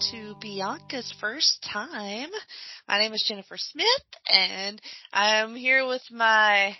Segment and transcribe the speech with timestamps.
[0.00, 2.28] To Bianca's first time.
[2.86, 3.86] My name is Jennifer Smith
[4.32, 4.80] and
[5.12, 6.76] I'm here with my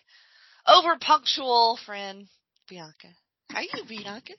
[0.69, 2.29] over punctual friend
[2.69, 3.09] Bianca.
[3.51, 4.35] How are you, Bianca?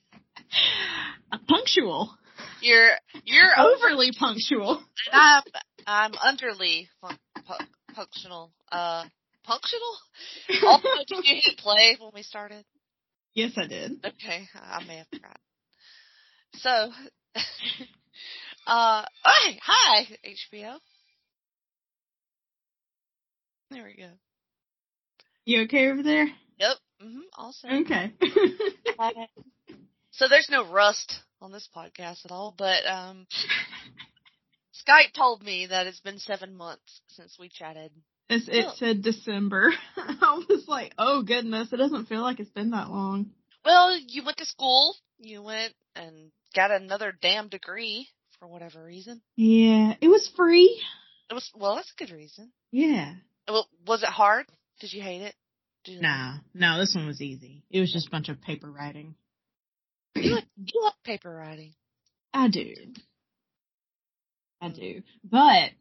[1.49, 2.15] punctual.
[2.61, 2.91] You're
[3.25, 4.81] you're over Overly punctual.
[5.11, 5.43] I'm
[5.85, 8.51] I'm underly pu- punctual.
[8.71, 9.03] Uh
[9.43, 9.97] punctual?
[10.65, 12.63] Also, did you hit play when we started?
[13.33, 13.93] Yes, I did.
[14.05, 15.41] Okay, I may have forgotten.
[16.55, 16.91] So,
[18.67, 20.77] uh, hi, hi, HBO.
[23.71, 24.09] There we go.
[25.45, 26.27] You okay over there?
[26.59, 26.77] Yep.
[27.01, 28.11] hmm Also, Okay.
[30.11, 33.25] so there's no rust on this podcast at all, but um,
[34.87, 37.91] Skype told me that it's been seven months since we chatted.
[38.29, 38.73] It's, it Oh.
[38.75, 39.71] said December.
[39.97, 43.31] I was like, oh goodness, it doesn't feel like it's been that long.
[43.65, 44.95] Well, you went to school.
[45.19, 48.07] You went and got another damn degree
[48.39, 49.21] for whatever reason.
[49.35, 50.81] Yeah, it was free.
[51.29, 52.51] It was well, that's a good reason.
[52.71, 53.13] Yeah.
[53.47, 54.45] Well, was it hard?
[54.79, 55.35] Did you hate it?
[55.85, 57.63] You No, no, this one was easy.
[57.69, 59.15] It was just a bunch of paper writing.
[60.15, 61.73] You like, you like paper writing.
[62.33, 62.73] I do.
[64.61, 65.01] I do.
[65.23, 65.71] But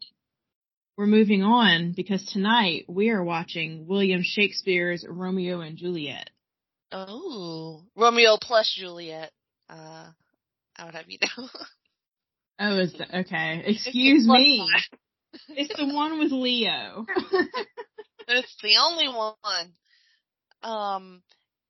[0.97, 6.29] we're moving on because tonight we are watching William Shakespeare's Romeo and Juliet.
[6.91, 9.31] Oh, Romeo plus Juliet.
[9.69, 10.07] Uh,
[10.77, 11.49] I would have you know.
[12.59, 13.63] Oh, is that, okay.
[13.65, 14.69] Excuse Plus me.
[15.49, 17.05] It's the one with Leo.
[18.31, 19.73] It's the only one.
[20.61, 21.23] Um,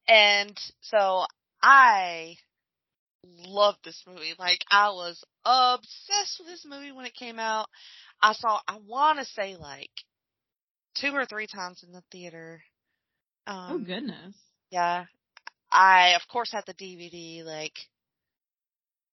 [0.10, 1.24] and so
[1.62, 2.36] I
[3.24, 4.34] loved this movie.
[4.38, 7.68] Like I was obsessed with this movie when it came out.
[8.22, 9.90] I saw, I want to say like
[10.96, 12.62] two or three times in the theater.
[13.48, 14.36] Um, oh goodness.
[14.72, 15.06] Yeah.
[15.72, 17.78] I of course had the DVD, like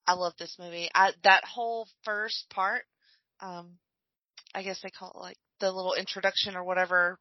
[0.07, 0.89] I love this movie.
[0.95, 2.83] I that whole first part,
[3.41, 3.79] um
[4.55, 7.19] I guess they call it like the little introduction or whatever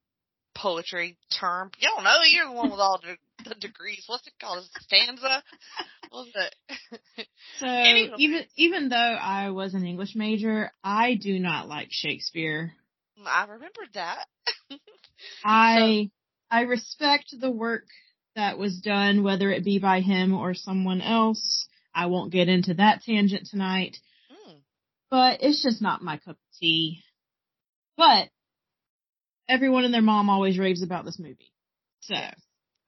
[0.56, 1.72] poetry term.
[1.80, 3.18] You don't know, you're the one with all the,
[3.50, 4.04] the degrees.
[4.08, 4.64] What's it called?
[4.64, 5.44] A stanza?
[6.10, 7.28] What was it?
[7.60, 8.12] So Anyway.
[8.18, 12.74] even even though I was an English major, I do not like Shakespeare.
[13.26, 14.26] I remembered that.
[15.46, 16.10] I
[16.52, 17.86] I respect the work
[18.36, 21.66] that was done, whether it be by him or someone else.
[21.96, 23.98] I won't get into that tangent tonight,
[24.30, 24.62] Mm.
[25.10, 27.04] but it's just not my cup of tea.
[27.96, 28.30] But
[29.48, 31.54] everyone and their mom always raves about this movie.
[32.02, 32.16] So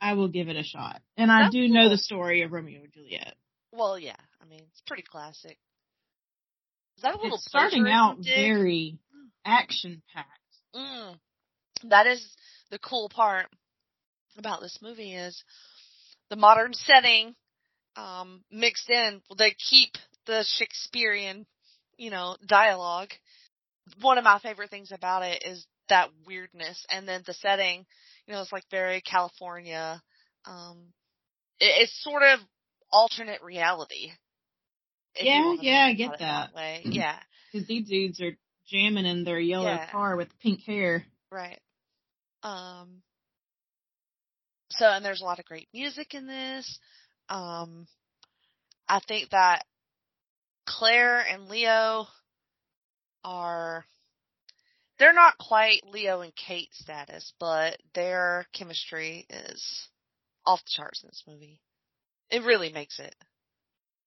[0.01, 1.01] I will give it a shot.
[1.15, 3.35] And I That's do know the story of Romeo and Juliet.
[3.71, 4.15] Well, yeah.
[4.41, 5.57] I mean, it's pretty classic.
[6.97, 8.99] Is that a little It's starting out very
[9.45, 10.29] action packed.
[10.75, 11.19] Mm.
[11.85, 12.35] That is
[12.69, 13.47] the cool part
[14.37, 15.43] about this movie is
[16.29, 17.35] the modern setting
[17.97, 19.21] um, mixed in.
[19.37, 19.91] They keep
[20.25, 21.45] the Shakespearean,
[21.97, 23.09] you know, dialogue.
[24.01, 27.85] One of my favorite things about it is that weirdness, and then the setting.
[28.25, 30.01] You know, it's like very California.
[30.45, 30.77] Um,
[31.59, 32.39] it, it's sort of
[32.91, 34.11] alternate reality.
[35.19, 36.53] Yeah, yeah, I get it that.
[36.53, 36.81] way.
[36.85, 37.17] Yeah.
[37.51, 38.37] Because these dudes are
[38.67, 39.89] jamming in their yellow Yeah.
[39.89, 41.05] car with pink hair.
[41.31, 41.59] Right.
[42.43, 43.01] Um
[44.69, 46.79] so and there's a lot of great music in this.
[47.29, 47.87] Um
[48.87, 49.65] I think that
[50.65, 52.07] Claire and Leo
[53.23, 53.85] are
[54.99, 59.87] they're not quite Leo and Kate status, but their chemistry is
[60.45, 61.61] off the charts in this movie.
[62.29, 63.15] It really makes it.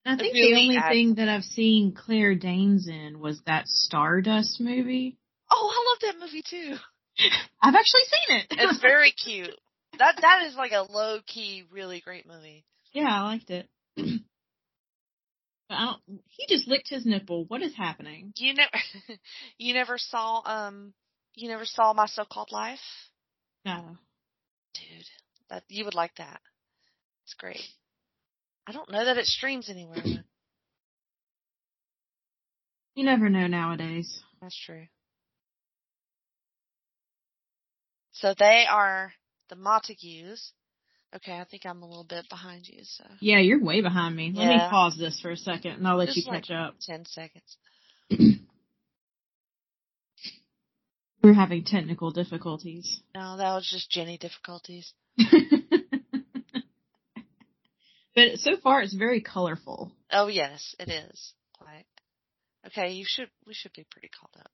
[0.05, 4.61] I think really the only thing that I've seen Claire Danes in was that Stardust
[4.61, 5.19] movie.
[5.51, 6.77] Oh, I love that movie too.
[7.63, 8.47] I've actually seen it.
[8.51, 9.55] It's very cute.
[9.99, 12.65] That that is like a low key, really great movie.
[12.93, 13.69] Yeah, I liked it.
[15.71, 16.23] I don't.
[16.27, 17.45] He just licked his nipple.
[17.47, 18.33] What is happening?
[18.37, 18.71] You never,
[19.59, 20.93] you never saw, um,
[21.35, 22.81] you never saw My So Called Life,
[23.65, 23.97] No.
[24.75, 25.07] dude.
[25.49, 26.41] That you would like that.
[27.25, 27.63] It's great.
[28.67, 30.03] I don't know that it streams anywhere.
[32.95, 34.23] You never know nowadays.
[34.41, 34.87] That's true.
[38.13, 39.13] So they are
[39.49, 40.53] the Montagues.
[41.17, 44.33] Okay, I think I'm a little bit behind you, so Yeah, you're way behind me.
[44.35, 46.77] Let me pause this for a second and I'll let Just you like catch up.
[46.81, 47.57] ten seconds.
[51.23, 53.01] We're having technical difficulties.
[53.15, 54.93] No, that was just Jenny difficulties.
[58.15, 59.93] but so far it's very colorful.
[60.13, 61.35] Oh yes, it is.
[61.59, 61.85] Quite.
[62.69, 64.51] Okay, you should we should be pretty caught up.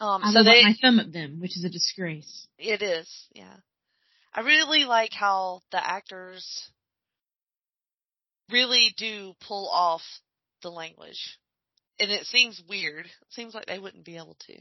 [0.00, 2.46] Um, I so they, my thumb at them, which is a disgrace.
[2.58, 3.56] it is, yeah.
[4.34, 6.70] I really like how the actors
[8.50, 10.02] really do pull off
[10.62, 11.38] the language.
[11.98, 13.06] And it seems weird.
[13.06, 14.54] It seems like they wouldn't be able to.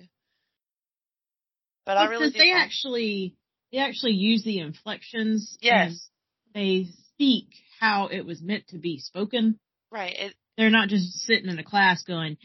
[1.85, 3.35] But I really they like- actually
[3.71, 5.57] they actually use the inflections.
[5.59, 6.09] Yes.
[6.53, 7.47] They speak
[7.79, 9.59] how it was meant to be spoken.
[9.91, 12.37] right, it, They're not just sitting in a class going,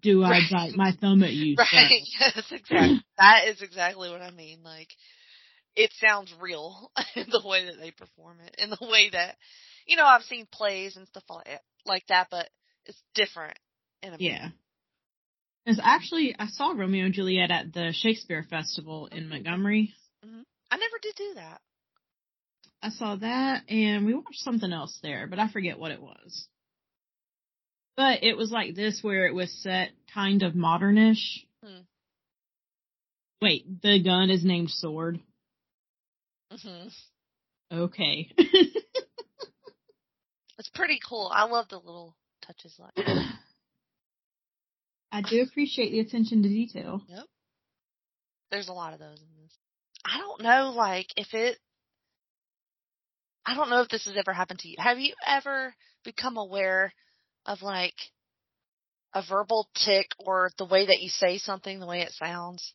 [0.00, 0.50] "Do I Right.
[0.50, 1.88] bite my thumb at you?" right, son?"
[2.20, 3.04] yes, exactly.
[3.18, 4.62] that is exactly what I mean.
[4.62, 4.88] Like,
[5.76, 9.36] it sounds real in the way that they perform it, in the way that,
[9.86, 11.24] you know, I've seen plays and stuff
[11.84, 12.48] like that, but
[12.86, 13.58] it's different
[14.02, 14.16] in a.
[14.18, 14.48] Yeah.
[15.64, 19.30] Because actually, I saw Romeo and Juliet at the Shakespeare Festival in mm-hmm.
[19.30, 19.94] Montgomery.
[20.26, 20.40] Mm-hmm.
[20.70, 21.60] I never did do that.
[22.82, 26.48] I saw that, and we watched something else there, but I forget what it was.
[27.96, 31.44] But it was like this, where it was set kind of modernish.
[31.62, 31.82] Hmm.
[33.40, 35.20] Wait, the gun is named Sword.
[36.50, 36.88] hmm
[37.72, 38.30] Okay.
[40.58, 41.28] It's pretty cool.
[41.34, 42.14] I love the little
[42.46, 43.32] touches like that.
[45.10, 47.02] I do appreciate the attention to detail.
[47.08, 47.24] Yep.
[48.52, 49.52] There's a lot of those in this.
[50.04, 51.58] I don't know, like, if it,
[53.44, 54.76] I don't know if this has ever happened to you.
[54.78, 55.74] Have you ever
[56.04, 56.92] become aware
[57.46, 57.94] of like
[59.14, 62.74] a verbal tick or the way that you say something, the way it sounds?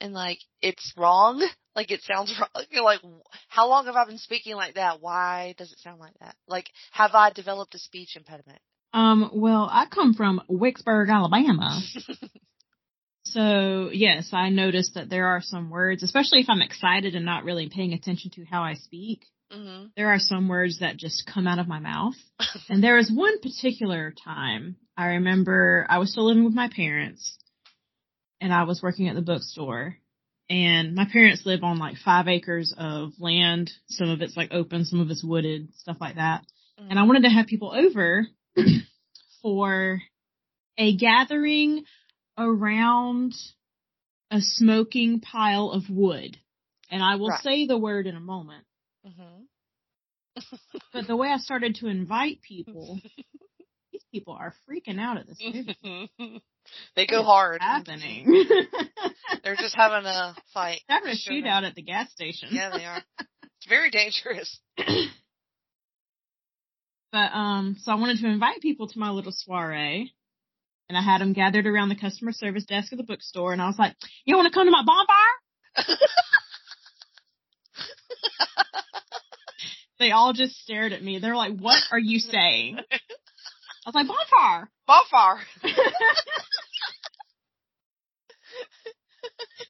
[0.00, 1.46] And like, it's wrong?
[1.74, 2.66] Like it sounds wrong.
[2.70, 3.00] You're like,
[3.48, 5.00] how long have I been speaking like that?
[5.00, 6.36] Why does it sound like that?
[6.46, 8.58] Like, have I developed a speech impediment?
[8.92, 11.80] Um, well, I come from Wicksburg, Alabama.
[13.24, 17.44] So yes, I noticed that there are some words, especially if I'm excited and not
[17.44, 19.24] really paying attention to how I speak.
[19.52, 22.14] Hmm There are some words that just come out of my mouth.
[22.68, 27.38] And there was one particular time I remember I was still living with my parents
[28.40, 29.96] and I was working at the bookstore
[30.50, 33.70] and my parents live on like five acres of land.
[33.88, 36.44] Some of it's like open, some of it's wooded, stuff like that.
[36.90, 38.26] And I wanted to have people over
[39.42, 40.02] for
[40.76, 41.84] a gathering
[42.36, 43.34] around
[44.30, 46.36] a smoking pile of wood.
[46.90, 47.40] And I will Right.
[47.42, 48.64] say the word in a moment.
[49.04, 50.44] Hmm
[50.92, 53.00] But the way I started to invite people,
[53.92, 56.10] these people are freaking out at this movie.
[56.96, 57.60] they go hard.
[57.60, 58.44] Happening.
[59.44, 60.82] They're just having a fight.
[60.88, 62.48] having a shootout at the gas station.
[62.52, 63.02] Yeah, they are.
[63.58, 64.58] It's very dangerous.
[67.12, 70.14] But um, so I wanted to invite people to my little soiree,
[70.88, 73.66] and I had them gathered around the customer service desk of the bookstore, and I
[73.66, 73.94] was like,
[74.24, 75.96] "You want to come to my bonfire?"
[79.98, 81.18] They all just stared at me.
[81.18, 82.98] They're like, "What are you saying?" I
[83.86, 85.40] was like, "Bonfire." Bonfire.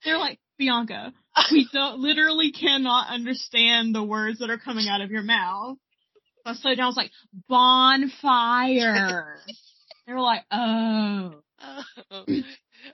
[0.05, 1.13] They're like, Bianca,
[1.51, 5.77] we don't literally cannot understand the words that are coming out of your mouth.
[6.45, 6.85] So I slowed down.
[6.85, 7.13] I was like,
[7.49, 9.39] bonfire.
[10.07, 11.35] they were like, oh.
[11.61, 12.25] Oh.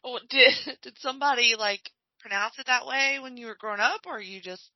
[0.04, 1.80] Well, did did somebody like
[2.20, 4.70] pronounce it that way when you were growing up, or you just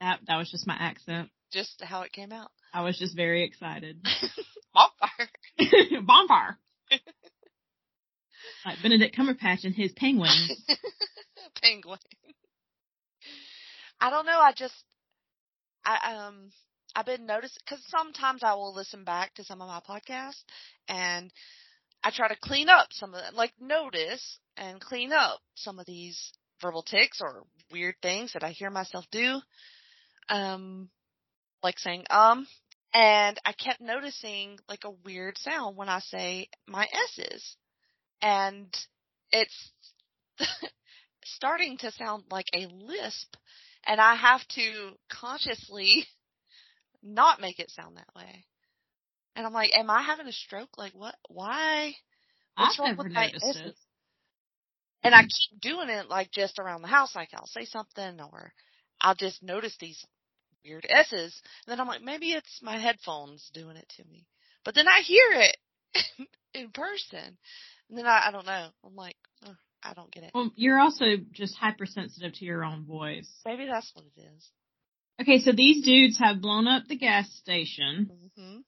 [0.00, 1.30] That that was just my accent.
[1.52, 2.50] Just how it came out?
[2.72, 3.98] I was just very excited.
[4.74, 6.02] Bonfire.
[6.06, 6.58] bonfire.
[8.64, 10.30] Like Benedict Cumberbatch and his penguin.
[11.62, 11.98] Penguin.
[14.00, 14.38] I don't know.
[14.38, 14.74] I just
[15.84, 16.50] I um
[16.94, 20.42] I've been noticing because sometimes I will listen back to some of my podcasts
[20.88, 21.32] and
[22.02, 25.86] I try to clean up some of them, like notice and clean up some of
[25.86, 29.40] these verbal tics or weird things that I hear myself do.
[30.28, 30.90] Um,
[31.62, 32.46] like saying um,
[32.94, 36.86] and I kept noticing like a weird sound when I say my
[37.16, 37.56] S's,
[38.22, 38.74] and
[39.30, 39.72] it's
[41.24, 43.36] starting to sound like a lisp,
[43.86, 46.06] and I have to consciously
[47.02, 48.44] not make it sound that way.
[49.36, 50.76] And I'm like, am I having a stroke?
[50.76, 51.14] Like, what?
[51.28, 51.94] Why?
[52.56, 53.56] What's I've wrong with my S's?
[53.56, 53.74] it.
[55.04, 57.14] And I keep doing it like just around the house.
[57.14, 58.52] Like I'll say something or
[59.00, 60.04] I'll just notice these
[60.68, 61.40] weird S's.
[61.66, 64.26] And then I'm like, maybe it's my headphones doing it to me.
[64.64, 65.56] But then I hear it
[66.54, 67.38] in person.
[67.88, 68.68] And then I, I don't know.
[68.84, 70.30] I'm like, oh, I don't get it.
[70.34, 73.28] Well, you're also just hypersensitive to your own voice.
[73.46, 74.50] Maybe that's what it is.
[75.20, 78.10] Okay, so these dudes have blown up the gas station.
[78.38, 78.58] Mm-hmm.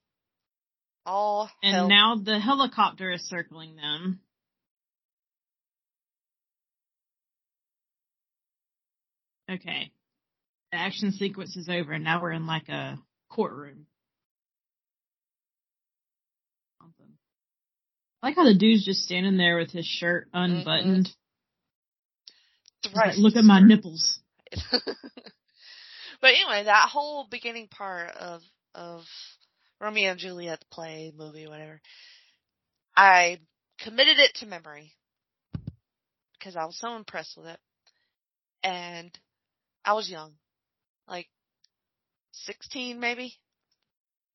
[1.07, 1.89] All And hell.
[1.89, 4.21] now the helicopter is circling them.
[9.51, 9.91] Okay.
[10.73, 12.99] The action sequence is over and now we're in like a
[13.29, 13.87] courtroom.
[16.81, 17.15] Something.
[18.23, 21.07] I like how the dude's just standing there with his shirt unbuttoned.
[21.07, 21.21] Mm-hmm.
[22.83, 24.21] He's like, look at my nipples.
[24.71, 24.85] but
[26.23, 28.43] anyway, that whole beginning part of
[28.75, 29.03] of
[29.81, 31.81] Romeo and Juliet, play, movie, whatever,
[32.97, 33.39] I
[33.81, 34.93] committed it to memory
[36.39, 37.59] because I was so impressed with it,
[38.63, 39.11] and
[39.85, 40.33] I was young,
[41.11, 41.29] like
[42.33, 43.35] sixteen maybe,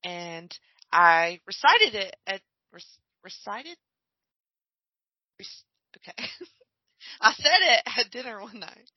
[0.04, 0.56] and
[0.92, 2.42] I recited it at
[2.74, 2.84] rec-
[3.24, 3.78] recited.
[5.40, 5.48] Rec-
[5.98, 6.28] Okay.
[7.22, 8.92] I said it at dinner one night.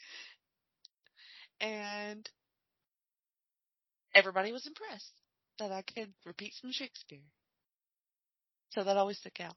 [1.61, 2.28] And
[4.14, 5.12] everybody was impressed
[5.58, 7.23] that I could repeat some Shakespeare.
[8.70, 9.54] So that always stuck out.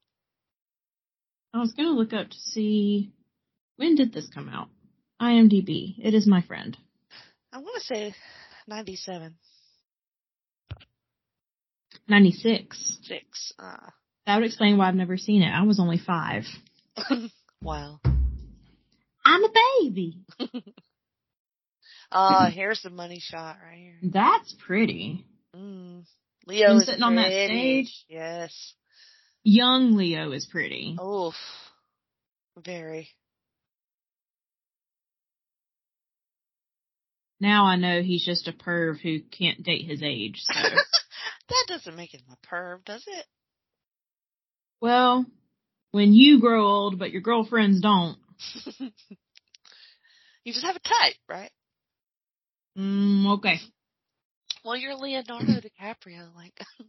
[1.54, 3.12] I was gonna look up to see
[3.76, 4.70] when did this come out.
[5.22, 5.96] IMDb.
[6.00, 6.78] It is my friend.
[7.54, 8.16] I want to say
[8.68, 9.36] 97.
[12.08, 12.98] Ninety six.
[13.04, 13.54] Six.
[13.60, 13.78] Uh,
[14.26, 15.52] That would explain why I've never seen it.
[15.52, 16.44] I was only five.
[17.62, 18.00] wow.
[19.24, 19.50] I'm a
[19.82, 20.20] baby.
[22.12, 24.12] Uh, here's the money shot right here.
[24.12, 25.26] That's pretty.
[25.56, 26.04] Mm.
[26.46, 28.06] Leo is sitting on that stage?
[28.10, 28.74] Yes.
[29.44, 30.98] Young Leo is pretty.
[31.02, 31.36] Oof.
[32.64, 33.08] Very.
[37.42, 40.42] Now I know he's just a perv who can't date his age.
[40.44, 40.54] So,
[41.50, 43.26] that doesn't make him a perv, does it?
[44.80, 45.26] well,
[45.90, 48.18] when you grow old but your girlfriends don't,
[48.80, 51.52] you just have a type, right?
[52.78, 53.60] mm, okay.
[54.64, 56.36] Well, you're Leonardo DiCaprio.
[56.36, 56.60] Like,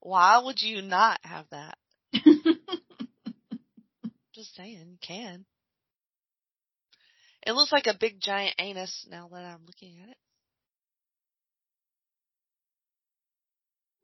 [0.00, 1.76] why would you not have that?
[4.34, 5.44] Just saying, you can.
[7.46, 10.16] It looks like a big giant anus now that I'm looking at it.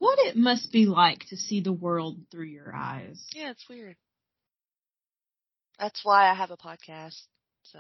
[0.01, 3.23] what it must be like to see the world through your eyes.
[3.33, 3.97] Yeah, it's weird.
[5.79, 7.21] That's why I have a podcast.
[7.63, 7.79] So,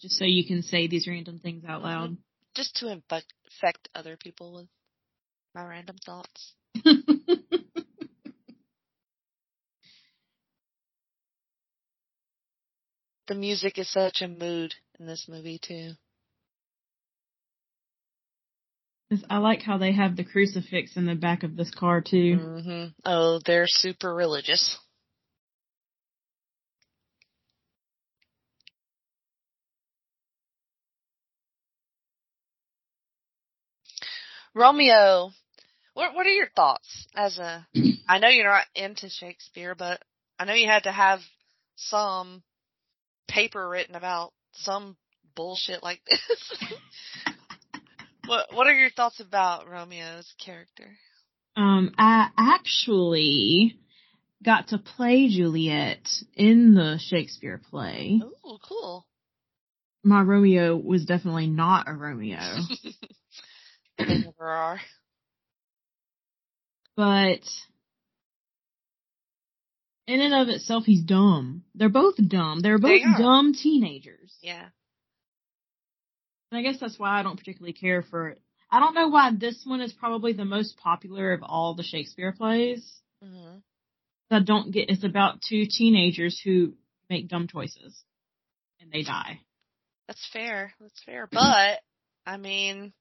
[0.00, 1.86] Just so you can say these random things out mm-hmm.
[1.86, 2.16] loud.
[2.56, 4.66] just to infect, other people with
[5.54, 6.54] my random thoughts.
[13.26, 15.92] The music is such a mood in this movie too.
[19.30, 22.36] I like how they have the crucifix in the back of this car too.
[22.36, 24.78] hmm Oh, they're super religious.
[34.54, 35.32] Romeo,
[35.94, 37.66] what what are your thoughts as a?
[38.08, 40.00] I know you're not into Shakespeare, but
[40.38, 41.20] I know you had to have
[41.76, 42.42] some
[43.28, 44.96] paper written about some
[45.34, 46.52] bullshit like this.
[48.26, 50.96] what what are your thoughts about Romeo's character?
[51.56, 53.78] Um, I actually
[54.44, 58.20] got to play Juliet in the Shakespeare play.
[58.44, 59.06] Oh, cool.
[60.04, 62.38] My Romeo was definitely not a Romeo,
[63.98, 64.80] they never are.
[66.96, 67.40] but
[70.06, 71.64] in and of itself, he's dumb.
[71.74, 72.60] They're both dumb.
[72.60, 74.34] They're both They dumb teenagers.
[74.40, 74.68] Yeah.
[76.50, 78.40] And I guess that's why I don't particularly care for it.
[78.70, 82.32] I don't know why this one is probably the most popular of all the Shakespeare
[82.32, 83.00] plays.
[83.22, 83.58] hmm
[84.28, 86.74] I don't get it's about two teenagers who
[87.08, 87.96] make dumb choices
[88.80, 89.40] and they die.
[90.08, 90.72] That's fair.
[90.80, 91.28] That's fair.
[91.30, 91.80] But
[92.26, 92.92] I mean,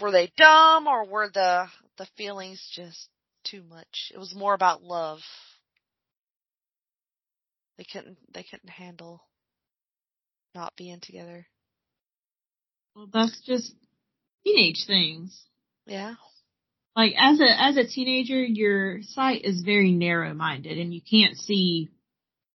[0.00, 1.66] were they dumb or were the
[1.98, 3.08] the feelings just
[3.50, 4.12] too much?
[4.14, 5.20] It was more about love.
[7.78, 9.22] They couldn't they couldn't handle
[10.54, 11.46] not being together.
[12.94, 13.74] Well, that's just
[14.44, 15.44] teenage things.
[15.86, 16.14] Yeah.
[16.94, 21.36] Like as a as a teenager, your sight is very narrow minded and you can't
[21.36, 21.90] see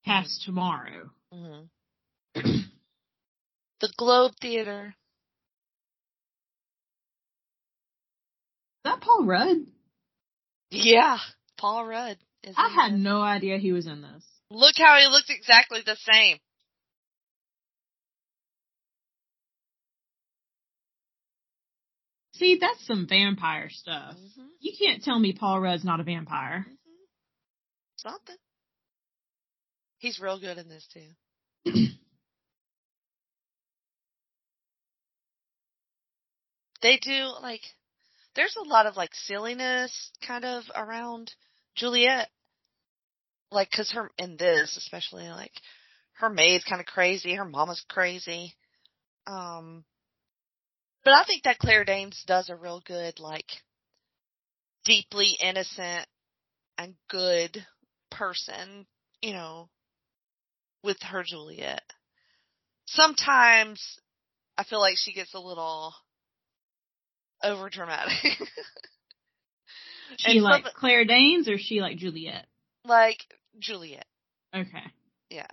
[0.04, 1.12] past tomorrow.
[1.32, 2.42] Mm-hmm.
[3.82, 4.96] the Globe Theater.
[8.80, 9.58] Is that Paul Rudd?
[10.72, 11.18] Yeah.
[11.58, 12.18] Paul Rudd.
[12.44, 13.00] Is I had this.
[13.02, 14.24] no idea he was in this.
[14.50, 16.38] Look how he looks exactly the same.
[22.34, 24.16] See, that's some vampire stuff.
[24.36, 26.66] hmm You can't tell me Paul Rudd's not a vampire.
[26.68, 26.76] hmm
[27.98, 28.38] Something.
[30.00, 31.72] He's real good in this too.
[36.82, 37.62] they do like
[38.36, 41.32] there's a lot of like silliness kind of around
[41.76, 42.30] Juliet.
[43.52, 45.52] Like, cause her, in this especially, like,
[46.14, 48.54] her maid's kind of crazy, her mama's crazy.
[49.28, 49.84] Um,
[51.04, 53.48] but I think that Claire Danes does a real good, like,
[54.86, 56.08] deeply innocent
[56.78, 57.66] and good
[58.10, 58.86] person,
[59.22, 59.70] you know,
[60.84, 61.84] with her Juliet.
[62.86, 64.00] Sometimes
[64.58, 65.94] I feel like she gets a little
[67.44, 68.14] over dramatic.
[70.18, 72.46] She And like some- Claire Danes or she like Juliet?
[72.86, 73.20] like
[73.60, 74.06] Juliet.
[74.56, 74.84] Okay.
[75.30, 75.48] Yeah,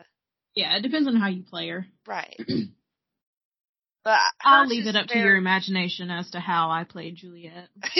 [0.54, 1.86] Yeah, it depends on how you play her.
[2.06, 2.34] right.
[4.04, 7.68] but I'll leave it up to your imagination as to how I played Juliet.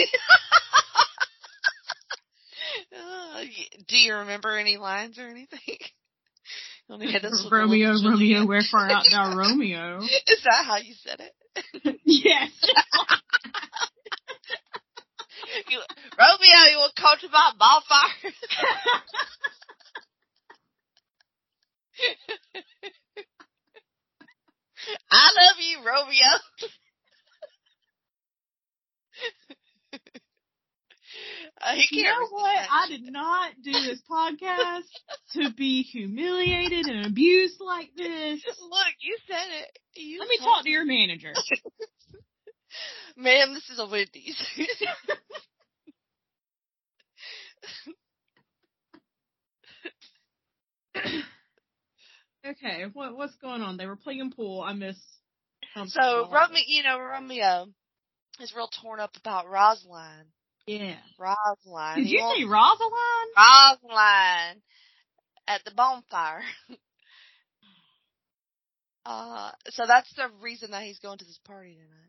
[2.91, 3.41] Uh,
[3.87, 5.59] Do you remember any lines or anything?
[6.87, 8.47] You only hit us Romeo, little Romeo, Juliet.
[8.47, 9.99] wherefore art thou Romeo?
[10.01, 11.99] Is that how you said it?
[12.03, 12.49] yes.
[15.69, 15.79] You,
[16.17, 18.31] Romeo, you will come to my bonfire.
[25.11, 26.31] I love you, Romeo.
[31.61, 32.49] uh, You know what?
[32.57, 34.87] resist I did not do this podcast
[35.33, 38.41] to be humiliated and abused like this.
[38.61, 39.77] Look, you said it.
[39.95, 41.33] You Let me talk to your manager.
[43.15, 44.41] Ma'am, this is a Wendy's.
[52.45, 53.77] Okay, what what's going on?
[53.77, 54.61] They were playing pool.
[54.61, 57.67] I something so Romeo, you know, Romeo
[58.39, 60.25] is real torn up about Rosaline.
[60.65, 60.95] Yeah.
[61.19, 61.97] Rosaline.
[61.97, 63.33] Did you say Rosalind?
[63.35, 64.61] Rosaline
[65.47, 66.41] at the bonfire.
[69.05, 72.08] uh, so that's the reason that he's going to this party tonight.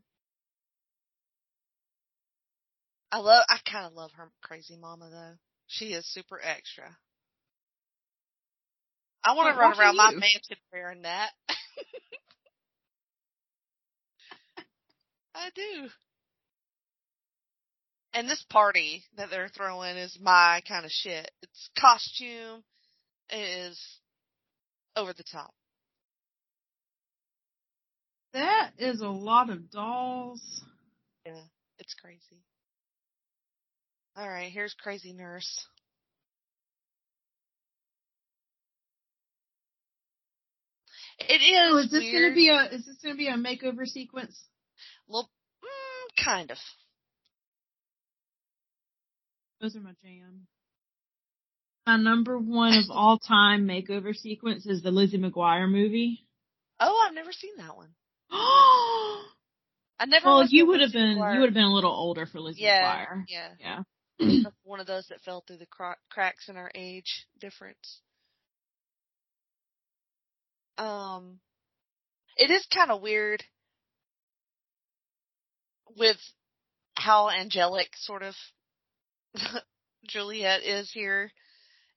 [3.13, 5.35] I love, I kind of love her crazy mama though.
[5.67, 6.97] She is super extra.
[9.25, 11.31] I want Well, to run around my mansion wearing that.
[15.35, 15.89] I do.
[18.13, 21.31] And this party that they're throwing is my kind of shit.
[21.43, 22.65] It's costume
[23.33, 23.81] is
[24.97, 25.55] over the top.
[28.33, 30.63] That is a lot of dolls.
[31.25, 31.43] Yeah,
[31.79, 32.43] it's crazy.
[34.17, 35.67] All right, here's Crazy Nurse.
[41.19, 41.71] It is.
[41.71, 42.23] Oh, is this weird.
[42.23, 44.43] gonna be a is this gonna be a makeover sequence?
[45.07, 45.31] Well,
[45.63, 46.59] mm, kind of.
[49.61, 50.47] Those are my jam.
[51.87, 56.27] My number one of all time makeover sequence is the Lizzie McGuire movie.
[56.79, 57.91] Oh, I've never seen that one.
[58.31, 58.41] well,
[60.01, 60.27] I never.
[60.31, 62.63] was you would have been McGuire- you would have been a little older for Lizzie
[62.63, 63.25] Yeah, McGuire.
[63.29, 63.49] yeah.
[63.59, 63.83] Yeah.
[64.21, 68.01] That's one of those that fell through the cra- cracks in our age difference.
[70.79, 71.41] Um,
[72.37, 73.45] it is kind of weird
[75.97, 76.17] with
[76.95, 78.35] how angelic sort of
[80.09, 81.31] Juliet is here,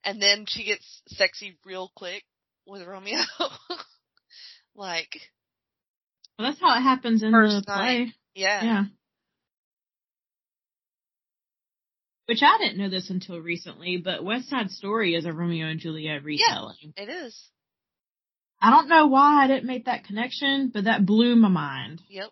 [0.04, 2.24] and then she gets sexy real quick
[2.66, 3.18] with Romeo.
[4.74, 5.20] like,
[6.38, 7.66] Well, that's how it happens in the night.
[7.66, 8.12] play.
[8.34, 8.84] yeah, Yeah.
[12.26, 15.78] Which I didn't know this until recently, but West Side Story is a Romeo and
[15.78, 16.94] Juliet retelling.
[16.96, 17.38] Yeah, it is.
[18.60, 22.00] I don't know why I didn't make that connection, but that blew my mind.
[22.08, 22.30] Yep.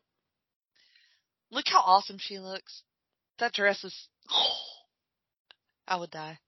[1.51, 2.83] Look how awesome she looks.
[3.39, 4.09] That dress is.
[5.87, 6.39] I would die.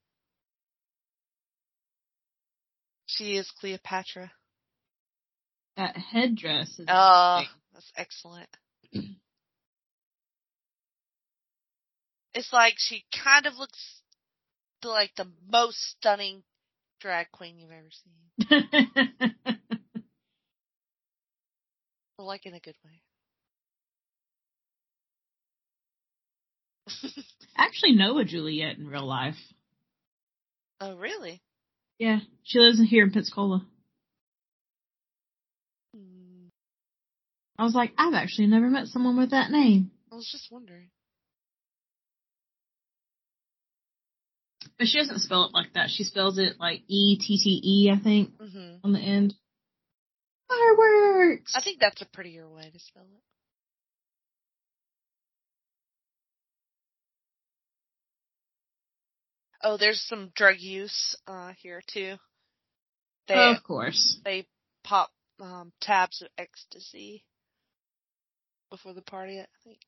[3.06, 4.32] She is Cleopatra.
[5.76, 7.50] That headdress is Oh, amazing.
[7.74, 8.48] that's excellent.
[12.34, 14.00] it's like she kind of looks
[14.82, 16.42] like the most stunning
[17.00, 19.34] drag queen you've ever seen.
[22.18, 23.02] Like in a good way.
[27.56, 29.34] I actually know a Juliet in real life.
[30.80, 31.42] oh, really?
[31.98, 33.66] Yeah, she lives here in Pensacola.
[35.94, 36.46] Hmm,
[37.58, 39.90] I was like, I've actually never met someone with that name.
[40.12, 40.90] I was just wondering.
[44.78, 45.90] But she doesn't spell it like that.
[45.90, 49.34] She spells it like E T T E, I think, hmm on the end.
[50.48, 51.54] Fireworks!
[51.56, 53.22] I think that's a prettier way to spell it.
[59.62, 62.16] Oh, there's some drug use uh here too.
[63.28, 64.18] They of course.
[64.24, 64.46] they
[64.82, 65.10] pop
[65.40, 67.24] um tabs of ecstasy
[68.70, 69.78] before the party, I think.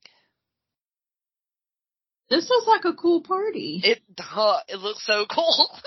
[2.29, 3.81] This looks like a cool party.
[3.83, 5.69] It uh, it looks so cool.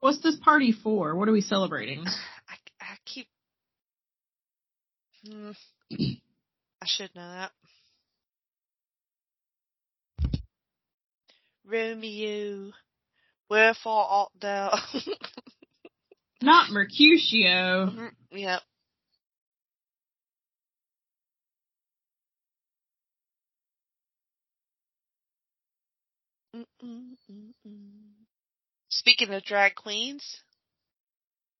[0.00, 1.16] What's this party for?
[1.16, 2.04] What are we celebrating?
[2.48, 3.26] I, I keep.
[5.26, 5.52] Hmm.
[5.90, 7.52] I should know that.
[11.66, 12.72] Romeo,
[13.48, 14.78] wherefore art thou?
[16.42, 17.86] Not Mercutio.
[17.86, 18.60] Mhm, yep.
[28.88, 30.40] Speaking of drag queens,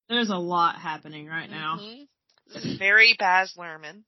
[0.09, 1.79] There's a lot happening right now.
[1.81, 2.09] mhm,
[2.53, 4.05] this is very Baz Luhrmann.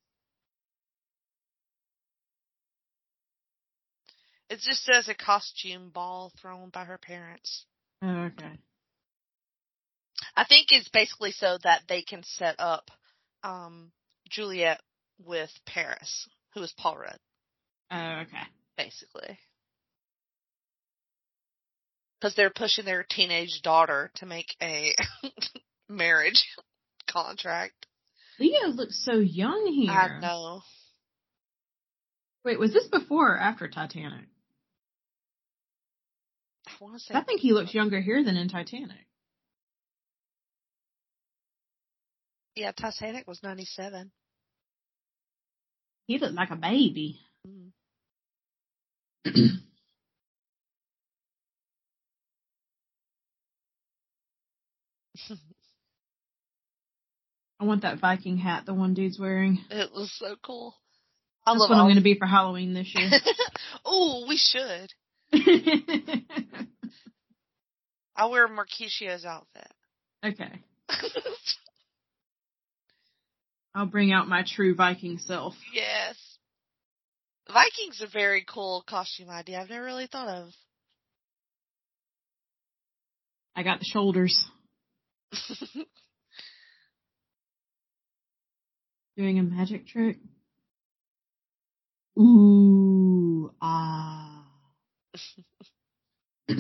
[4.49, 7.65] It just says a costume ball thrown by her parents.
[8.03, 8.59] Oh, okay.
[10.37, 12.91] I think it's basically so that they can set up
[13.43, 13.91] um,
[14.29, 14.81] Juliet
[15.19, 17.19] with Paris, who is Paul Rudd,
[17.91, 18.43] Oh, okay.
[18.77, 19.39] basically.
[22.21, 24.95] Because they're pushing their teenage daughter to make a
[25.89, 26.47] marriage
[27.11, 27.87] contract.
[28.39, 29.91] Leo looks so young here.
[29.91, 30.63] I know.
[32.45, 34.27] Wait, was this before or after Titanic?
[36.67, 37.15] I want to say.
[37.15, 39.07] I think he looks younger here than in Titanic.
[42.55, 44.11] Yeah, Titanic was 97.
[46.07, 47.21] He looked like a baby.
[47.47, 47.73] Mm.
[57.59, 59.59] I want that Viking hat the one dude's wearing.
[59.71, 60.75] It was so cool.
[61.47, 63.09] I That's what I'm going to be for Halloween this year.
[63.85, 64.93] oh, we should.
[68.17, 69.69] I'll wear Mercutio's outfit.
[70.25, 70.61] okay.
[73.75, 75.55] I'll bring out my true Viking self.
[75.73, 76.17] yes.
[77.49, 79.61] Viking's a very cool costume idea.
[79.61, 80.49] I've never really thought of.
[83.55, 84.45] I got the shoulders.
[89.17, 90.19] Doing a magic trick.
[92.19, 94.45] Ooh, ah.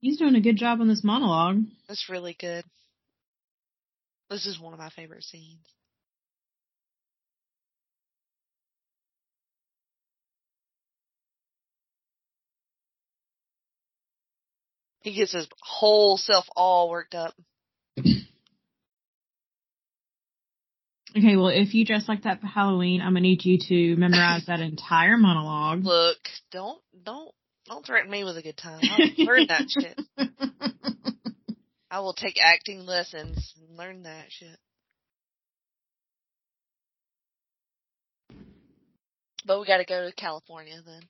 [0.00, 1.62] He's doing a good job on this monologue.
[1.86, 2.64] That's really good.
[4.30, 5.58] This is one of my favorite scenes.
[15.00, 17.34] He gets his whole self all worked up.
[21.16, 24.46] Okay, well, if you dress like that for Halloween, I'm gonna need you to memorize
[24.46, 25.82] that entire monologue.
[25.84, 26.18] Look,
[26.52, 27.32] don't don't
[27.66, 28.80] don't threaten me with a good time.
[28.82, 30.00] I'll learn that shit.
[31.90, 34.56] I will take acting lessons and learn that shit.
[39.44, 41.02] But we gotta go to California then.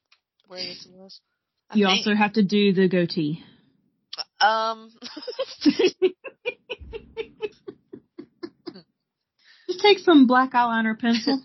[0.48, 1.20] Where this was.
[1.68, 2.06] I You think.
[2.06, 3.44] also have to do the goatee.
[4.40, 4.90] Um
[9.70, 11.40] Just take some black eyeliner pencil.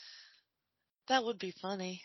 [1.08, 2.02] that would be funny.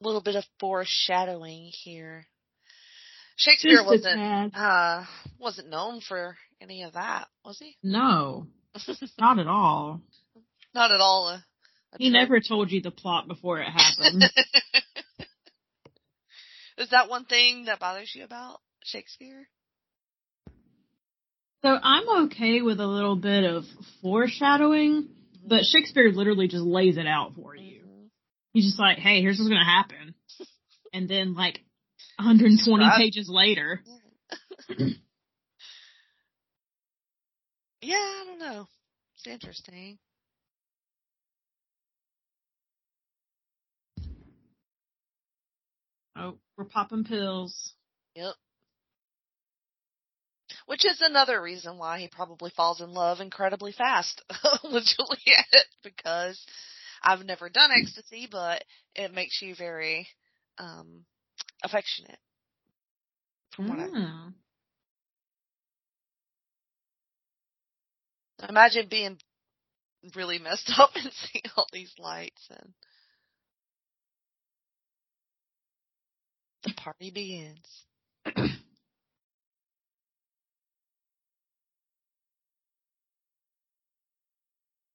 [0.00, 2.26] A little bit of foreshadowing here.
[3.36, 5.04] Shakespeare Just wasn't uh
[5.38, 7.76] wasn't known for any of that, was he?
[7.82, 8.46] No,
[9.18, 10.00] not at all.
[10.74, 11.28] Not at all.
[11.28, 11.44] A,
[11.96, 14.24] He never told you the plot before it happened.
[16.78, 19.48] Is that one thing that bothers you about Shakespeare?
[21.62, 23.64] so I'm okay with a little bit of
[24.00, 25.08] foreshadowing,
[25.44, 27.82] but Shakespeare literally just lays it out for you.
[27.84, 28.10] Mhm.
[28.52, 30.14] He's just like, hey, here's what's gonna happen.
[30.92, 31.60] And then like
[32.18, 33.82] 120 Describe- pages later,
[37.80, 38.66] Yeah, I don't know.
[39.16, 39.98] It's interesting.
[46.18, 47.74] Oh, we're popping pills.
[48.14, 48.34] Yep.
[50.66, 54.22] Which is another reason why he probably falls in love incredibly fast
[54.64, 56.44] with Juliet because
[57.02, 60.08] I've never done ecstasy, but it makes you very
[60.58, 61.04] um
[61.62, 62.18] affectionate.
[63.54, 64.32] From what I Oh.
[68.48, 69.18] imagine being
[70.14, 72.72] really messed up and seeing all these lights and
[76.68, 77.84] the party begins.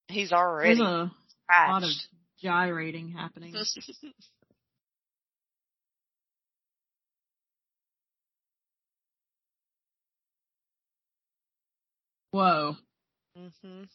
[0.07, 1.11] He's already There's a
[1.49, 1.89] lot of
[2.41, 3.53] gyrating happening.
[12.31, 12.77] Whoa.
[13.37, 13.87] mhm.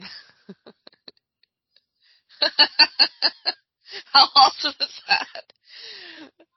[4.12, 5.52] How awesome is that?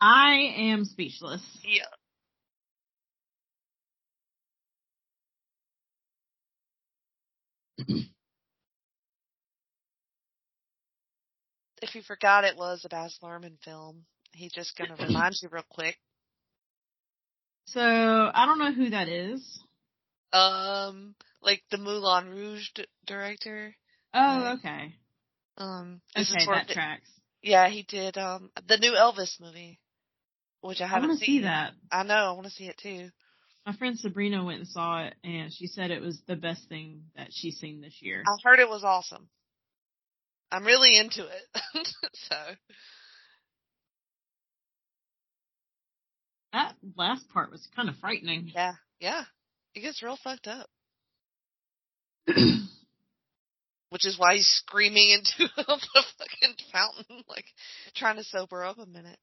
[0.02, 1.42] I am speechless.
[1.64, 1.86] Yeah.
[11.82, 15.64] if you forgot it was a Baz Luhrmann film, he's just gonna remind you real
[15.70, 15.98] quick.
[17.68, 19.60] So I don't know who that is.
[20.34, 23.76] Um, like the Moulin Rouge d- director.
[24.14, 24.54] Oh, Right.
[24.60, 24.96] okay.
[25.58, 27.10] Um, this Okay, is that the- tracks.
[27.46, 29.80] Yeah, he did um the new Elvis movie,
[30.62, 31.36] which I I haven't want to seen.
[31.38, 31.74] see that.
[31.92, 33.10] I know, I want to see it too.
[33.66, 37.04] My friend Sabrina went and saw it, and she said it was the best thing
[37.16, 38.24] that she's seen this year.
[38.28, 39.30] I heard it was awesome.
[40.52, 41.88] I'm really into it.
[42.14, 42.36] so
[46.54, 48.52] That last part was kind of frightening.
[48.56, 49.24] yeah, yeah,
[49.74, 50.68] it gets real fucked up.
[53.90, 57.46] Which is why he's screaming into the fucking fountain, like
[57.96, 59.20] trying to sober up a minute.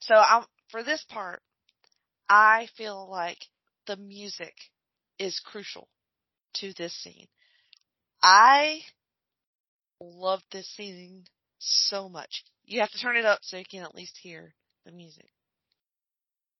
[0.00, 1.42] So I'm for this part,
[2.28, 3.38] I feel like
[3.86, 4.54] the music
[5.18, 5.88] is crucial
[6.54, 7.26] to this scene.
[8.22, 8.80] I
[10.00, 11.24] love this scene
[11.58, 12.44] so much.
[12.64, 15.28] You have to turn it up so you can at least hear the music.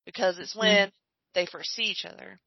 [0.06, 0.60] Because it's mm-hmm.
[0.60, 0.92] when
[1.34, 2.40] they first see each other.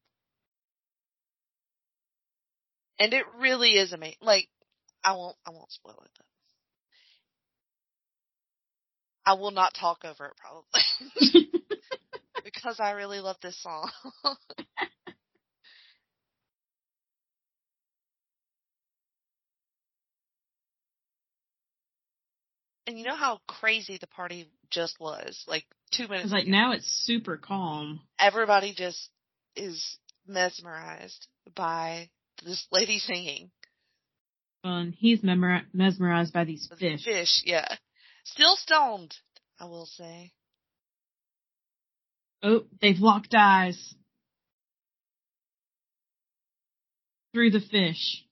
[3.02, 4.18] And it really is amazing.
[4.22, 4.48] Like,
[5.02, 6.10] I won't, I won't spoil it.
[9.26, 11.50] I will not talk over it probably.
[12.44, 13.90] because I really love this song.
[22.86, 25.42] and you know how crazy the party just was?
[25.48, 26.52] Like two minutes was like, ago.
[26.52, 28.00] now it's super calm.
[28.20, 29.10] everybody just
[29.56, 32.08] is mesmerized by
[32.44, 33.50] this lady singing.
[34.64, 37.04] And he's mesmerized by these fish.
[37.04, 37.66] Fish, yeah.
[38.24, 39.14] Still stoned,
[39.58, 40.32] I will say.
[42.42, 43.94] Oh, they've locked eyes.
[47.32, 48.24] Through the fish.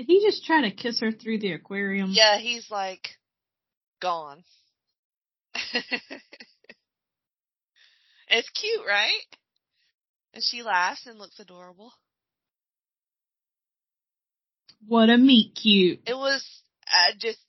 [0.00, 2.08] Did he just try to kiss her through the aquarium?
[2.10, 3.10] Yeah, he's like
[4.00, 4.42] gone.
[8.28, 9.20] it's cute, right?
[10.32, 11.92] And she laughs and looks adorable.
[14.88, 16.00] What a meet cute.
[16.06, 17.40] It was I just,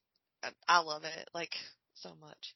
[0.68, 1.54] I love it, like,
[1.94, 2.54] so much.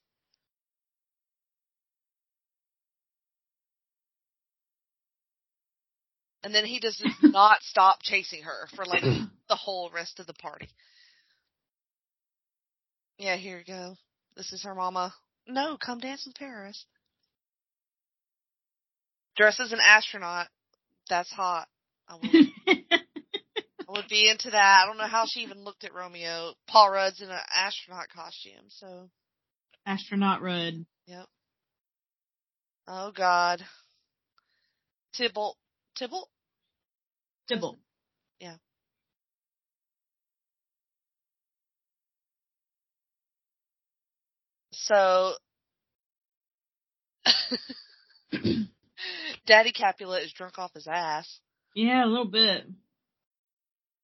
[6.45, 9.01] And then he does not stop chasing her for like
[9.49, 10.69] the whole rest of the party.
[13.17, 13.95] Yeah, here you go.
[14.37, 15.11] This is her mama.
[15.47, 16.85] No, come dance with Paris.
[19.35, 20.47] Dressed as an astronaut.
[21.09, 21.67] That's hot.
[22.07, 22.31] I would,
[22.67, 24.81] I would be into that.
[24.83, 26.53] I don't know how she even looked at Romeo.
[26.67, 29.09] Paul Rudd's in an astronaut costume, so
[29.87, 30.85] Astronaut Rudd.
[31.07, 31.25] yep.
[32.87, 33.63] Oh God.
[35.17, 35.57] Tybalt.
[35.97, 36.29] Tybalt?
[38.39, 38.55] Yeah.
[44.73, 45.33] So
[49.45, 51.39] Daddy Capulet is drunk off his ass.
[51.75, 52.65] Yeah, a little bit.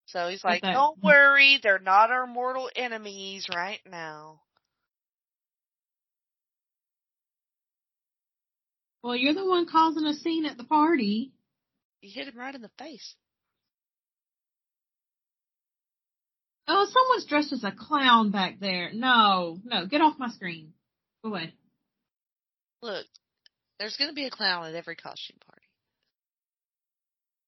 [0.08, 4.42] So he's like, Don't worry, they're not our mortal enemies right now.
[9.04, 11.32] Well, you're the one causing a scene at the party.
[12.02, 13.16] He hit him right in the face.
[16.68, 18.92] Oh, someone's dressed as a clown back there.
[18.94, 20.74] No, no, get off my screen.
[21.24, 21.54] Go away.
[22.82, 23.06] Look,
[23.80, 25.62] there's gonna be a clown at every costume party.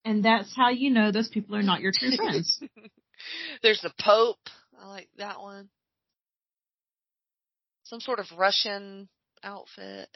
[0.04, 2.60] And that's how you know those people are not your true friends.
[3.62, 4.50] There's the Pope.
[4.78, 5.70] I like that one.
[7.84, 9.08] Some sort of Russian
[9.42, 10.08] outfit.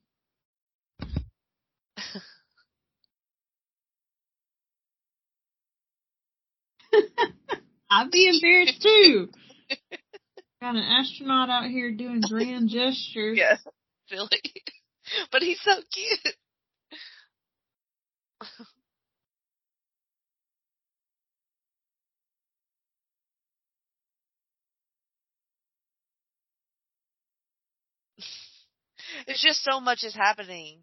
[7.99, 9.27] I'd be embarrassed too.
[10.61, 13.37] Got an astronaut out here doing grand gestures.
[13.37, 13.57] Yeah,
[14.09, 14.29] Billy.
[15.31, 16.35] But he's so cute.
[29.27, 30.81] It's just so much is happening.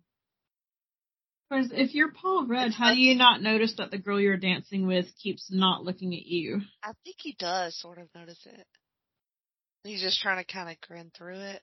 [1.49, 4.87] Because if you're Paul Rudd, how do you not notice that the girl you're dancing
[4.87, 6.61] with keeps not looking at you?
[6.83, 8.67] I think he does sort of notice it.
[9.85, 11.63] He's just trying to kind of grin through it.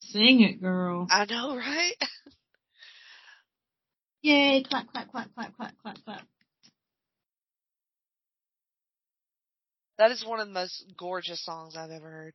[0.00, 1.08] Sing it, girl.
[1.10, 1.94] I know, right?
[4.22, 6.22] Yay, clap, clap, clap, clap, clap, clap, clap.
[9.98, 12.34] That is one of the most gorgeous songs I've ever heard.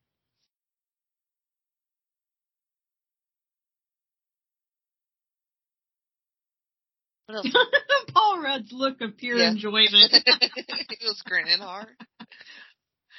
[8.14, 9.52] Paul Rudd's look of pure Yeah.
[9.52, 10.12] enjoyment.
[11.00, 11.96] he was grinning hard.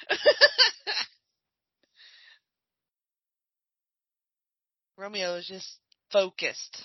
[4.97, 5.77] Romeo is just
[6.11, 6.83] focused.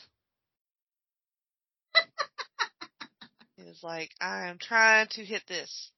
[3.57, 5.91] he was like, I am trying to hit this.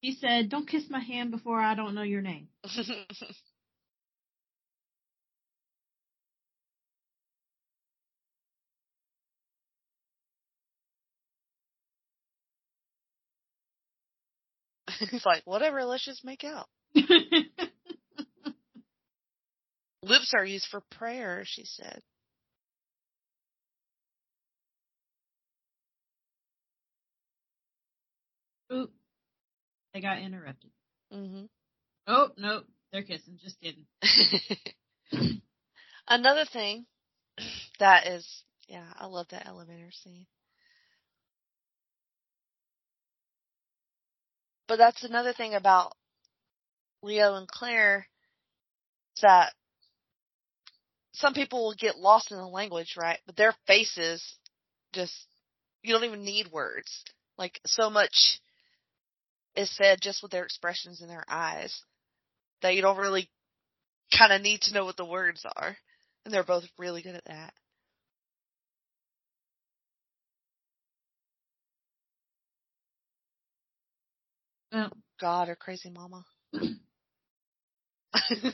[0.00, 2.48] he said, don't kiss my hand before I don't know your name.
[15.10, 16.68] He's like, whatever, let's just make out.
[20.02, 22.00] Lips are used for prayer, she said.
[28.72, 28.92] Oop.
[29.98, 30.70] They got interrupted.
[31.12, 31.46] Mm-hmm.
[32.06, 33.36] Oh, no, They're kissing.
[33.42, 33.84] Just kidding.
[36.08, 36.86] Another thing
[37.80, 40.26] that is, yeah, I love that elevator scene.
[44.68, 45.94] But that's another thing about
[47.02, 48.06] Leo and Claire
[49.16, 49.52] is that
[51.10, 53.18] some people will get lost in the language, right?
[53.26, 54.22] But their faces
[54.92, 55.26] just,
[55.82, 57.02] you don't even need words.
[57.36, 58.38] Like so much
[59.58, 61.82] is said just with their expressions in their eyes
[62.62, 63.28] that you don't really
[64.16, 65.76] kind of need to know what the words are.
[66.24, 67.52] And they're both really good at that.
[74.72, 76.24] Well, God or crazy mama.
[76.52, 76.70] well,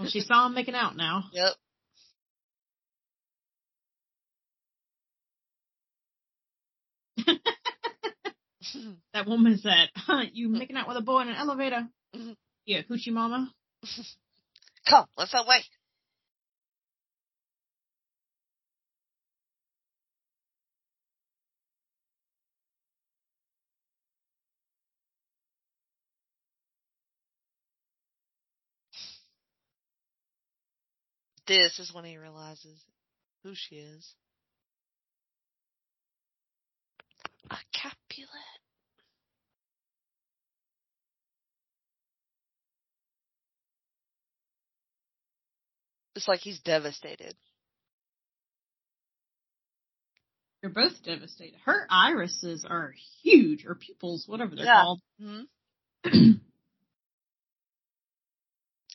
[0.08, 1.24] she saw him making out now.
[1.32, 1.52] yep.
[9.14, 11.86] That woman said, huh, you making out with a boy in an elevator?
[12.14, 12.36] Mhm.
[12.66, 13.52] Yeah, hoochie mama.
[14.88, 15.62] Come, let's away.
[31.46, 32.80] This is when he realizes
[33.42, 34.14] who she is.
[37.50, 38.30] A Capulet.
[46.16, 47.34] It's like he's devastated.
[50.60, 51.58] They're both devastated.
[51.64, 54.82] Her irises are huge, or pupils, whatever they're Yeah.
[54.82, 55.00] called.
[55.20, 55.42] hmm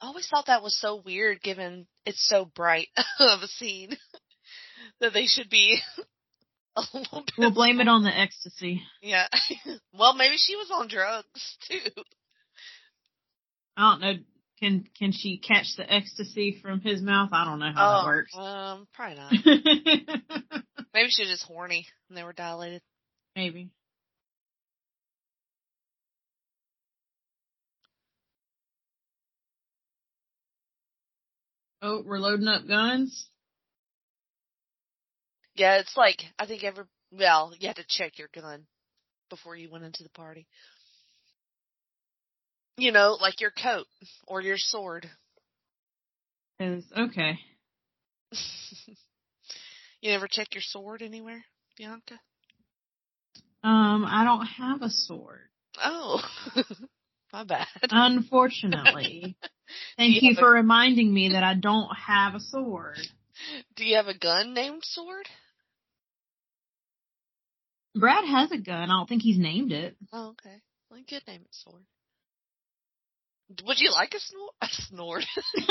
[0.01, 2.87] I always thought that was so weird given it's so bright
[3.19, 3.97] of a scene
[5.01, 5.81] that they should be
[6.93, 8.81] a little bit We'll blame it on the ecstasy.
[9.01, 9.27] Yeah.
[9.93, 11.79] well, maybe she was on drugs too.
[13.77, 14.13] I don't know.
[14.59, 17.29] Can can she catch the ecstasy from his mouth?
[17.31, 18.35] I don't know how that works.
[18.35, 19.31] Um, probably not.
[20.93, 22.81] maybe she was just horny and they were dilated.
[23.37, 23.69] Maybe.
[31.81, 33.29] Oh, we're loading up guns.
[35.59, 38.65] Yeah, it's like I think every well, you had to check your gun
[39.29, 40.47] before you went into the party.
[42.77, 43.85] You know, like your coat
[44.25, 45.09] or your sword.
[46.57, 47.39] 'Cause- okay.
[50.01, 51.43] you never check your sword anywhere,
[51.77, 52.19] Bianca?
[53.61, 55.49] Um, I don't have a sword,
[55.83, 56.21] Oh,
[57.33, 57.67] my bad.
[57.89, 59.35] unfortunately.
[59.97, 62.97] Thank you you have a- for reminding me that I don't have a sword.
[63.75, 65.27] Do you have a gun named Sword?
[67.95, 68.89] Brad has a gun.
[68.89, 69.95] I don't think he's named it.
[70.13, 70.61] Oh, okay.
[70.89, 71.83] Well, you could name it sword.
[73.65, 74.53] Would you like a snort?
[74.61, 75.25] A snort.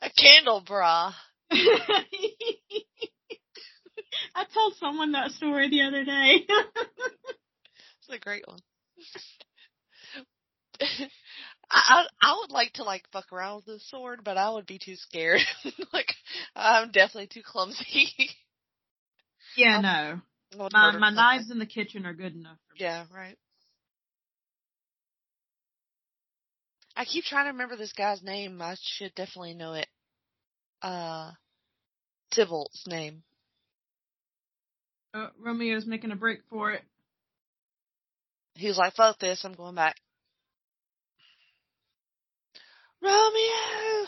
[0.00, 1.12] a candle bra.
[1.50, 2.04] I
[4.52, 6.46] told someone that story the other day.
[8.08, 8.60] It's a great one.
[11.70, 14.78] I I would like to like fuck around with the sword, but I would be
[14.78, 15.40] too scared.
[15.92, 16.14] like
[16.54, 18.08] I'm definitely too clumsy.
[19.56, 20.68] yeah, Um, no.
[20.72, 22.58] My my knives in the kitchen are good enough.
[22.68, 22.80] For me.
[22.80, 23.36] Yeah, right.
[26.96, 28.62] I keep trying to remember this guy's name.
[28.62, 29.86] I should definitely know it.
[30.80, 31.32] Uh,
[32.34, 33.22] Tybalt's name.
[35.12, 36.82] Uh, Romeo's making a break for it.
[38.54, 39.96] He was like, "Fuck this, I'm going back."
[43.02, 44.06] Romeo.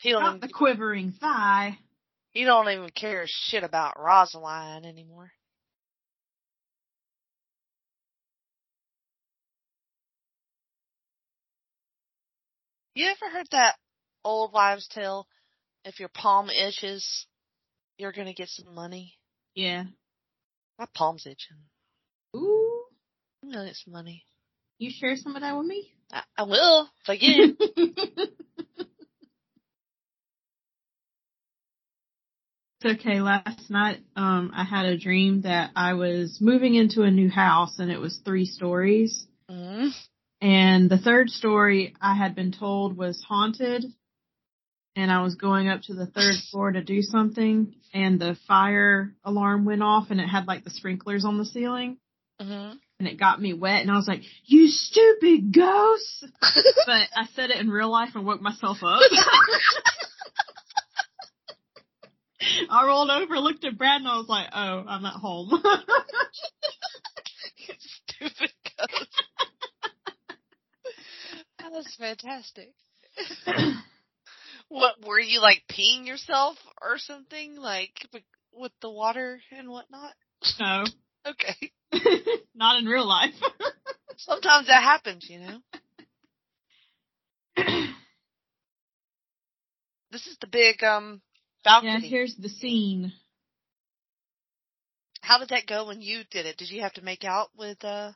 [0.00, 1.78] He don't Not even, the quivering thigh.
[2.32, 5.32] he don't even care shit about Rosaline anymore.
[12.94, 13.76] You ever heard that
[14.24, 15.26] old wives' tale?
[15.84, 17.26] If your palm itches,
[17.98, 19.14] you're gonna get some money.
[19.54, 19.84] Yeah.
[20.78, 21.58] My palm's itching.
[23.44, 23.48] Ooh.
[23.48, 24.24] I'm gonna get some money.
[24.78, 25.92] You share some of that with me?
[26.12, 28.30] I, I will if I get it.
[32.80, 33.22] It's okay.
[33.22, 37.78] Last night, um, I had a dream that I was moving into a new house
[37.78, 39.26] and it was three stories.
[39.50, 39.90] mm
[40.42, 43.86] And the third story I had been told was haunted.
[44.96, 49.14] And I was going up to the third floor to do something and the fire
[49.24, 51.96] alarm went off and it had like the sprinklers on the ceiling
[52.40, 56.26] hmm and it got me wet and I was like, you stupid ghost!
[56.40, 59.00] but I said it in real life and woke myself up.
[62.70, 65.50] I rolled over, looked at Brad, and I was like, "Oh, I'm at home."
[67.78, 69.22] Stupid ghost.
[71.58, 72.74] that was fantastic.
[74.68, 78.08] what were you like peeing yourself or something like
[78.52, 80.12] with the water and whatnot?
[80.60, 80.84] no,
[81.26, 81.72] Okay.
[82.54, 83.34] not in real life.
[84.16, 85.58] Sometimes that happens, you know.
[90.10, 91.20] This is the big um
[91.66, 93.12] yeah, here's the scene.
[95.22, 96.56] How did that go when you did it?
[96.56, 98.12] Did you have to make out with uh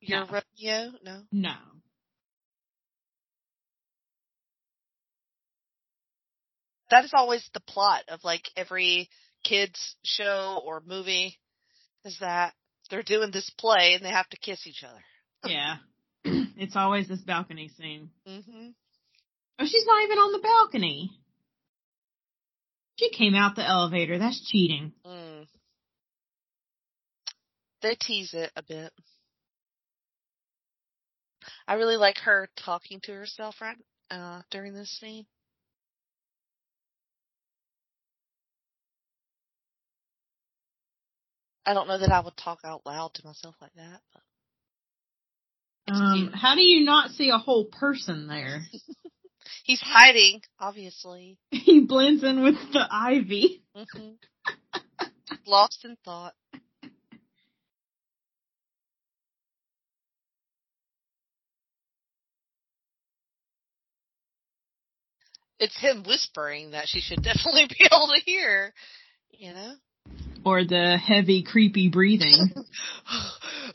[0.00, 0.40] your No.
[0.60, 0.92] Romeo?
[1.02, 1.22] No.
[1.32, 1.54] No,
[6.92, 9.08] That is always the plot of like every
[9.42, 11.38] kids show or movie
[12.04, 12.54] is that
[12.90, 15.02] they're doing this play and they have to kiss each other.
[15.44, 15.76] yeah,
[16.24, 18.10] it's always this balcony scene.
[18.26, 18.74] Mhm.
[19.58, 21.10] Oh, she's not even on the balcony.
[22.98, 24.18] She came out the elevator.
[24.18, 24.92] That's cheating.
[25.06, 25.46] Mm.
[27.80, 28.92] They tease it a bit.
[31.66, 33.76] I really like her talking to herself right
[34.10, 35.26] uh during this scene.
[41.64, 44.22] I don't know that I would talk out loud to myself like that, but
[45.88, 48.62] Um, how do you not see a whole person there?
[49.64, 51.38] he's hiding, obviously.
[51.50, 53.62] he blends in with the ivy.
[53.74, 54.12] hmm
[55.46, 56.34] Lost in thought.
[65.58, 68.72] It's him whispering that she should definitely be able to hear,
[69.30, 69.74] you know?
[70.44, 72.52] Or the heavy, creepy breathing.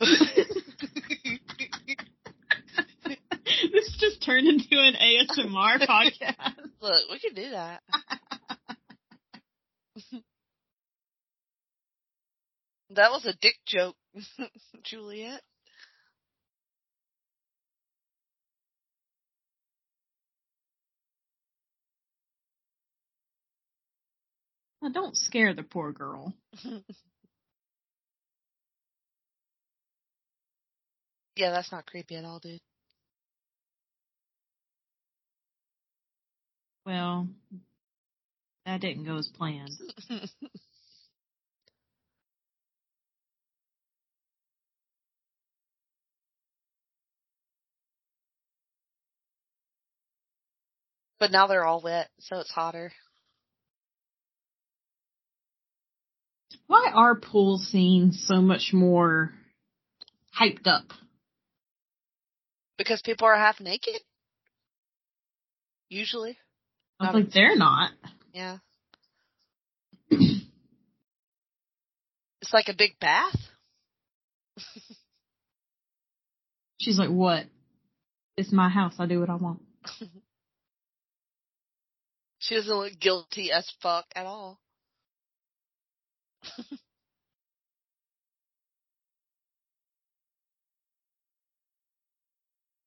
[3.72, 6.54] this just turned into an ASMR podcast.
[6.80, 7.82] Look, we could do that.
[12.90, 13.96] that was a dick joke,
[14.82, 15.42] Juliet.
[24.80, 26.34] Now, don't scare the poor girl.
[31.36, 32.60] yeah, that's not creepy at all, dude.
[36.86, 37.28] Well,
[38.64, 39.72] that didn't go as planned.
[51.18, 52.92] but now they're all wet, so it's hotter.
[56.68, 59.32] Why are pool scenes so much more
[60.38, 60.84] hyped up?
[62.76, 64.00] Because people are half naked.
[65.88, 66.38] Usually.
[67.00, 67.92] I was like, they're not.
[68.32, 68.58] Yeah.
[70.10, 70.52] it's
[72.52, 73.36] like a big bath.
[76.80, 77.46] She's like, what?
[78.36, 78.94] It's my house.
[78.98, 79.62] I do what I want.
[82.38, 84.60] she doesn't look guilty as fuck at all.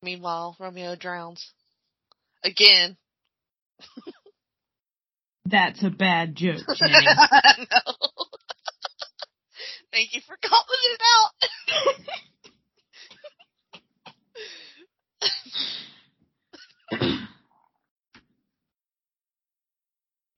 [0.02, 1.52] Meanwhile, Romeo drowns.
[2.44, 2.96] Again.
[5.44, 6.92] That's a bad joke, Jenny.
[6.94, 7.94] no.
[9.92, 11.32] Thank you for calling it out.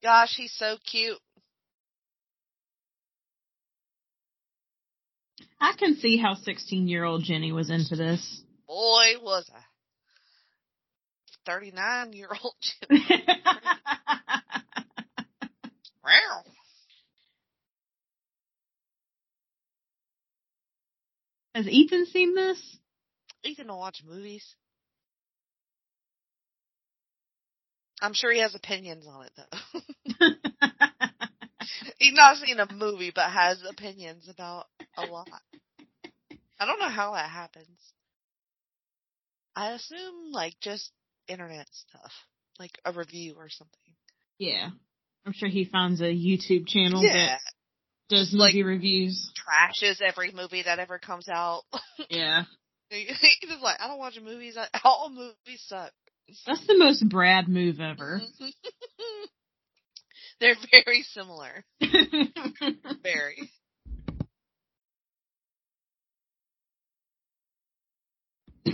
[0.02, 1.18] Gosh, he's so cute.
[5.64, 8.42] I can see how 16 year old Jenny was into this.
[8.68, 9.60] Boy, was I.
[11.46, 13.04] 39 year old Jenny.
[16.04, 16.42] Wow.
[21.54, 22.76] Has Ethan seen this?
[23.42, 24.54] Ethan will watch movies.
[28.02, 30.28] I'm sure he has opinions on it though.
[31.98, 35.28] He's not seen a movie but has opinions about a lot.
[36.60, 37.78] I don't know how that happens.
[39.56, 40.90] I assume like just
[41.28, 42.12] internet stuff,
[42.58, 43.94] like a review or something.
[44.38, 44.70] yeah.
[45.26, 47.40] I'm sure he finds a YouTube channel Yeah, that
[48.10, 49.32] does Like- movie reviews.
[49.40, 51.62] trashes every movie that ever comes out.
[52.10, 52.44] Yeah.
[52.90, 53.08] He's
[53.48, 54.56] just like, I don't watch movies.
[54.58, 55.92] I, all movies suck.
[56.46, 58.20] That's the most Brad move ever.
[60.40, 61.64] They're very similar.
[63.02, 63.50] Very.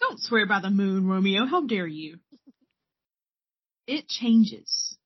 [0.00, 1.46] Don't swear by the moon, Romeo.
[1.46, 2.18] How dare you?
[3.86, 4.96] It changes.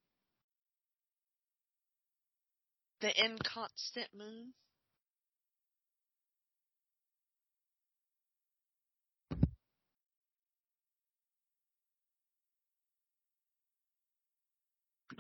[3.01, 4.55] The inconstant moon.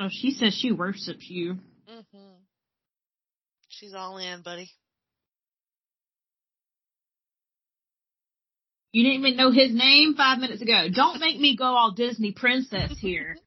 [0.00, 1.54] Oh, she says she worships you.
[1.90, 2.34] Mm-hmm.
[3.68, 4.70] She's all in, buddy.
[8.92, 10.86] You didn't even know his name five minutes ago.
[10.92, 13.36] Don't make me go all Disney princess here.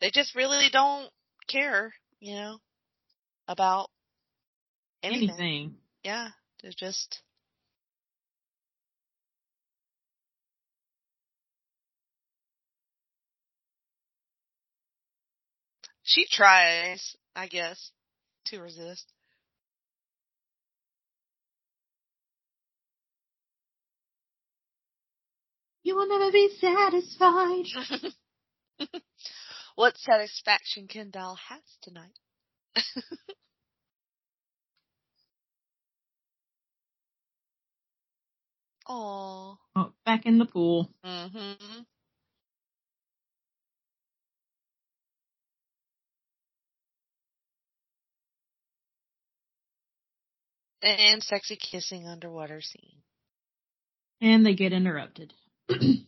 [0.00, 1.10] They just really don't
[1.48, 2.58] care, you know,
[3.48, 3.90] about
[5.02, 5.30] anything.
[5.30, 5.74] Anything.
[6.04, 6.28] Yeah,
[6.62, 7.20] they're just.
[16.08, 17.90] She tries, I guess,
[18.46, 19.12] to resist.
[25.82, 27.66] You will never be satisfied.
[29.74, 32.18] what satisfaction Kendall has tonight?
[38.88, 39.58] Aww.
[39.76, 40.90] Oh, back in the pool.
[41.04, 41.80] Mm-hmm.
[50.82, 53.02] And sexy kissing underwater scene.
[54.20, 55.32] And they get interrupted.
[55.68, 56.04] Juliet!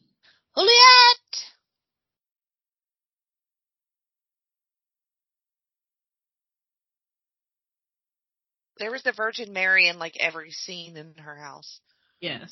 [8.78, 11.80] There was the Virgin Mary in like every scene in her house.
[12.20, 12.50] Yes.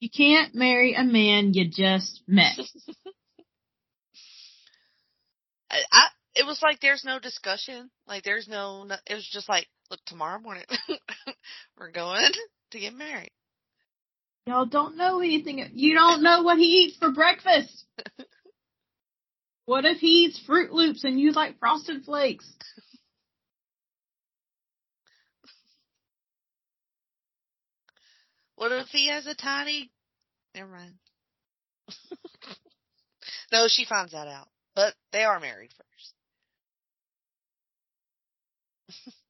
[0.00, 2.58] You can't marry a man you just met.
[5.72, 7.90] I, I it was like there's no discussion.
[8.06, 8.84] Like there's no.
[8.84, 10.64] no- It was just like, look, tomorrow morning
[11.78, 12.30] we're going
[12.70, 13.32] to get married.
[14.46, 15.64] Y'all don't know anything.
[15.72, 17.84] You don't know what he eats for breakfast.
[19.66, 22.50] what if he eats Fruit Loops and you like Frosted Flakes?
[28.54, 29.90] What if he has a tiny?
[30.54, 30.94] Never mind.
[33.50, 36.14] no, she finds that out, but they are married first.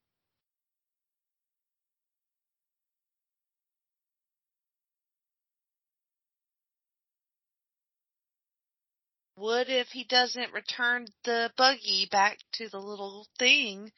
[9.35, 13.91] What if he doesn't return the buggy back to the little thing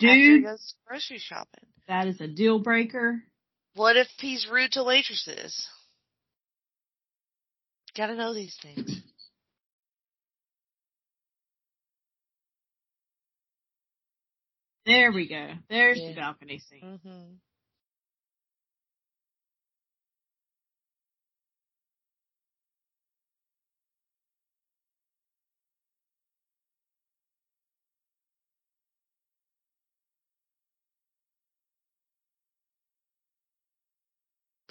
[0.00, 1.66] after he goes grocery shopping.
[1.86, 3.22] that is a deal breaker.
[3.74, 5.68] What if he's rude to waitresses?
[7.96, 9.02] Gotta know these things.
[14.90, 15.52] There we go.
[15.68, 16.10] There's Yeah.
[16.10, 17.00] the balcony scene.
[17.06, 17.34] Mm-hmm.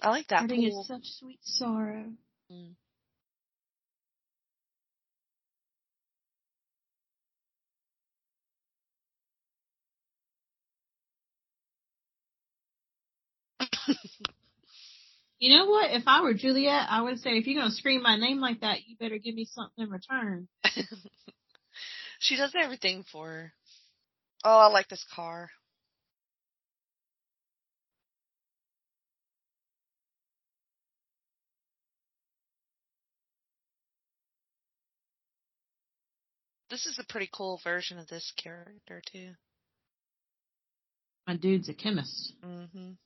[0.02, 0.82] I like that Parting pool.
[0.82, 2.14] is such sweet sorrow.
[2.52, 2.76] Mm.
[15.40, 15.92] You know what?
[15.92, 18.80] If I were Juliet, I would say if you're gonna scream my name like that,
[18.86, 20.50] you better give me something in return.
[22.20, 23.54] she does everything for her.
[24.44, 25.50] Oh, I like this car.
[36.70, 39.32] This is a pretty cool version of this character too.
[41.26, 42.34] My dude's a chemist.
[42.44, 42.98] Mhm.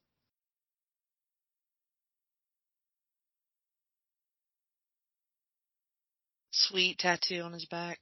[6.74, 8.00] Sweet tattoo on his back.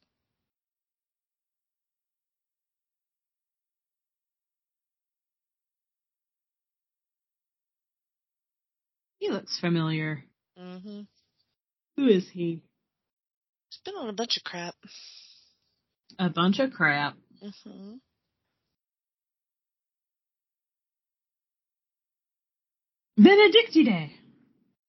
[9.20, 10.24] He looks familiar.
[10.58, 11.06] Mhm.
[11.98, 12.62] Who is he?
[13.70, 14.76] He's been on a bunch of crap.
[16.18, 17.18] A bunch of crap.
[17.44, 18.00] Mhm.
[23.18, 24.14] Benedictine.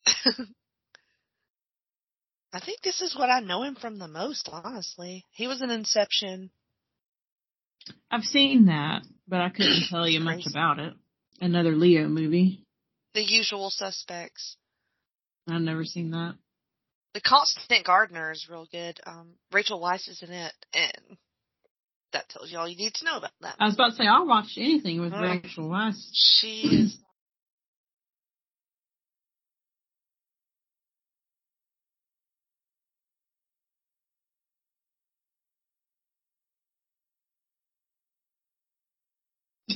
[2.53, 5.24] I think this is what I know him from the most, honestly.
[5.32, 6.50] He was in Inception.
[8.11, 10.92] I've seen that, but I couldn't tell you much about it.
[11.40, 12.64] Another Leo movie.
[13.14, 14.57] The Usual Suspects.
[15.50, 16.34] I've never seen that.
[17.14, 19.00] The Constant Gardener is real good.
[19.07, 21.18] Um, Rachel Weisz is in it, and
[22.12, 23.57] that tells you all you need to know about that.
[23.59, 25.42] I was about to say I'll watch anything with Mm.
[25.42, 26.00] Rachel Weisz.
[26.12, 26.96] She is.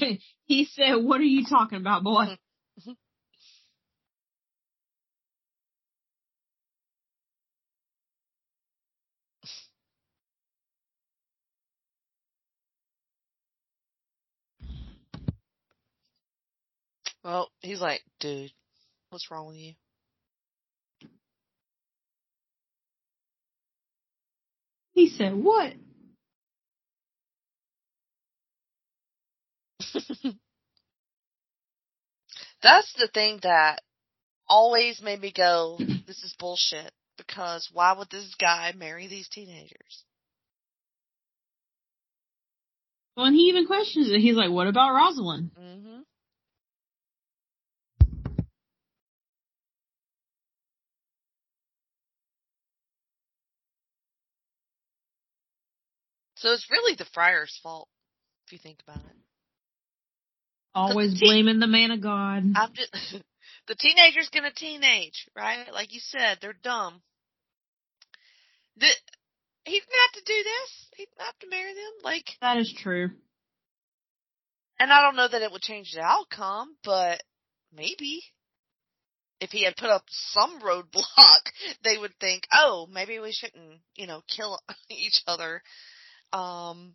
[0.47, 2.25] he said, "What are you talking about, boy?"
[2.81, 2.91] Mm-hmm.
[2.91, 2.93] Mm-hmm.
[17.25, 18.53] Well, he's like, dude,
[19.11, 19.75] what's wrong with you?
[24.95, 25.75] He said, "What?"
[32.63, 33.83] That's the thing that
[34.49, 36.93] always made me go, this is bullshit.
[37.17, 40.05] Because why would this guy marry these teenagers?
[43.17, 44.21] Well, and he even questions it.
[44.21, 46.01] He's like, "What about Rosalind?" hmm
[56.37, 57.89] So it's really the friar's fault,
[58.47, 59.17] if you think about it.
[60.77, 62.45] Always Te- blaming the man of God.
[62.55, 62.93] I'm just,
[63.67, 65.73] the teenager's gonna teenage, right?
[65.73, 67.01] Like you said, they're dumb.
[68.77, 68.87] The,
[69.65, 70.89] he didn't have to do this.
[70.97, 71.93] He didn't have to marry them.
[72.05, 73.11] Like, that is true.
[74.79, 77.23] and I don't know that it would change the outcome, but
[77.75, 78.23] maybe.
[79.39, 81.43] If he had put up some roadblock,
[81.85, 84.59] they would think, oh, maybe we shouldn't, you know, kill
[84.91, 85.63] each other.
[86.33, 86.95] Um,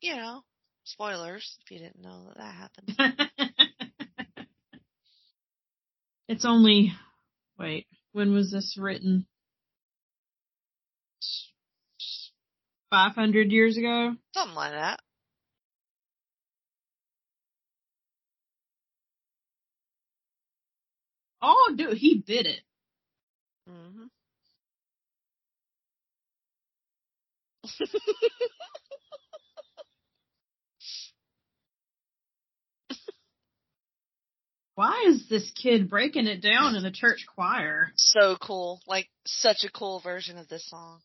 [0.00, 0.42] you know,
[0.84, 4.46] spoilers if you didn't know that that happened.
[6.28, 6.92] it's only
[7.58, 9.26] wait, when was this written?
[12.90, 14.16] Five hundred years ago.
[14.34, 15.00] Something like that.
[21.40, 22.60] Oh, dude, he did it.
[23.68, 24.04] hmm
[34.82, 37.92] Why is this kid breaking it down in the church choir?
[37.94, 38.80] so cool.
[38.88, 40.98] Like such a cool version of this song.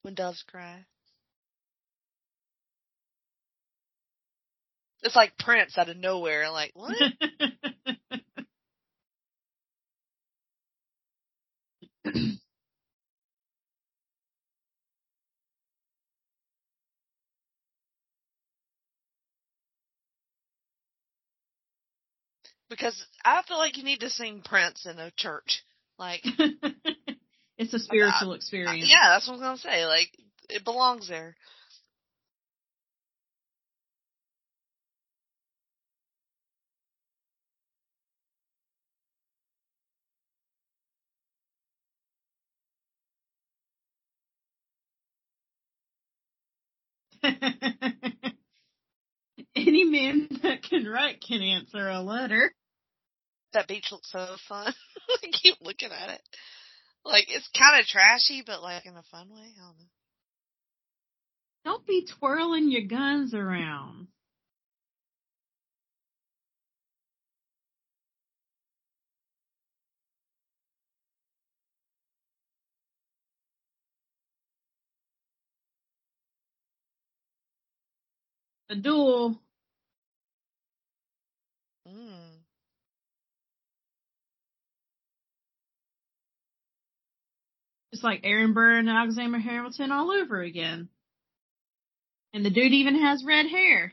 [0.00, 0.86] When doves cry.
[5.02, 6.96] It's like Prince out of nowhere, like, what?
[22.70, 25.62] Because I feel like you need to sing Prince in a church.
[25.98, 26.24] Like,
[27.58, 28.88] it's a spiritual experience.
[28.88, 29.84] yeah, that's what I'm gonna say.
[29.84, 30.08] Like,
[30.48, 31.34] it belongs there.
[49.56, 52.54] Any man that can write can answer a letter.
[53.52, 54.72] That beach looks so fun.
[55.22, 56.20] I keep looking at it.
[57.04, 59.40] Like, it's kind of trashy, but like in a fun way.
[59.40, 59.86] I don't know.
[61.64, 64.08] Don't be twirling your guns around.
[78.70, 79.40] A duel.
[81.88, 82.29] Mm.
[88.00, 90.88] It's like Aaron Burr and Alexander Hamilton all over again.
[92.32, 93.92] And the dude even has red hair.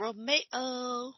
[0.00, 1.12] Romeo.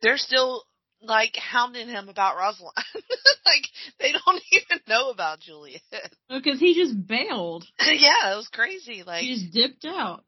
[0.00, 0.64] They're still
[1.02, 2.74] like hounding him about Rosalind.
[2.94, 3.68] like
[3.98, 5.82] they don't even know about Juliet.
[6.28, 7.64] Because he just bailed.
[7.80, 9.02] yeah, it was crazy.
[9.06, 10.24] Like He just dipped out.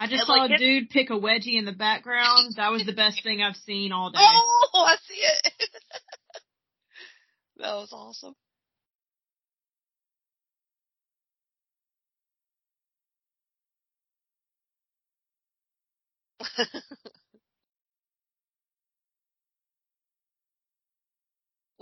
[0.00, 2.54] I just saw like, a dude pick a wedgie in the background.
[2.56, 4.18] That was the best thing I've seen all day.
[4.20, 5.70] Oh, I see it.
[7.58, 8.34] that was awesome.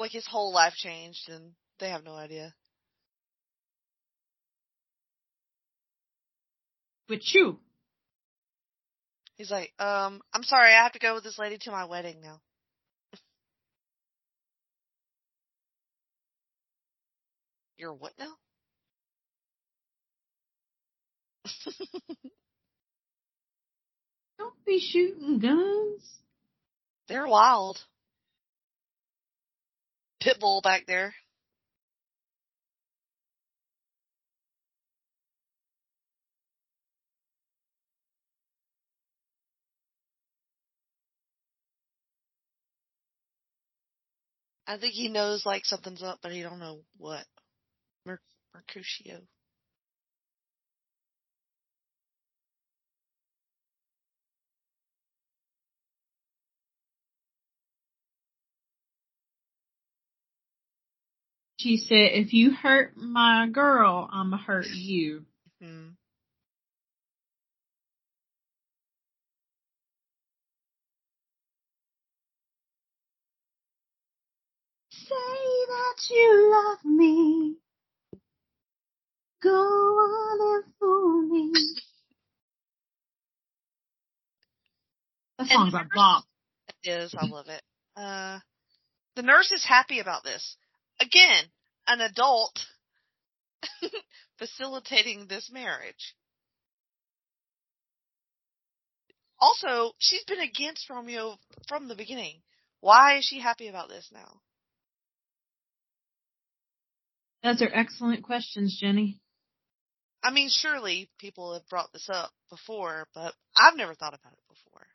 [0.02, 2.52] Like his whole life changed and they have no idea.
[7.08, 7.58] With you.
[9.36, 12.20] He's like, um, I'm sorry, I have to go with this lady to my wedding
[12.20, 12.40] now.
[17.76, 18.34] You're what now?
[24.38, 26.08] Don't be shooting guns.
[27.08, 27.78] They're wild.
[30.22, 31.14] Pitbull back there.
[44.66, 47.24] I think he knows like something's up, but he don't know what.
[48.06, 48.20] Mer-
[48.54, 49.22] Mercutio.
[61.62, 65.24] She said, if you hurt my girl, I'ma hurt you.
[65.60, 65.90] Hmm.
[74.90, 75.14] Say
[75.68, 77.54] that you love me.
[79.40, 81.52] Go on and fool me.
[85.38, 86.24] That song's a bop.
[86.82, 87.14] It is.
[87.16, 87.62] I love it.
[87.96, 88.40] Uh,
[89.14, 90.56] the nurse is happy about this.
[91.02, 91.44] Again,
[91.88, 92.64] an adult
[94.38, 96.14] facilitating this marriage.
[99.40, 101.36] Also, she's been against Romeo
[101.66, 102.40] from the beginning.
[102.80, 104.40] Why is she happy about this now?
[107.42, 109.20] Those are excellent questions, Jenny.
[110.22, 114.44] I mean, surely people have brought this up before, but I've never thought about it
[114.48, 114.86] before.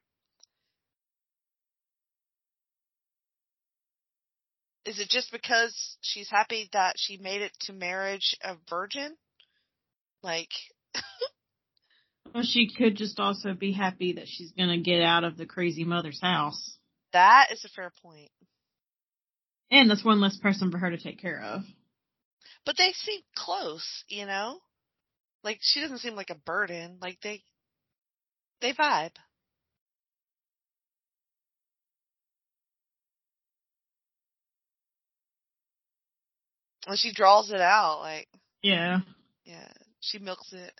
[4.88, 9.18] Is it just because she's happy that she made it to marriage a virgin?
[10.24, 10.50] Like,
[12.34, 15.84] Well, she could just also be happy that she's gonna get out of the crazy
[15.84, 16.78] mother's house.
[17.12, 18.32] that is a fair point.
[19.70, 21.64] And that's one less person for her to take care of.
[22.66, 24.60] But they seem close, you know?
[25.44, 26.98] Like, she doesn't seem like a burden.
[27.02, 27.44] Like, they,
[28.62, 29.16] they vibe.
[36.88, 38.30] When she draws it out, like.
[38.64, 39.00] Yeah.
[39.44, 39.68] Yeah.
[40.00, 40.72] She milks it.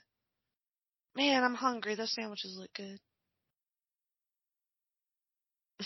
[1.18, 1.96] Man, I'm hungry.
[1.96, 2.98] Those sandwiches look good.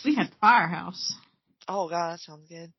[0.05, 1.15] We had Firehouse.
[1.67, 2.71] Oh god, that sounds good.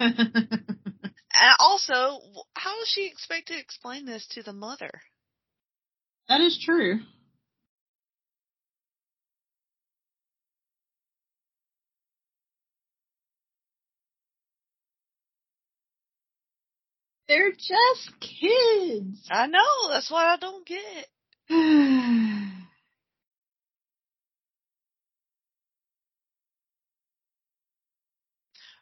[1.40, 2.20] And also,
[2.54, 4.90] how does she expect to explain this to the mother?
[6.28, 7.00] that is true.
[17.28, 19.26] They're just kids.
[19.30, 21.06] I know, that's what I don't get.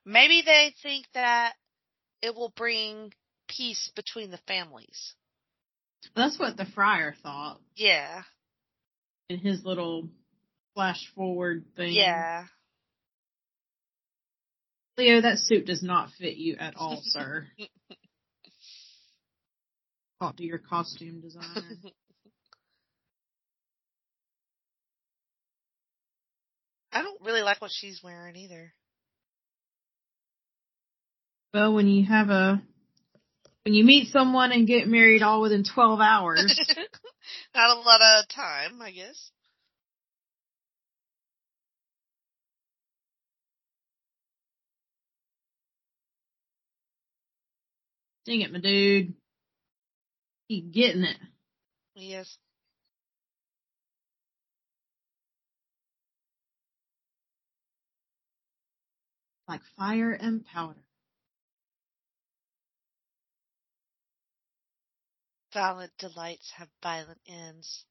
[0.04, 1.54] Maybe they think that
[2.22, 3.12] it will bring
[3.48, 5.14] peace between the families.
[6.14, 8.22] That's what the friar thought Yeah.
[9.28, 10.08] in his little
[10.74, 11.92] flash forward thing.
[11.92, 12.46] Yeah.
[14.96, 17.46] Leo, that suit does not fit you at all, sir.
[20.20, 21.44] Talk to your costume designer.
[26.92, 28.72] I don't really like what she's wearing either.
[31.56, 32.60] Well, when you have a
[33.64, 36.60] when you meet someone and get married all within twelve hours,
[37.54, 39.30] Not a lot of time, I guess.
[48.26, 49.14] dang it, my dude,
[50.48, 51.16] keep getting it.
[51.94, 52.36] Yes.
[59.48, 60.85] Like fire and powder.
[65.56, 67.86] Violent delights have violent ends.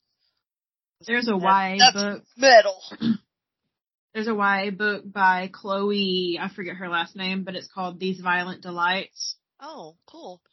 [1.07, 2.23] There's a That- YA that's book.
[2.37, 2.79] Metal.
[4.13, 6.37] There's a YA book by Chloe.
[6.39, 9.37] I forget her last name, but it's called These Violent Delights.
[9.59, 10.43] Oh, cool.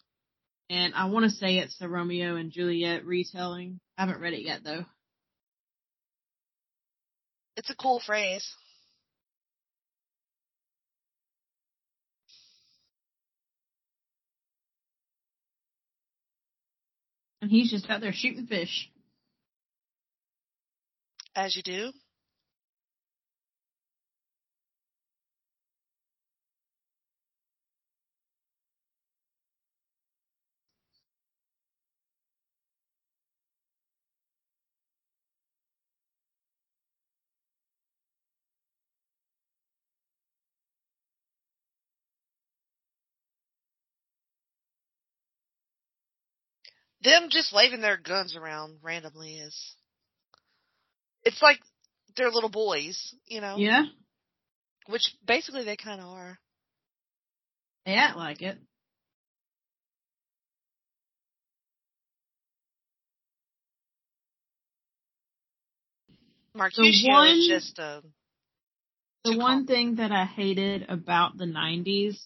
[0.70, 3.78] And I want to say it's the Romeo and Juliet retelling.
[3.98, 4.86] I haven't read it yet though.
[7.58, 8.54] It's a cool phrase.
[17.42, 18.88] And he's just out there shooting fish.
[21.34, 21.92] As you do.
[47.02, 49.74] Them just waving their guns around randomly is.
[51.24, 51.58] It's like
[52.16, 53.56] they're little boys, you know?
[53.56, 53.84] Yeah,
[54.86, 56.38] Which basically they kind of are.
[57.86, 58.58] they act like it.
[66.54, 68.02] One- is just a.
[69.24, 69.66] The one calm.
[69.66, 72.16] thing that I hated about the 90s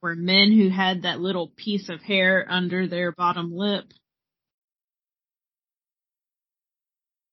[0.00, 3.84] were men who had that little piece of hair under their bottom lip.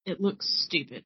[0.06, 1.06] It looks stupid.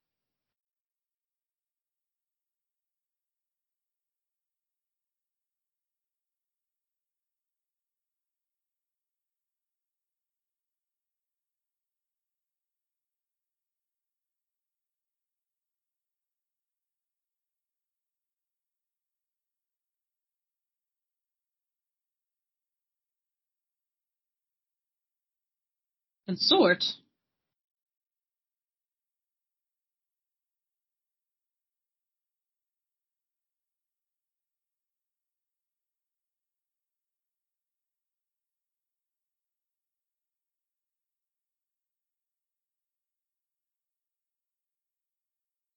[26.27, 26.83] Consort.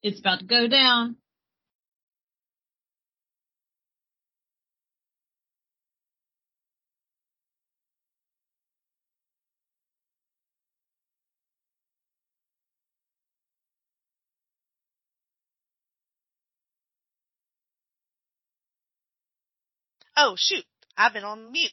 [0.03, 1.17] It's about to go down.
[20.17, 20.65] Oh shoot!
[20.97, 21.73] I've been on mute.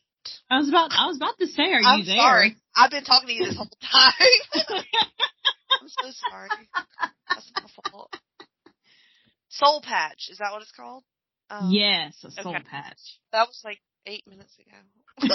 [0.49, 1.91] I was about I was about to say, are you there?
[1.91, 2.17] I'm you there?
[2.17, 2.55] sorry.
[2.76, 4.13] I've been talking to you this whole time.
[5.82, 6.49] I'm so sorry.
[7.28, 8.13] That's my fault.
[9.49, 11.03] Soul Patch, is that what it's called?
[11.49, 12.63] Um, yes, a soul okay.
[12.63, 12.99] patch.
[13.32, 14.78] That was like eight minutes ago.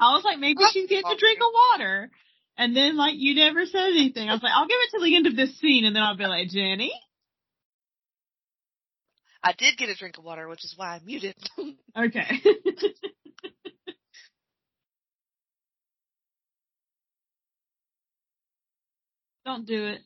[0.00, 2.10] I was like, maybe she's getting a drink of water.
[2.56, 4.28] And then like you never said anything.
[4.28, 6.16] I was like, I'll give it to the end of this scene and then I'll
[6.16, 6.92] be like, Jenny?
[9.44, 11.36] I did get a drink of water, which is why I muted.
[11.96, 12.26] Okay.
[19.46, 20.00] Don't do it.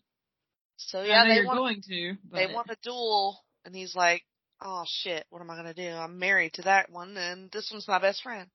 [0.77, 4.23] so yeah, they you're want going to, but they want a duel, and he's like,
[4.61, 5.89] oh shit, what am I gonna do?
[5.89, 8.51] I'm married to that one and this one's my best friend.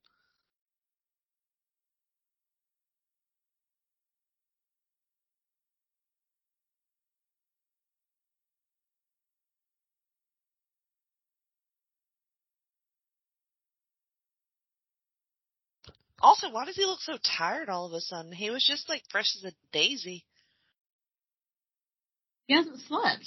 [16.23, 18.31] Also, why does he look so tired all of a sudden?
[18.31, 20.25] He was just like fresh as a daisy.
[22.47, 23.25] He hasn't slept.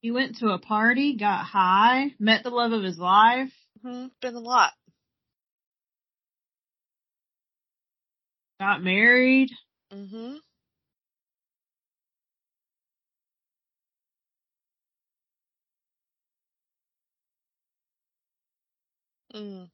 [0.00, 3.52] He went to a party, got high, met the love of his life.
[3.82, 4.72] hmm Been a lot.
[8.58, 9.50] Got married.
[9.92, 10.36] hmm
[19.38, 19.70] Mm.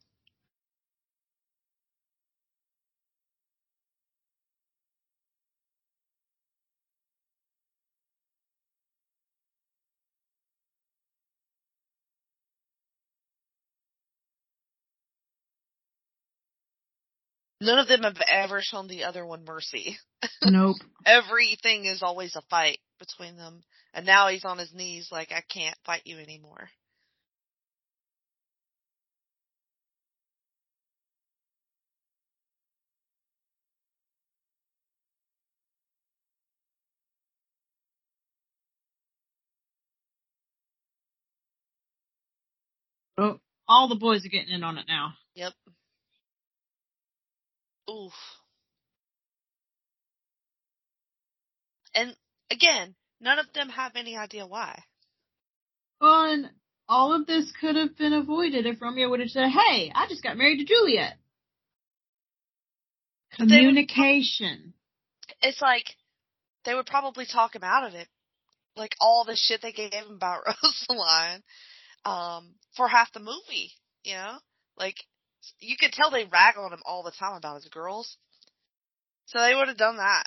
[17.61, 19.97] None of them have ever shown the other one mercy.
[20.43, 20.77] Nope.
[21.05, 23.63] Everything is always a fight between them.
[23.93, 26.69] And now he's on his knees like, I can't fight you anymore.
[43.17, 45.13] Oh, all the boys are getting in on it now.
[45.35, 45.53] Yep.
[47.89, 48.13] Oof.
[51.93, 52.15] And
[52.51, 54.83] again, none of them have any idea why.
[56.01, 56.49] Well, and
[56.89, 60.23] all of this could have been avoided if Romeo would have said, "Hey, I just
[60.23, 61.17] got married to Juliet."
[63.37, 64.73] They would- Communication.
[65.41, 65.95] It's like
[66.65, 68.07] they would probably talk him out of it.
[68.75, 70.43] Like all the shit they gave him about
[70.89, 71.43] Rosaline,
[72.05, 73.71] um, for half the movie,
[74.03, 74.37] you know?
[74.77, 74.97] Like,
[75.59, 78.17] you could tell they rag on him all the time about his girls.
[79.25, 80.23] So they would have done that.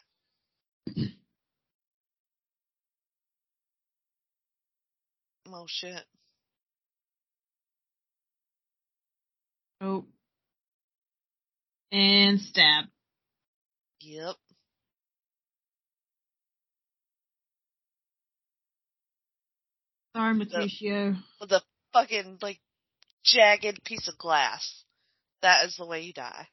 [5.50, 6.04] Oh shit.
[9.80, 10.04] Oh.
[11.90, 12.86] And stab.
[14.00, 14.34] Yep.
[20.18, 21.14] Sorry, Mercutio.
[21.40, 21.62] With a
[21.92, 22.58] fucking, like,
[23.24, 24.82] jagged piece of glass.
[25.42, 26.48] That is the way you die.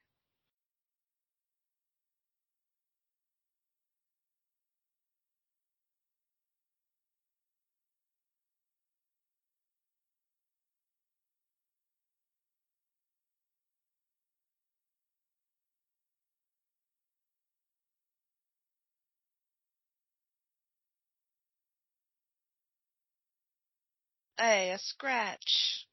[24.37, 25.85] Hey, a scratch.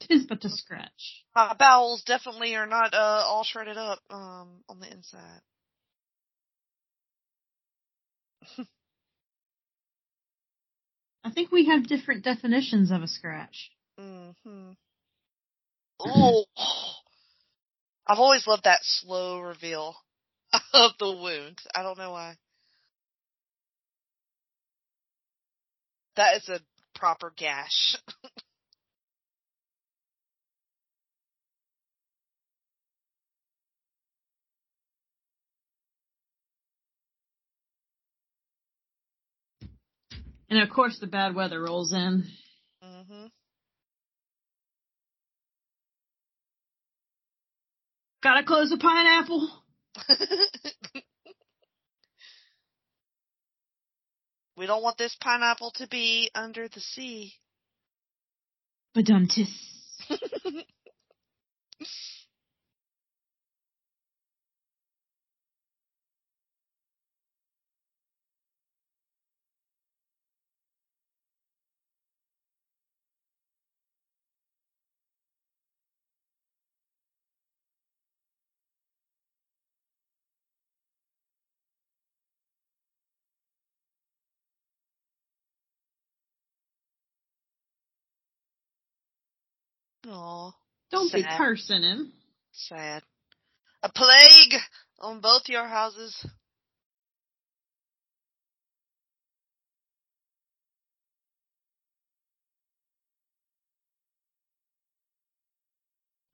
[0.00, 1.24] Tis but a scratch.
[1.34, 5.40] My bowels definitely are not uh, all shredded up um, on the inside.
[11.24, 13.70] I think we have different definitions of a scratch.
[14.00, 14.72] Mm-hmm.
[16.00, 16.44] Oh,
[18.06, 19.94] I've always loved that slow reveal
[20.74, 21.58] of the wound.
[21.74, 22.36] I don't know why.
[26.16, 26.60] That is a
[27.02, 27.96] proper gash.
[40.48, 42.24] And of course the bad weather rolls in.
[42.82, 43.26] hmm
[48.22, 49.48] Gotta close the pineapple.
[54.56, 57.34] we don't want this pineapple to be under the sea.
[58.96, 59.48] Badumtis.
[90.12, 90.52] Aw,
[90.90, 91.38] Don't be Sad.
[91.38, 92.12] cursing him.
[92.52, 93.02] sad.
[93.82, 94.60] A plague
[95.00, 96.14] on both your houses.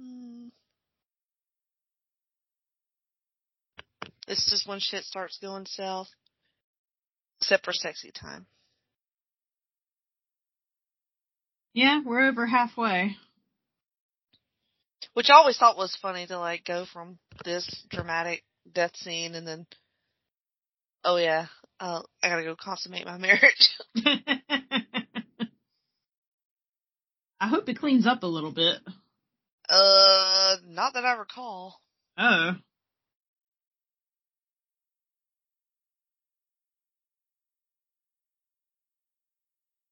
[0.00, 0.48] Hmm.
[4.26, 6.08] This is when shit starts going south.
[7.40, 8.46] except for sexy time.
[11.72, 13.16] Yeah, we're over halfway.
[15.18, 19.44] Which I always thought was funny to like go from this dramatic death scene and
[19.44, 19.66] then,
[21.02, 21.46] oh yeah,
[21.80, 23.76] uh, I gotta go consummate my marriage.
[27.40, 28.76] I hope it cleans up a little bit.
[29.68, 31.80] uh, not that I recall.
[32.16, 32.52] Oh.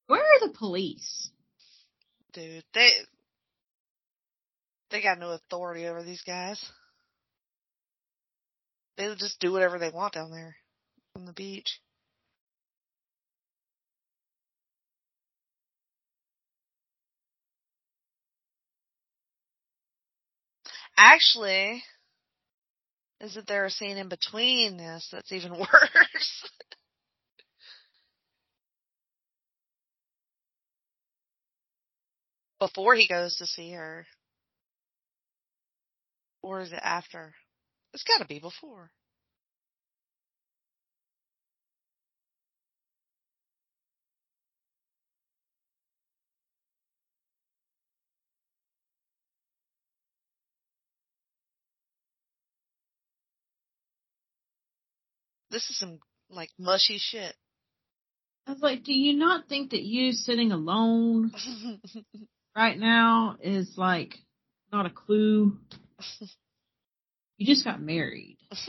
[0.06, 1.30] Where are the police?
[2.32, 2.90] Dude, they,
[4.96, 6.58] they got no authority over these guys.
[8.96, 10.56] They just do whatever they want down there
[11.14, 11.80] on the beach.
[20.96, 21.82] Actually,
[23.20, 26.48] isn't there a scene in between this that's even worse?
[32.58, 34.06] Before he goes to see her.
[36.46, 37.34] Or is it after?
[37.92, 38.92] It's gotta be before.
[55.50, 55.98] This is some
[56.30, 57.34] like mushy shit.
[58.46, 61.32] I was like, do you not think that you sitting alone
[62.56, 64.14] right now is like
[64.72, 65.58] not a clue?
[67.38, 68.38] You just got married.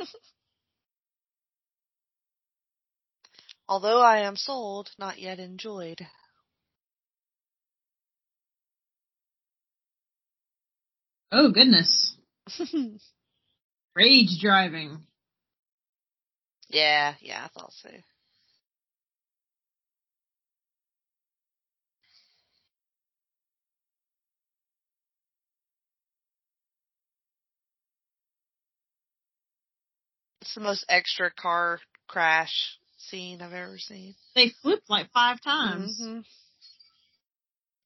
[3.70, 6.06] Although I am sold, not yet enjoyed.
[11.32, 12.16] Oh goodness.
[13.96, 15.00] Rage driving.
[16.70, 17.90] yeah, yeah, I thought so.
[30.48, 34.16] It's the most extra car crash scene I've ever seen.
[34.34, 36.00] They flipped like five times.
[36.00, 36.24] Mhm.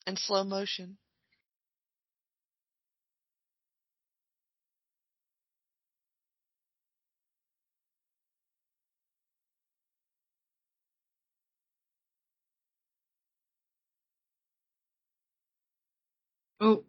[0.05, 0.99] In slow motion.
[16.59, 16.83] Oh,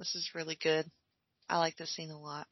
[0.00, 0.90] This is really good.
[1.48, 2.48] I like this scene a lot.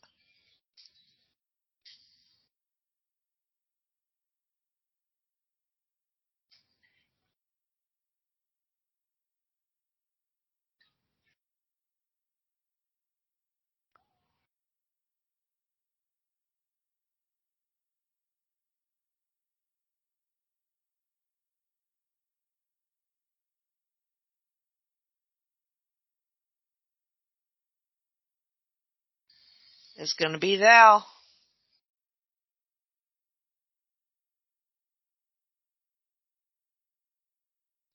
[29.96, 31.04] It's gonna be thou.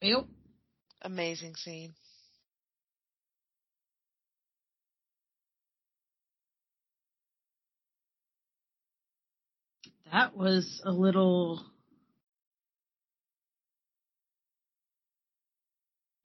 [0.01, 0.25] yep.
[1.03, 1.93] Amazing scene.
[10.11, 11.61] That was a little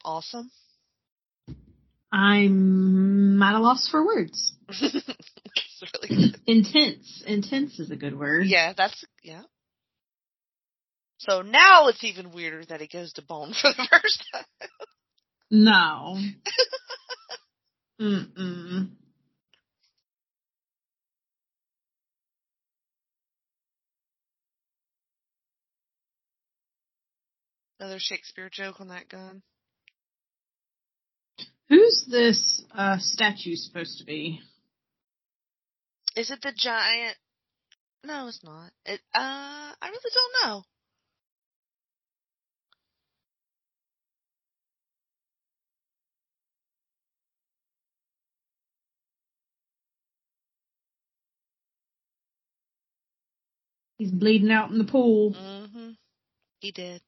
[0.04, 0.50] Awesome.
[2.12, 4.54] I'm at a loss for words.
[4.80, 6.34] really.
[6.46, 7.22] Intense.
[7.26, 8.46] Intense is a good word.
[8.46, 9.42] Yeah, that's yeah.
[11.18, 14.44] So now it's even weirder that he goes to Bone for the first time.
[15.50, 16.18] No.
[18.00, 18.90] Mm-mm.
[27.78, 29.42] Another Shakespeare joke on that gun.
[31.68, 34.40] Who's this uh, statue supposed to be?
[36.16, 37.16] Is it the giant?
[38.04, 38.70] No, it's not.
[38.84, 39.00] It.
[39.14, 40.62] Uh, I really don't know.
[53.98, 55.32] He's bleeding out in the pool.
[55.32, 55.90] Mm-hmm.
[56.60, 57.00] He did.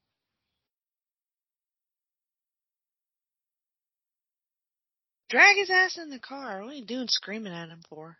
[5.28, 6.62] Drag his ass in the car.
[6.62, 8.16] What are you doing screaming at him for?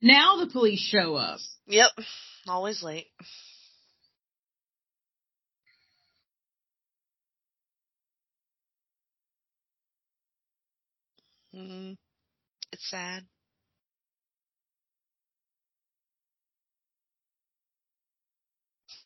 [0.00, 1.40] Now the police show up.
[1.66, 1.90] Yep.
[2.46, 3.06] Always late.
[11.54, 11.96] Mm,
[12.72, 13.24] it's sad.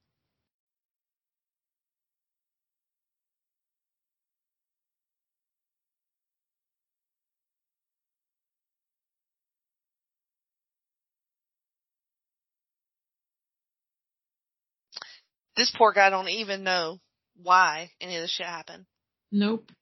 [15.59, 17.01] This poor guy don't even know
[17.43, 18.87] why any of this shit happened.
[19.33, 19.73] Nope.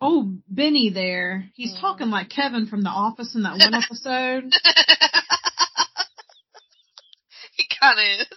[0.00, 1.50] Oh, Benny there.
[1.54, 1.80] He's Mhm.
[1.80, 4.52] talking like Kevin from The Office in that one episode.
[7.56, 8.28] he kind of is.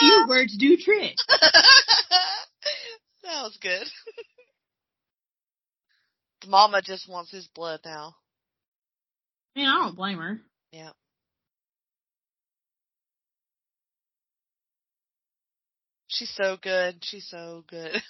[0.00, 1.14] Few words do trick.
[3.22, 3.86] that was good.
[6.42, 8.16] The mama just wants his blood now.
[9.54, 10.40] Man, I don't blame her.
[10.72, 10.90] Yeah.
[16.08, 16.96] She's so good.
[17.02, 17.92] She's so good.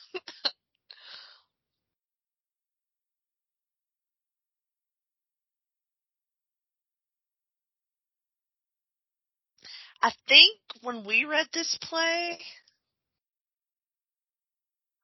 [10.02, 12.39] I think when we read this play,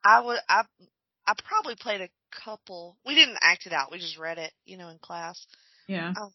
[0.09, 0.63] I would I
[1.27, 2.09] I probably played a
[2.45, 2.97] couple.
[3.05, 3.93] We didn't act it out.
[3.93, 5.47] We just read it, you know, in class.
[5.87, 6.15] Yeah.
[6.19, 6.33] Um,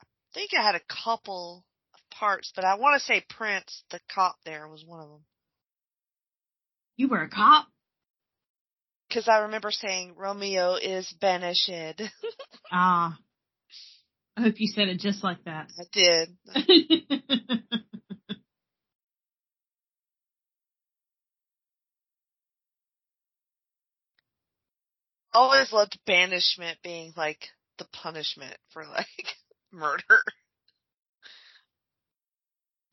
[0.00, 4.00] I think I had a couple of parts, but I want to say Prince, the
[4.14, 5.20] cop there, was one of them.
[6.96, 7.66] You were a cop?
[9.08, 11.70] Because I remember saying Romeo is banished.
[12.72, 13.18] Ah.
[14.36, 15.70] I hope you said it just like that.
[15.78, 16.28] I did.
[25.34, 27.48] Always loved banishment being like
[27.78, 29.06] the punishment for like
[29.72, 30.22] murder.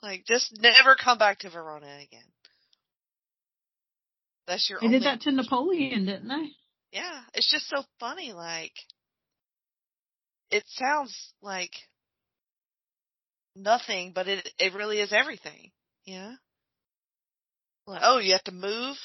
[0.02, 2.24] Like just never come back to Verona again.
[4.48, 6.52] That's your they did that to Napoleon, didn't they?
[6.92, 8.34] Yeah, it's just so funny.
[8.34, 8.74] Like,
[10.50, 11.72] it sounds like
[13.56, 15.72] nothing, but it it really is everything.
[16.06, 16.34] Yeah.
[17.88, 18.98] Like, oh, you have to move,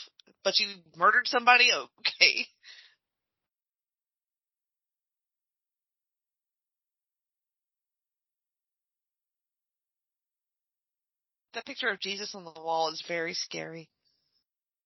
[0.43, 1.71] but you murdered somebody.
[2.01, 2.47] Okay.
[11.57, 13.89] That picture of Jesus on the wall is very scary.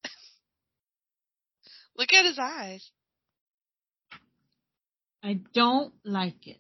[1.99, 2.89] Look at his eyes.
[5.21, 6.59] I don't like it.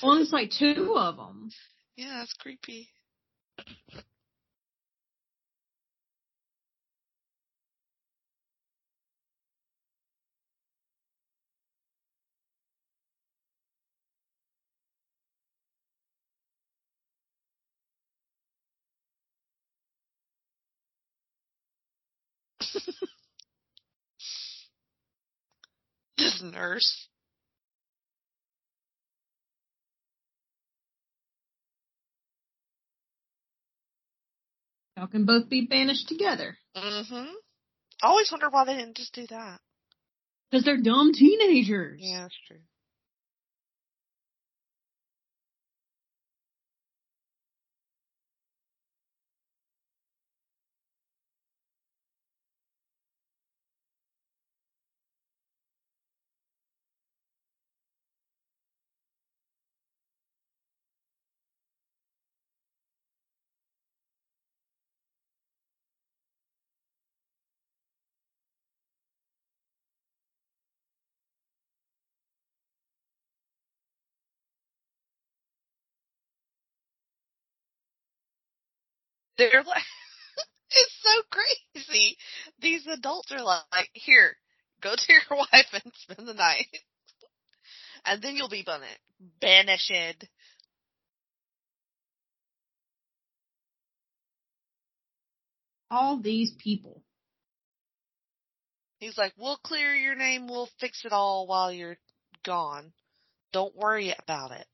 [0.00, 1.50] Well, it's like two of them.
[1.96, 2.88] Yeah, that's creepy.
[26.16, 27.08] This nurse.
[34.96, 36.56] Y'all can both be banished together.
[36.76, 37.32] Mm-hmm.
[38.02, 39.58] I always wonder why they didn't just do that.
[40.50, 41.98] Because they're dumb teenagers.
[42.00, 42.60] Yeah, that's true.
[79.38, 79.82] They're like,
[80.70, 82.16] it's so crazy.
[82.60, 84.36] These adults are like, here,
[84.80, 86.66] go to your wife and spend the night.
[88.04, 88.66] And then you'll be
[89.40, 89.92] banished.
[95.90, 97.02] All these people.
[98.98, 101.98] He's like, we'll clear your name, we'll fix it all while you're
[102.44, 102.92] gone.
[103.52, 104.66] Don't worry about it.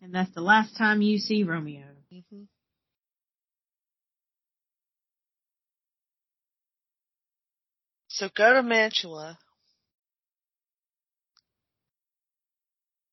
[0.00, 1.86] And that's the last time you see Romeo.
[2.10, 2.42] hmm
[8.08, 9.38] So go to Mantua.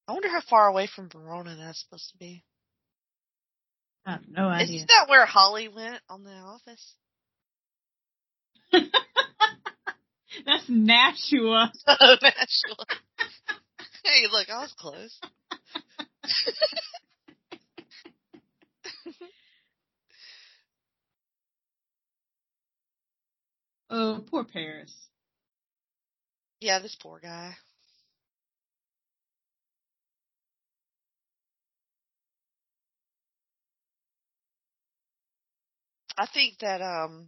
[0.07, 2.43] I wonder how far away from Verona that's supposed to be.
[4.05, 4.75] I have no idea.
[4.75, 6.93] Isn't that where Holly went on The Office?
[10.45, 11.71] That's Nashua.
[11.87, 12.85] Oh, Nashua.
[14.03, 15.19] hey, look, I was close.
[23.89, 24.93] Oh, poor Paris.
[26.59, 27.55] Yeah, this poor guy.
[36.17, 37.27] I think that um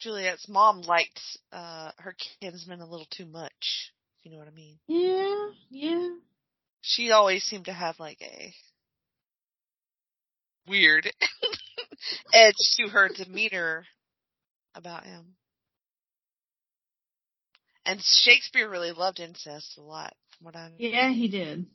[0.00, 1.20] Juliet's mom liked
[1.52, 3.92] uh her kinsman a little too much.
[4.22, 4.78] You know what I mean?
[4.86, 6.08] Yeah, yeah.
[6.80, 8.54] She always seemed to have like a
[10.66, 11.10] weird
[12.32, 13.84] edge to her demeanor
[14.74, 15.34] about him.
[17.84, 20.74] And Shakespeare really loved incest a lot, from what I'm.
[20.76, 21.66] Yeah, he did.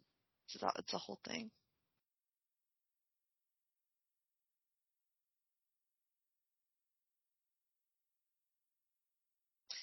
[0.48, 1.50] It's a, it's a whole thing.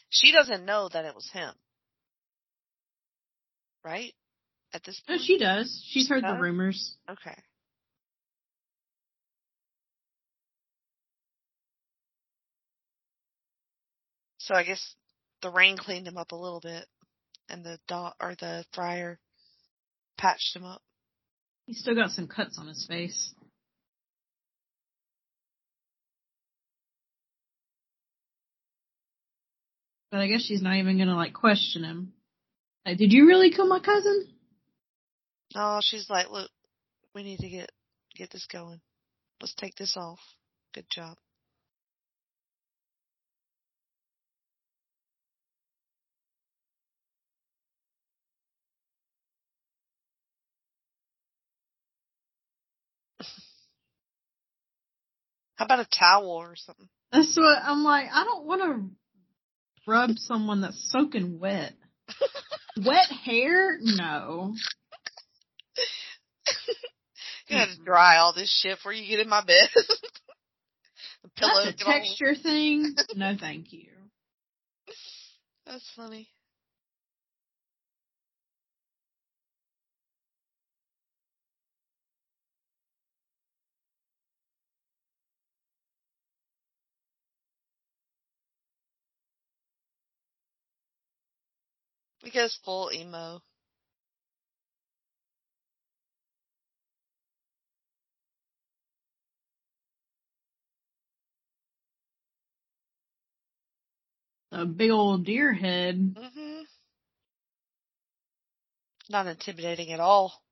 [0.09, 1.53] She doesn't know that it was him.
[3.85, 4.13] Right?
[4.73, 5.85] At this oh, No, she does.
[5.89, 6.97] She's heard the rumors.
[7.09, 7.37] Okay.
[14.39, 14.95] So I guess
[15.43, 16.87] the rain cleaned him up a little bit,
[17.49, 19.19] and the dog or the friar
[20.19, 20.83] patched him up.
[21.67, 23.35] He's still got some cuts on his face.
[30.11, 32.13] But I guess she's not even gonna like question him.
[32.85, 34.27] Like, did you really kill my cousin?
[35.55, 36.51] Oh, she's like, look,
[37.15, 37.71] we need to get
[38.15, 38.81] get this going.
[39.41, 40.21] Let's take this off.
[40.75, 41.17] Good job.
[55.57, 56.89] How about a towel or something?
[57.13, 58.07] That's what I'm like.
[58.11, 58.91] I don't want to
[59.87, 61.75] rub someone that's soaking wet.
[62.83, 63.79] wet hair?
[63.83, 64.55] No.
[67.49, 69.69] You gotta dry all this shit before you get in my bed.
[69.75, 72.95] the pillow That's a get all- texture thing.
[73.17, 73.89] No, thank you.
[75.67, 76.29] That's funny.
[92.33, 93.43] Goes full emo.
[104.53, 106.17] A big old deer head.
[106.19, 106.63] hmm
[109.09, 110.43] Not intimidating at all.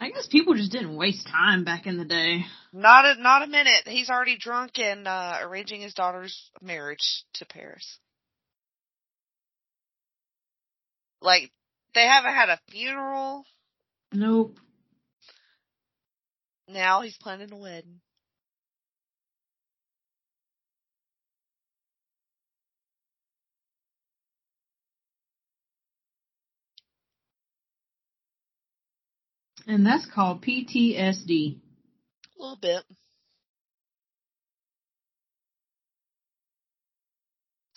[0.00, 2.44] I guess people just didn't waste time back in the day.
[2.72, 3.86] Not a not a minute.
[3.86, 7.98] He's already drunk and uh arranging his daughter's marriage to Paris.
[11.22, 11.50] Like
[11.94, 13.44] they haven't had a funeral.
[14.12, 14.58] Nope.
[16.68, 18.00] Now he's planning a wedding.
[29.66, 31.56] And that's called PTSD.
[32.38, 32.82] A little bit.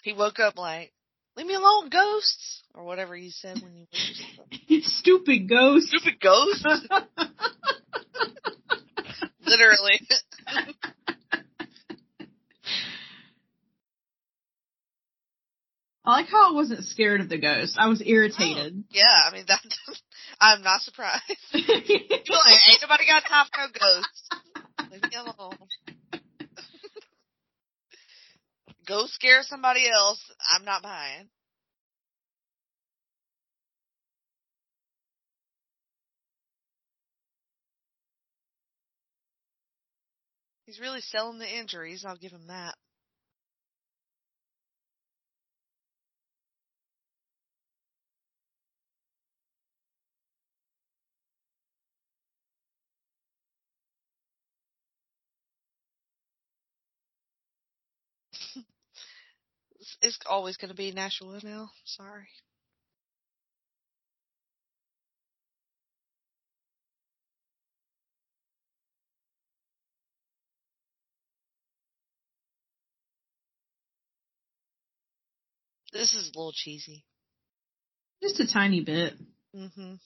[0.04, 0.92] He woke up like,
[1.36, 3.86] "Leave me alone, ghosts," or whatever you said when you
[4.38, 4.52] woke
[4.82, 4.84] up.
[4.84, 5.90] Stupid ghosts.
[5.90, 6.66] Stupid ghosts.
[9.46, 10.00] Literally.
[16.06, 17.78] I like how I wasn't scared of the ghost.
[17.80, 18.76] I was irritated.
[18.78, 19.60] Oh, yeah, I mean that.
[20.40, 21.24] I'm not surprised.
[21.54, 24.30] Like, ain't nobody got time for no ghosts.
[24.92, 25.65] Leave me alone.
[28.86, 30.20] Go scare somebody else.
[30.52, 31.30] I'm not buying.
[40.66, 42.04] He's really selling the injuries.
[42.08, 42.76] I'll give him that.
[60.02, 61.70] It's, it's always going to be Nashua now.
[61.86, 62.28] Sorry.
[75.94, 77.06] This is a little cheesy.
[78.22, 79.14] Just a tiny bit.
[79.56, 80.00] Mhm.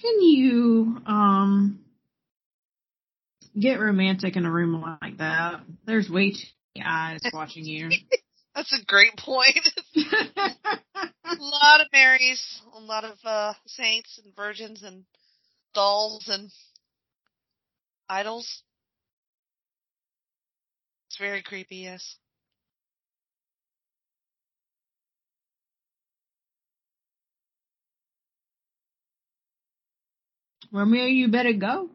[0.00, 1.80] Can you um
[3.58, 5.60] get romantic in a room like that?
[5.86, 6.46] There's way too
[6.76, 7.90] many eyes watching you.
[8.54, 9.68] That's a great point.
[9.96, 15.04] a lot of Marys, a lot of uh, saints and virgins and
[15.74, 16.50] dolls and
[18.08, 18.62] idols.
[21.08, 22.16] It's very creepy, yes.
[30.72, 31.90] Romeo, you better go.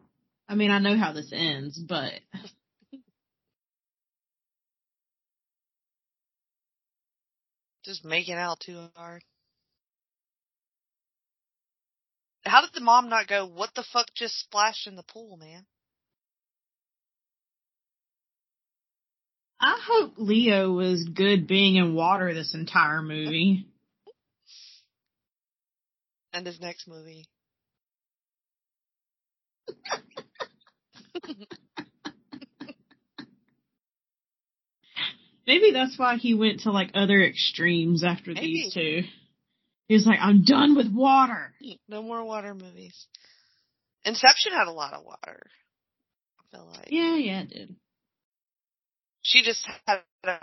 [0.48, 2.12] I mean, I know how this ends, but
[7.88, 9.24] Just making out too hard.
[12.44, 15.64] How did the mom not go, what the fuck just splashed in the pool, man?
[19.58, 23.66] I hope Leo was good being in water this entire movie.
[26.34, 27.24] And his next movie.
[35.46, 38.64] Maybe that's why he went to like other extremes after Maybe.
[38.64, 39.02] these two.
[39.88, 41.54] He was like, I'm done with water.
[41.88, 43.06] No more water movies.
[44.04, 45.46] Inception had a lot of water.
[46.38, 46.88] I feel like.
[46.90, 47.76] Yeah, yeah, it did.
[49.22, 50.38] She just had a.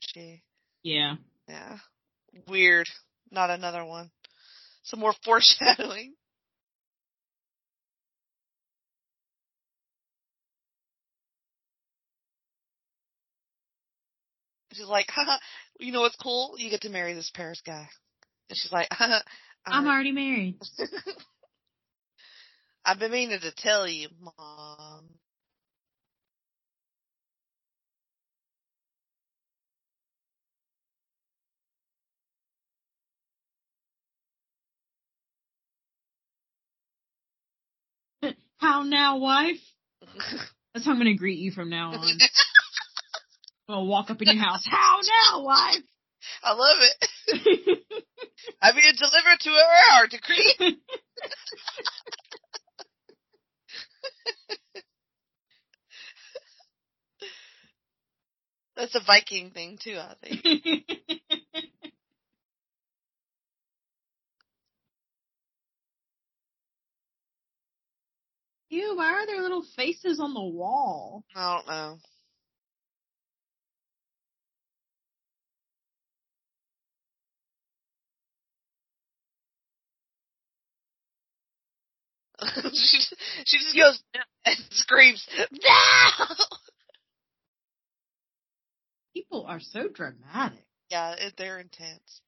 [0.00, 0.42] She.
[0.82, 1.16] Yeah.
[1.46, 1.76] Yeah.
[2.48, 2.86] Weird.
[3.30, 4.10] Not another one.
[4.84, 6.14] Some more foreshadowing.
[14.78, 15.38] She's like, haha,
[15.80, 16.54] you know what's cool?
[16.56, 17.88] You get to marry this Paris guy.
[18.48, 19.20] And she's like, haha,
[19.66, 19.92] I'm alright.
[19.92, 20.60] already married.
[22.84, 25.04] I've been meaning to tell you, Mom.
[38.58, 39.60] How now, wife?
[40.72, 42.18] That's how I'm gonna greet you from now on.
[43.68, 44.64] I'm gonna walk up in your house.
[44.66, 45.82] How now, wife?
[46.42, 47.78] I love it.
[48.62, 50.78] I'm being delivered to her our decree.
[58.76, 60.44] That's a Viking thing too, I think.
[68.70, 71.24] Ew, why are there little faces on the wall?
[71.34, 71.98] I don't know.
[82.72, 83.14] she, just-
[83.46, 84.02] she just goes
[84.44, 86.26] and screams, no!
[89.14, 90.64] People are so dramatic.
[90.90, 92.20] Yeah, it, they're intense.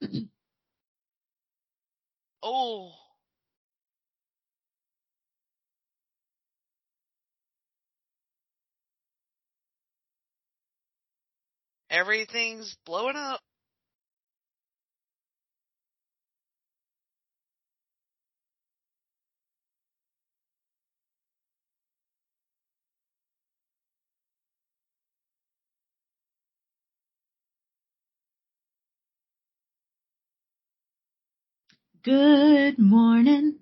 [2.42, 2.92] oh.
[11.90, 13.40] Everything's blowing up.
[32.06, 33.58] Good morning.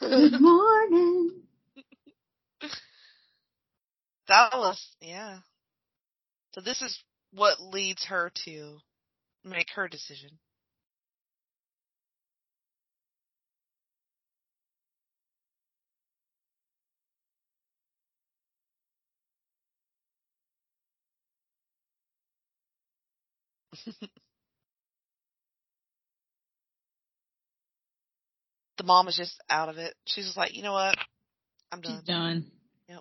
[0.00, 1.30] Good morning.
[4.28, 5.38] That was, yeah.
[6.54, 6.98] So this is
[7.32, 8.78] what leads her to
[9.44, 10.30] make her decision.
[28.78, 29.94] the mom is just out of it.
[30.06, 30.96] She's just like, you know what?
[31.70, 31.98] I'm done.
[31.98, 32.46] She's done.
[32.88, 33.00] Yep.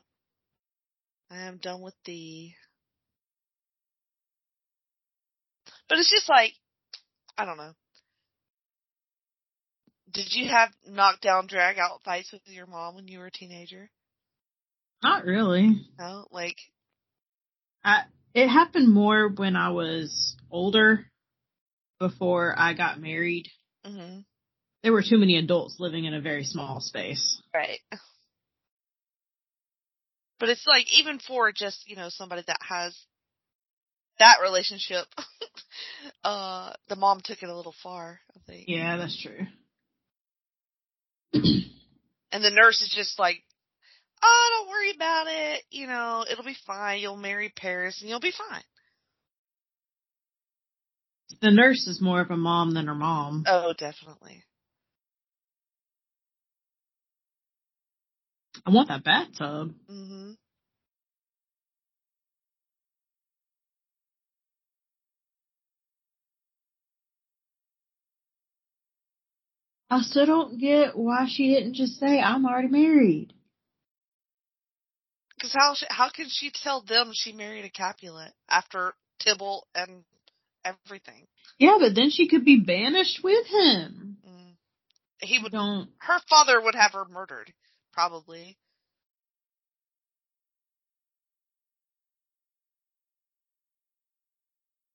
[1.31, 2.49] I am done with the.
[5.87, 6.53] But it's just like,
[7.37, 7.71] I don't know.
[10.11, 13.89] Did you have knockdown, drag out fights with your mom when you were a teenager?
[15.03, 15.85] Not really.
[15.99, 16.57] No, like,
[17.83, 21.05] I, it happened more when I was older,
[21.99, 23.47] before I got married.
[23.85, 24.19] hmm
[24.83, 27.41] There were too many adults living in a very small space.
[27.53, 27.79] right.
[30.39, 32.95] But it's like even for just you know somebody that has
[34.19, 35.05] that relationship,
[36.23, 38.19] uh, the mom took it a little far.
[38.35, 38.65] I think.
[38.67, 39.47] Yeah, that's true.
[42.31, 43.41] And the nurse is just like,
[44.21, 45.63] oh, don't worry about it.
[45.71, 46.99] You know, it'll be fine.
[46.99, 48.63] You'll marry Paris and you'll be fine.
[51.41, 53.43] The nurse is more of a mom than her mom.
[53.47, 54.43] Oh, definitely.
[58.67, 59.73] I want that bathtub.
[59.87, 60.31] hmm
[69.89, 73.31] I still don't get why she didn't just say, I'm already married.
[75.35, 80.03] Because how how can she tell them she married a Capulet after Tybalt and
[80.65, 81.25] everything?
[81.57, 84.17] Yeah, but then she could be banished with him.
[84.27, 84.55] Mm.
[85.21, 85.53] He would.
[85.53, 85.89] Don't.
[85.99, 87.53] Her father would have her murdered,
[87.97, 88.55] probably.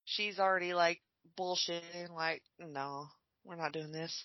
[0.04, 1.00] She's already like
[1.36, 3.08] bullshitting, like, no,
[3.44, 4.24] we're not doing this.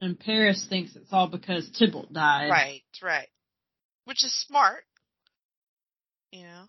[0.00, 2.48] And Paris thinks it's all because Tybalt died.
[2.48, 3.28] Right, right.
[4.06, 4.84] Which is smart.
[6.30, 6.64] You know?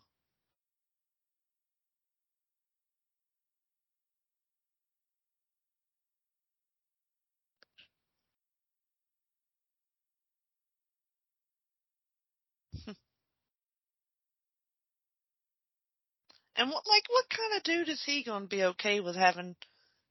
[16.56, 19.56] And what, like, what kind of dude is he going to be okay with having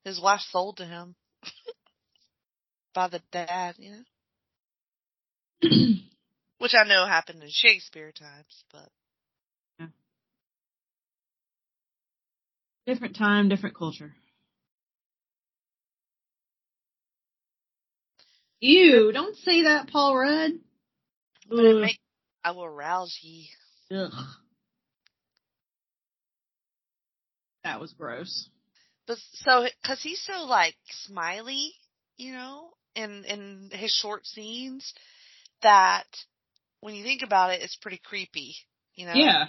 [0.05, 1.15] his wife sold to him
[2.95, 4.05] by the dad, you
[5.63, 5.69] know?
[6.59, 8.89] Which I know happened in Shakespeare times, but
[12.87, 14.13] different time, different culture.
[18.61, 20.53] Ew, don't say that, Paul Rudd.
[21.49, 21.81] but it Ugh.
[21.81, 22.01] make,
[22.45, 23.49] I will rouse ye.
[23.93, 24.13] Ugh.
[27.65, 28.49] That was gross.
[29.07, 30.77] But so, cause he's so like
[31.07, 31.73] smiley,
[32.17, 34.93] you know, in, in his short scenes
[35.63, 36.05] that
[36.81, 38.55] when you think about it, it's pretty creepy,
[38.95, 39.13] you know?
[39.15, 39.47] Yeah.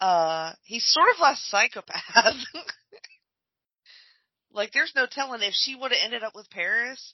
[0.00, 2.34] Uh, he's sort of like psychopath.
[4.52, 7.12] like there's no telling if she would have ended up with Paris,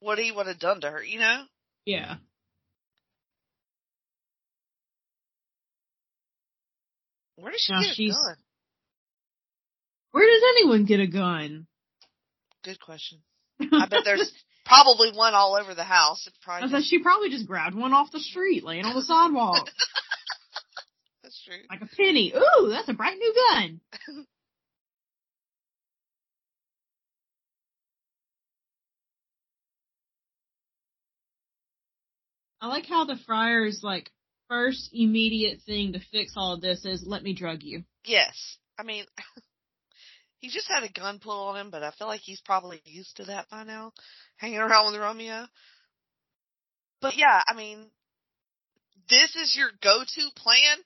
[0.00, 1.44] what he would have done to her, you know?
[1.84, 2.16] Yeah.
[7.36, 8.36] Where does she Now get she's- gun?
[10.12, 11.66] Where does anyone get a gun?
[12.64, 13.20] Good question.
[13.60, 14.32] I bet there's
[14.64, 16.26] probably one all over the house.
[16.26, 19.02] It I probably said she probably just grabbed one off the street, laying on the
[19.02, 19.68] sidewalk,
[21.22, 21.56] that's true.
[21.70, 22.32] like a penny.
[22.34, 23.80] Ooh, that's a bright new gun.
[32.62, 34.10] I like how the friar's like
[34.48, 37.84] first immediate thing to fix all of this is let me drug you.
[38.04, 38.58] Yes.
[38.78, 39.06] I mean,
[40.40, 43.16] he just had a gun pulled on him, but I feel like he's probably used
[43.18, 43.92] to that by now,
[44.36, 45.46] hanging around with Romeo.
[47.02, 47.90] But yeah, I mean,
[49.08, 50.78] this is your go-to plan?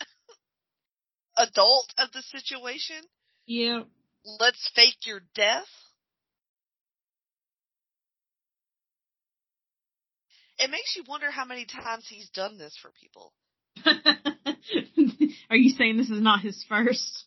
[1.36, 2.96] Adult of the situation?
[3.46, 3.82] Yeah.
[4.38, 5.66] Let's fake your death?
[10.58, 13.32] It makes you wonder how many times he's done this for people.
[15.50, 17.24] Are you saying this is not his first?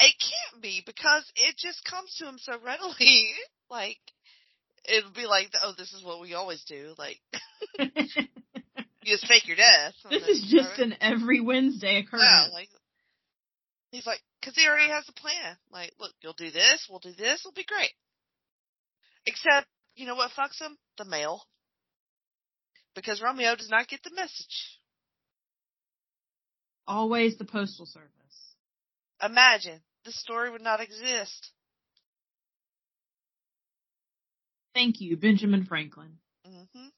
[0.00, 3.28] It can't be because it just comes to him so readily.
[3.70, 3.98] like,
[4.84, 6.94] it'll be like, oh, this is what we always do.
[6.98, 7.20] Like,
[7.78, 7.88] you
[9.04, 9.94] just fake your death.
[10.10, 12.24] this is just an every Wednesday occurrence.
[12.26, 12.68] Yeah, like,
[13.92, 15.56] he's like, cause he already has a plan.
[15.70, 17.92] Like, look, you'll do this, we'll do this, it'll be great.
[19.26, 20.76] Except, you know what fucks him?
[20.98, 21.42] The mail.
[22.94, 24.80] Because Romeo does not get the message.
[26.86, 28.10] Always the postal service.
[29.24, 31.50] Imagine, this story would not exist.
[34.74, 36.18] Thank you, Benjamin Franklin.
[36.44, 36.88] hmm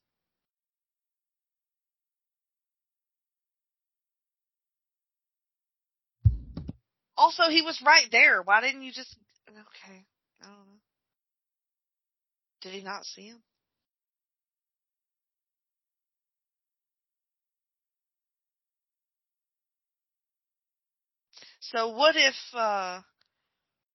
[7.19, 8.43] Also, he was right there.
[8.43, 9.17] Why didn't you just?
[9.49, 10.05] Okay,
[10.43, 10.81] I don't know.
[12.61, 13.43] Did he not see him?
[21.73, 23.01] So what if, uh,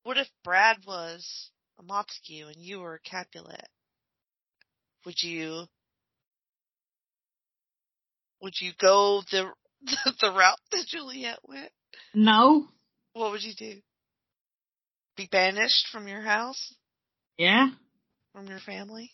[0.04, 3.68] what if Brad was a Montague and you were a Capulet?
[5.06, 5.66] Would you,
[8.42, 9.46] would you go the,
[10.22, 11.72] the route that Juliet went?
[12.14, 12.68] No.
[13.14, 13.82] What would you do?
[15.16, 16.76] Be banished from your house?
[17.38, 17.70] Yeah.
[18.34, 19.12] From your family?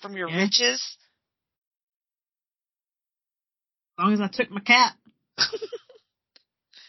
[0.00, 0.42] From your Yeah.
[0.44, 0.82] riches?
[3.98, 4.92] As long as I took my cat.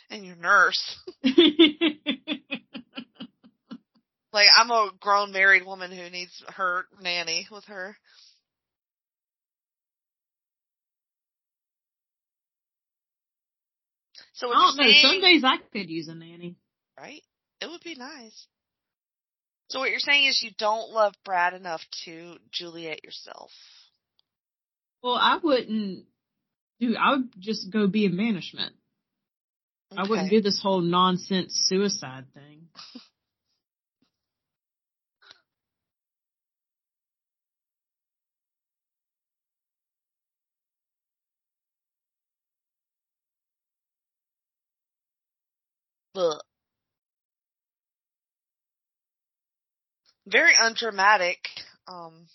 [0.10, 0.99] And your nurse?
[4.31, 7.98] Like, I'm a grown married woman who needs her nanny with her.
[14.34, 14.91] So I don't know.
[15.02, 16.56] Some days I could use a nanny.
[16.98, 17.22] right?
[17.60, 18.48] It would be nice.
[19.69, 23.52] So what you're saying is you don't love Brad enough to Juliet yourself.
[25.03, 26.06] Well, I wouldn't
[26.80, 26.95] do.
[26.95, 28.15] I would just go be in
[29.89, 29.99] banishment.
[29.99, 32.67] I wouldn't do this whole nonsense suicide thing.
[46.15, 46.41] Ugh.
[50.27, 51.39] Very undramatic,
[51.87, 52.27] um,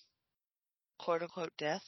[0.99, 1.85] quote unquote death.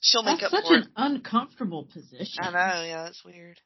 [0.00, 0.88] She'll make That's up such for an it.
[0.96, 2.42] uncomfortable position.
[2.42, 3.60] I know, yeah, that's weird.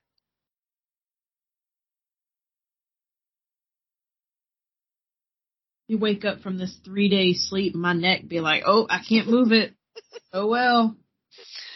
[5.87, 9.29] You wake up from this three day sleep, my neck be like, oh, I can't
[9.29, 9.75] move it.
[10.33, 10.97] oh well.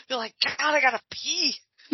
[0.08, 1.54] Be like, God, I gotta pee.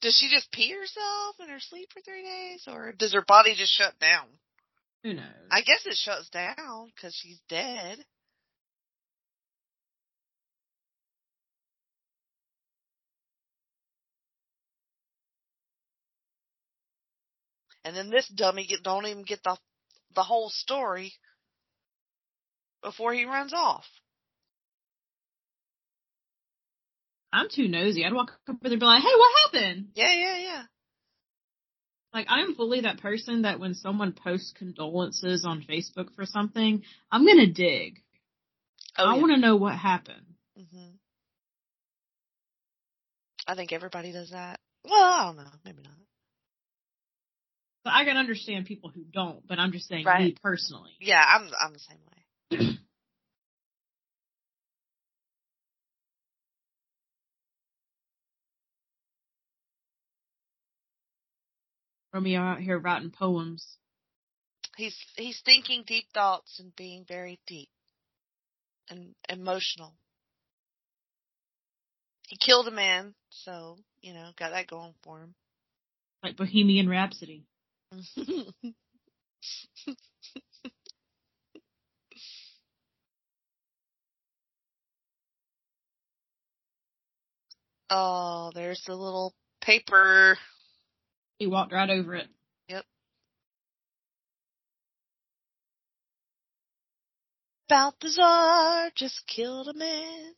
[0.00, 3.54] Does she just pee herself in her sleep for three days, or does her body
[3.56, 4.26] just shut down?
[5.02, 5.24] Who knows?
[5.50, 8.04] I guess it shuts down because she's dead.
[17.84, 19.56] And then this dummy get, don't even get the
[20.14, 21.12] the whole story
[22.82, 23.84] before he runs off.
[27.32, 28.04] I'm too nosy.
[28.04, 29.88] I'd walk up there and be like, hey, what happened?
[29.94, 30.62] Yeah, yeah, yeah.
[32.12, 37.26] Like, I'm fully that person that when someone posts condolences on Facebook for something, I'm
[37.26, 38.00] gonna dig.
[38.96, 39.20] Oh, I yeah.
[39.20, 40.24] want to know what happened.
[40.56, 40.90] Mm-hmm.
[43.48, 44.60] I think everybody does that.
[44.84, 46.03] Well, I don't know, maybe not.
[47.84, 50.92] But I can understand people who don't, but I'm just saying me personally.
[51.00, 52.78] Yeah, I'm I'm the same way.
[62.14, 63.76] Romeo out here writing poems.
[64.78, 67.68] He's he's thinking deep thoughts and being very deep
[68.88, 69.92] and emotional.
[72.28, 75.34] He killed a man, so you know, got that going for him.
[76.22, 77.44] Like Bohemian Rhapsody.
[87.90, 90.38] oh, there's the little paper.
[91.38, 92.28] He walked right over it.
[92.68, 92.84] Yep.
[97.68, 100.34] Balthasar just killed a man.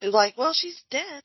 [0.00, 1.22] It's like, well, she's dead.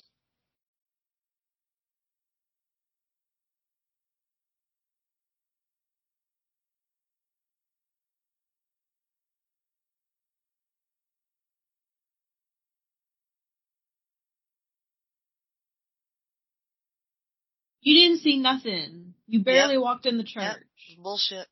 [17.88, 19.14] You didn't see nothing.
[19.28, 20.58] You barely walked in the church.
[21.02, 21.48] Bullshit.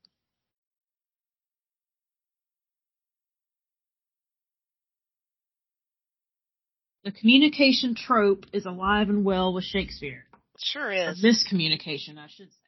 [7.06, 10.26] The communication trope is alive and well with Shakespeare.
[10.60, 11.24] Sure Or is.
[11.24, 12.60] miscommunication, I should say.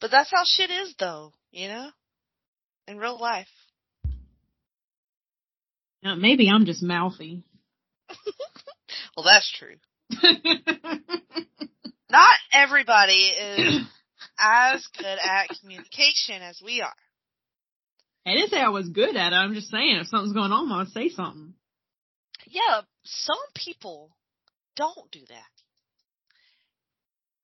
[0.00, 1.90] But that's how shit is though, you know?
[2.86, 3.48] In real life.
[6.04, 7.42] Now, maybe I'm just mouthy.
[9.16, 9.74] Well, that's true.
[12.10, 13.82] Not everybody is
[14.38, 16.94] as good at communication as we are.
[18.26, 19.36] I didn't say I was good at it.
[19.36, 21.54] I'm just saying if something's going on, I'll say something.
[22.46, 24.10] Yeah, some people
[24.76, 25.44] don't do that.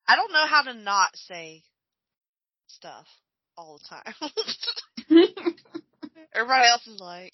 [0.07, 1.63] I don't know how to not say
[2.67, 3.05] stuff
[3.57, 4.13] all the time.
[6.33, 7.31] Everybody else is like,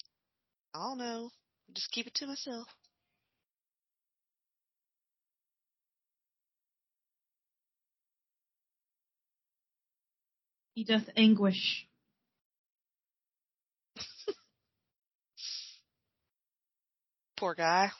[0.74, 1.30] I don't know.
[1.74, 2.66] Just keep it to myself.
[10.74, 11.86] He doth anguish.
[17.36, 17.90] Poor guy.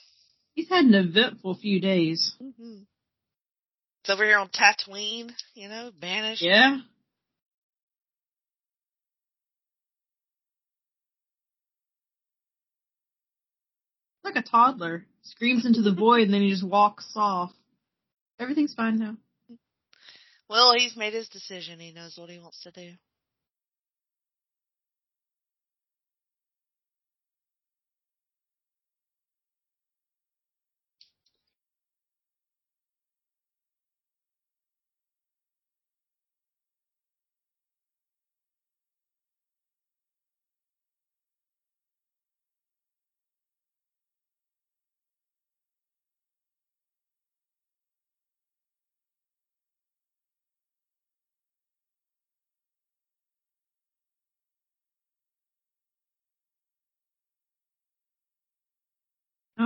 [0.54, 2.34] He's had an eventful few days.
[2.40, 2.82] Mm-hmm.
[4.02, 6.42] It's over here on Tatooine, you know, banished.
[6.42, 6.78] Yeah.
[14.22, 15.04] Like a toddler.
[15.22, 17.50] Screams into the void and then he just walks off.
[18.38, 19.16] Everything's fine now.
[20.48, 21.78] Well, he's made his decision.
[21.80, 22.92] He knows what he wants to do.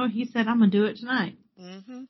[0.00, 1.36] Oh, he said, I'm going to do it tonight.
[1.60, 2.02] Mm-hmm.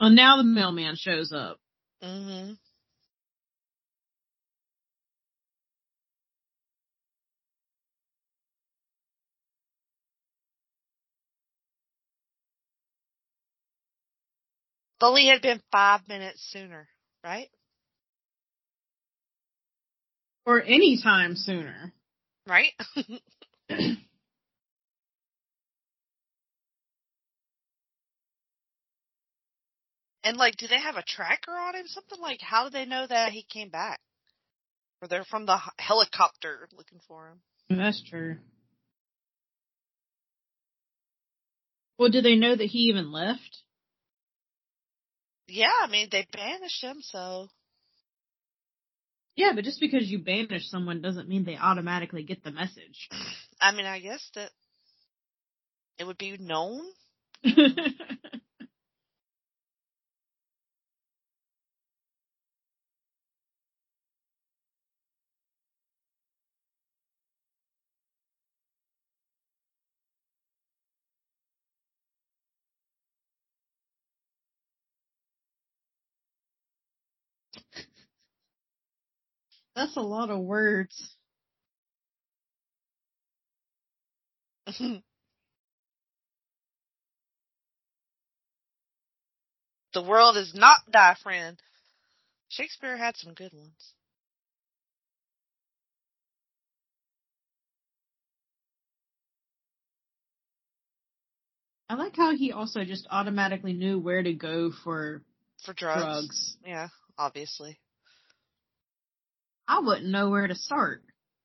[0.00, 1.58] Well, now the mailman shows up.
[2.02, 2.54] Mm-hmm.
[15.02, 16.86] Only had been five minutes sooner,
[17.24, 17.48] right?
[20.46, 21.92] Or any time sooner.
[22.46, 22.70] Right?
[23.68, 23.98] and
[30.36, 31.88] like, do they have a tracker on him?
[31.88, 33.98] Something like, how do they know that he came back?
[35.00, 37.40] Or they're from the helicopter looking for him?
[37.76, 38.36] That's true.
[41.98, 43.62] Well, do they know that he even left?
[45.54, 47.48] Yeah, I mean, they banished him, so.
[49.36, 53.10] Yeah, but just because you banish someone doesn't mean they automatically get the message.
[53.60, 54.50] I mean, I guess that
[55.98, 56.80] it would be known.
[79.74, 81.16] That's a lot of words.
[84.78, 85.02] the
[90.02, 91.60] world is not thy friend.
[92.48, 93.94] Shakespeare had some good ones.
[101.88, 105.22] I like how he also just automatically knew where to go for
[105.64, 106.00] For drugs.
[106.00, 106.56] drugs.
[106.64, 106.88] Yeah,
[107.18, 107.78] obviously.
[109.72, 111.02] I wouldn't know where to start.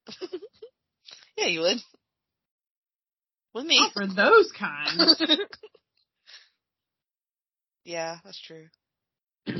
[1.37, 1.77] Yeah, you would.
[3.53, 3.79] With me.
[3.79, 5.21] Not for those kinds.
[7.85, 8.65] yeah, that's true.
[9.47, 9.53] All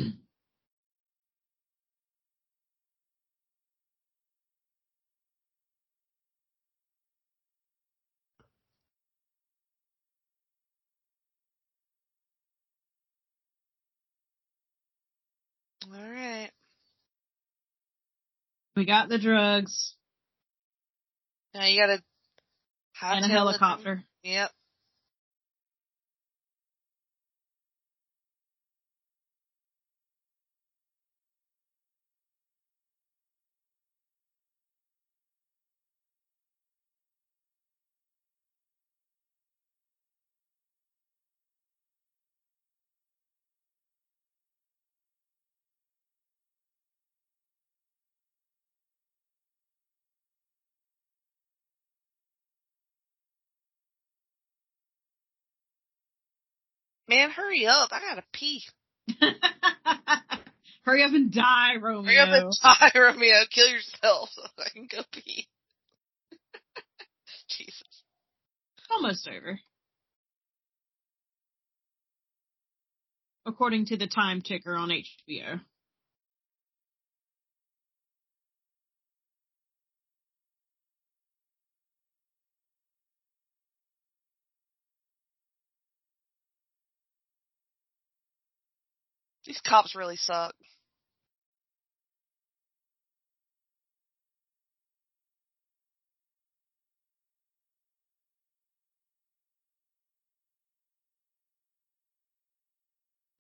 [15.94, 16.50] right.
[18.78, 19.96] We got the drugs
[21.54, 21.82] Now you
[23.16, 23.32] and a hightail it.
[23.32, 24.04] helicopter.
[24.24, 24.52] Yep.
[57.08, 57.90] Man, hurry up.
[57.92, 58.64] I gotta pee.
[60.84, 62.06] Hurry up and die, Romeo.
[62.06, 63.42] Hurry up and die, Romeo.
[63.50, 65.48] Kill yourself so I can go pee.
[67.50, 68.04] Jesus.
[68.90, 69.60] Almost over.
[73.46, 75.62] According to the time ticker on HBO.
[89.48, 90.54] These cops really suck.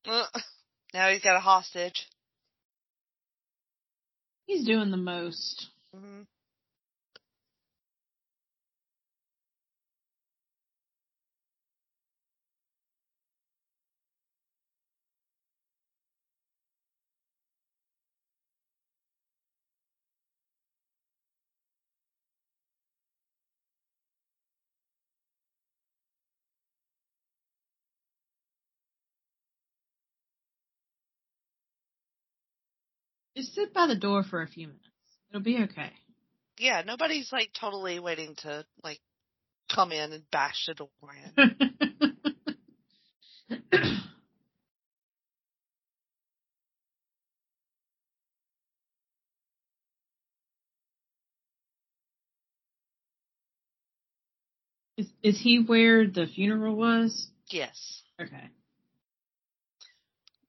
[0.07, 0.25] Uh,
[0.93, 2.07] now he's got a hostage.
[4.45, 5.67] He's doing the most.
[5.93, 6.21] hmm
[33.37, 34.83] Just sit by the door for a few minutes.
[35.29, 35.91] It'll be okay.
[36.57, 38.99] Yeah, nobody's like totally waiting to like
[39.71, 40.89] come in and bash the door
[41.37, 42.15] in.
[54.97, 57.27] Is is he where the funeral was?
[57.51, 58.01] Yes.
[58.19, 58.49] Okay.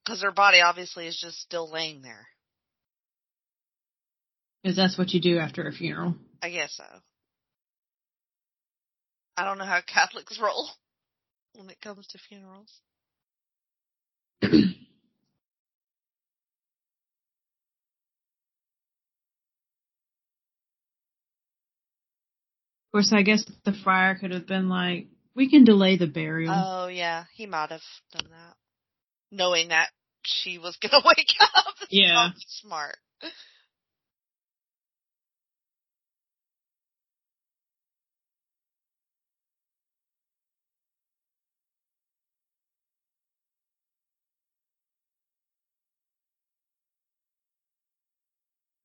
[0.02, 2.26] Because her body obviously is just still laying there.
[4.62, 6.14] Because that's what you do after a funeral.
[6.42, 6.84] I guess so.
[9.36, 10.68] I don't know how Catholics roll
[11.54, 12.80] when it comes to funerals.
[22.88, 26.54] Of course, I guess the friar could have been like, "We can delay the burial."
[26.56, 27.82] Oh yeah, he might have
[28.12, 28.56] done that,
[29.30, 29.90] knowing that
[30.24, 31.74] she was gonna wake up.
[31.90, 32.30] Yeah.
[32.46, 32.96] smart.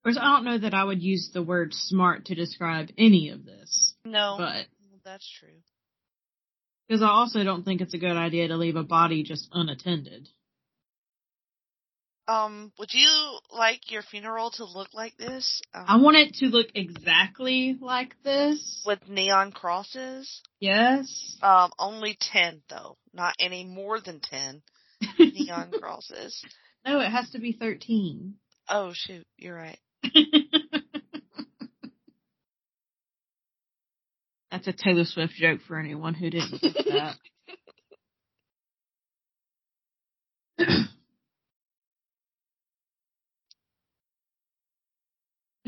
[0.06, 3.30] Of course, I don't know that I would use the word "smart" to describe any
[3.30, 4.66] of this, No, but
[5.06, 5.62] that's true.
[6.88, 10.28] because I also don't think it's a good idea to leave a body just unattended.
[12.26, 15.62] Um, would you like your funeral to look like this?
[15.74, 18.82] Um, I want it to look exactly like this.
[18.86, 20.42] with neon crosses.
[20.62, 21.38] Yes.
[21.42, 24.62] Um, only ten though, not any more than ten
[25.20, 26.42] neon crosses.
[26.86, 28.36] no, it has to be thirteen.
[28.70, 29.80] Oh shoot, you're right.
[34.52, 37.16] That's a Taylor Swift joke for anyone who didn't get that.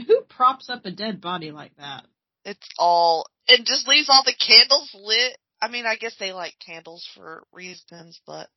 [0.07, 2.05] who props up a dead body like that?
[2.43, 5.37] It's all and just leaves all the candles lit.
[5.61, 8.49] I mean, I guess they like candles for reasons, but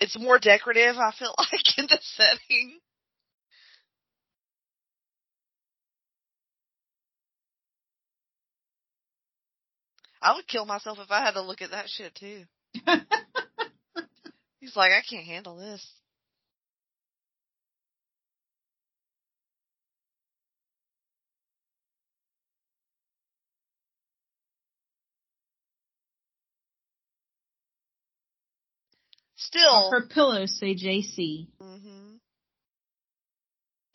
[0.00, 0.96] it's more decorative.
[0.96, 2.78] I feel like in the setting.
[10.28, 12.44] I would kill myself if I had to look at that shit too.
[14.60, 15.90] He's like, I can't handle this.
[29.36, 31.46] Still, Her pillows say JC.
[31.58, 32.16] hmm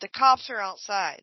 [0.00, 1.22] the cops are outside.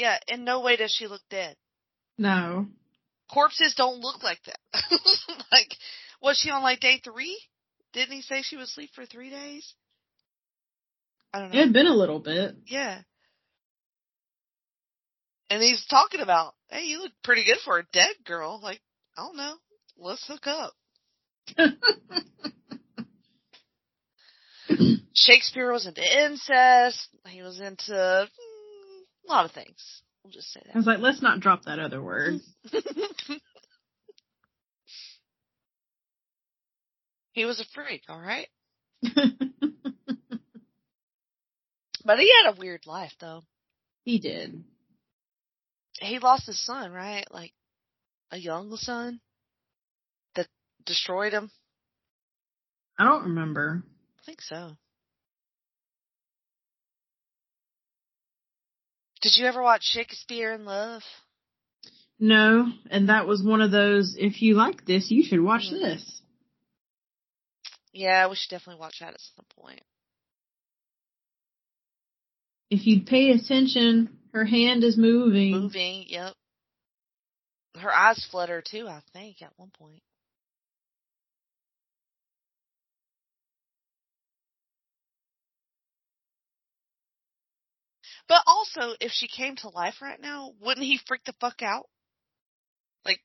[0.00, 1.56] Yeah, in no way does she look dead.
[2.16, 2.68] No.
[3.30, 4.58] Corpses don't look like that.
[5.52, 5.76] like,
[6.22, 7.38] was she on like day three?
[7.92, 9.74] Didn't he say she was asleep for three days?
[11.34, 11.58] I don't know.
[11.58, 12.56] It had been a little bit.
[12.66, 13.02] Yeah.
[15.50, 18.58] And he's talking about, hey, you look pretty good for a dead girl.
[18.62, 18.80] Like,
[19.18, 19.56] I don't know.
[19.98, 20.72] Let's hook up.
[25.14, 27.06] Shakespeare was into incest.
[27.28, 28.28] He was into
[29.30, 30.02] a lot of things.
[30.22, 32.40] We'll just say I was like, let's not drop that other word.
[37.32, 38.48] he was a freak, all right?
[42.04, 43.42] But he had a weird life, though.
[44.04, 44.64] he did.
[46.00, 47.26] He lost his son, right?
[47.30, 47.52] Like,
[48.30, 49.20] a young son
[50.34, 50.46] that
[50.86, 51.50] destroyed him.
[52.98, 53.82] I don't remember.
[54.18, 54.76] I think so.
[59.20, 61.02] Did you ever watch Shakespeare in Love?
[62.18, 64.16] No, and that was one of those.
[64.18, 65.80] If you like this, you should watch Mm.
[65.80, 66.22] this.
[67.92, 69.82] Yeah, we should definitely watch that at some point.
[72.70, 75.52] If you'd pay attention, her hand is moving.
[75.52, 76.34] Moving, yep.
[77.76, 80.02] Her eyes flutter too, I think, at one point.
[88.30, 91.88] But also, if she came to life right now, wouldn't he freak the fuck out?
[93.04, 93.18] Like,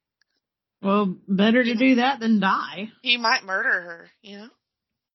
[0.82, 2.90] well, better to do that than die.
[3.03, 4.49] He might murder her, you know?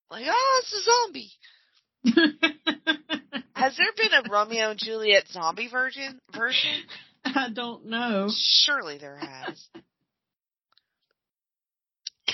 [0.09, 1.33] Like, oh, it's a zombie.
[3.55, 6.85] Has there been a Romeo and Juliet zombie version version?
[7.25, 8.29] I don't know.
[8.33, 9.67] Surely there has.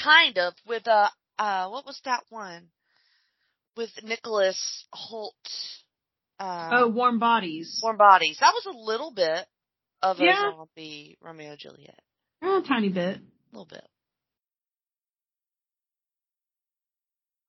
[0.05, 1.09] Kind of with uh
[1.39, 2.69] uh what was that one
[3.79, 5.33] with Nicholas Hoult?
[6.39, 7.81] Uh, Oh, warm bodies.
[7.83, 8.39] Warm Bodies.
[8.41, 9.47] That was a little bit
[10.03, 10.51] of a Yeah.
[10.53, 11.99] zombie Romeo and Juliet.
[12.43, 13.19] Oh, a tiny bit.
[13.19, 13.23] A
[13.53, 13.87] little bit.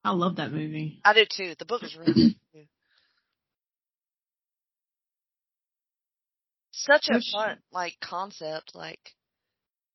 [0.04, 1.02] I love that movie.
[1.04, 1.56] I do too.
[1.60, 2.66] The book is really good too.
[6.72, 9.16] Such a fun like concept, like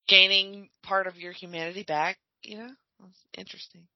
[0.07, 2.17] gaining part of your humanity back.
[2.43, 3.87] You know, That's interesting.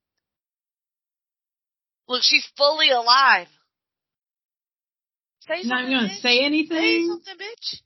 [2.08, 3.48] Look, she's fully alive.
[5.48, 6.16] Say not gonna bitch.
[6.22, 7.08] say Say anything.
[7.08, 7.82] something, bitch.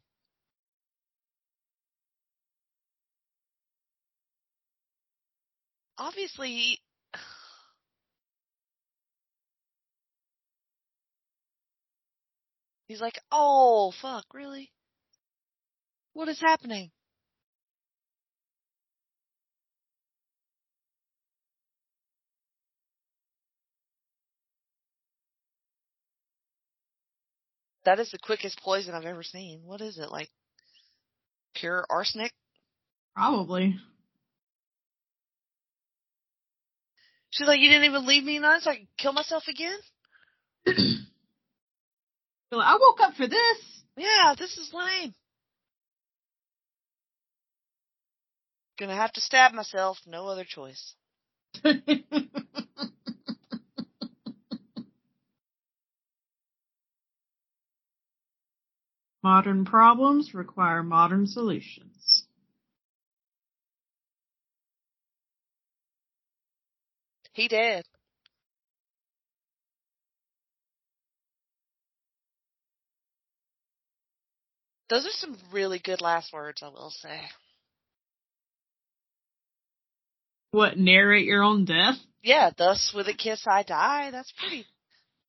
[5.97, 6.79] Obviously,
[12.87, 14.71] he's like, oh, fuck, really?
[16.13, 16.91] What is happening?
[27.85, 29.61] That is the quickest poison I've ever seen.
[29.65, 30.29] What is it, like
[31.55, 32.31] pure arsenic?
[33.15, 33.75] Probably.
[37.31, 39.79] She's like, you didn't even leave me alone so I could kill myself again?
[42.53, 43.57] Like, I woke up for this.
[43.95, 45.13] Yeah, this is lame.
[48.77, 50.95] Gonna have to stab myself, no other choice.
[59.23, 62.25] modern problems require modern solutions.
[67.33, 67.85] He did.
[74.89, 77.21] Those are some really good last words, I will say.
[80.51, 81.95] What, narrate your own death?
[82.21, 84.11] Yeah, thus with a kiss I die.
[84.11, 84.65] That's pretty,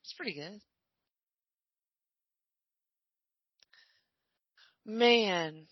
[0.02, 0.60] that's pretty good.
[4.84, 5.66] Man,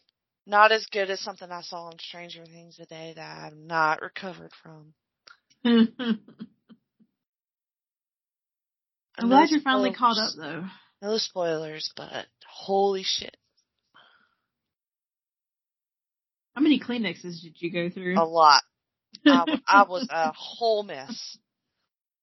[0.46, 4.52] not as good as something I saw on Stranger Things today that I'm not recovered
[4.62, 4.94] from.
[5.64, 6.08] I'm
[9.28, 10.64] glad you're finally caught up though.
[11.02, 13.36] No spoilers, but holy shit.
[16.54, 18.18] How many Kleenexes did you go through?
[18.20, 18.62] A lot.
[19.26, 19.44] I
[19.88, 21.36] was a whole mess.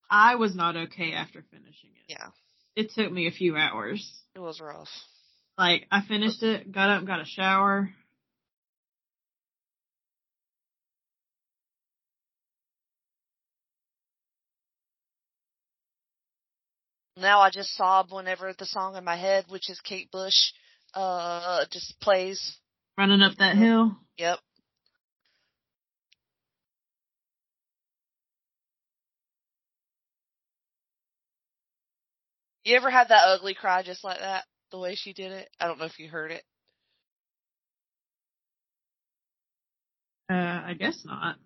[0.10, 2.04] I was not okay after finishing it.
[2.12, 2.28] Yeah,
[2.76, 4.22] It took me a few hours.
[4.36, 4.88] it was rough.
[5.58, 7.90] Like, I finished it, got up, got a shower.
[17.20, 20.52] Now I just sob whenever the song in my head, which is Kate Bush,
[20.94, 22.58] uh, just plays.
[22.96, 23.98] Running up that hill.
[24.20, 24.38] Yep.
[32.64, 34.44] You ever had that ugly cry just like that?
[34.72, 35.50] The way she did it?
[35.60, 36.44] I don't know if you heard it.
[40.30, 41.38] Uh, I guess not.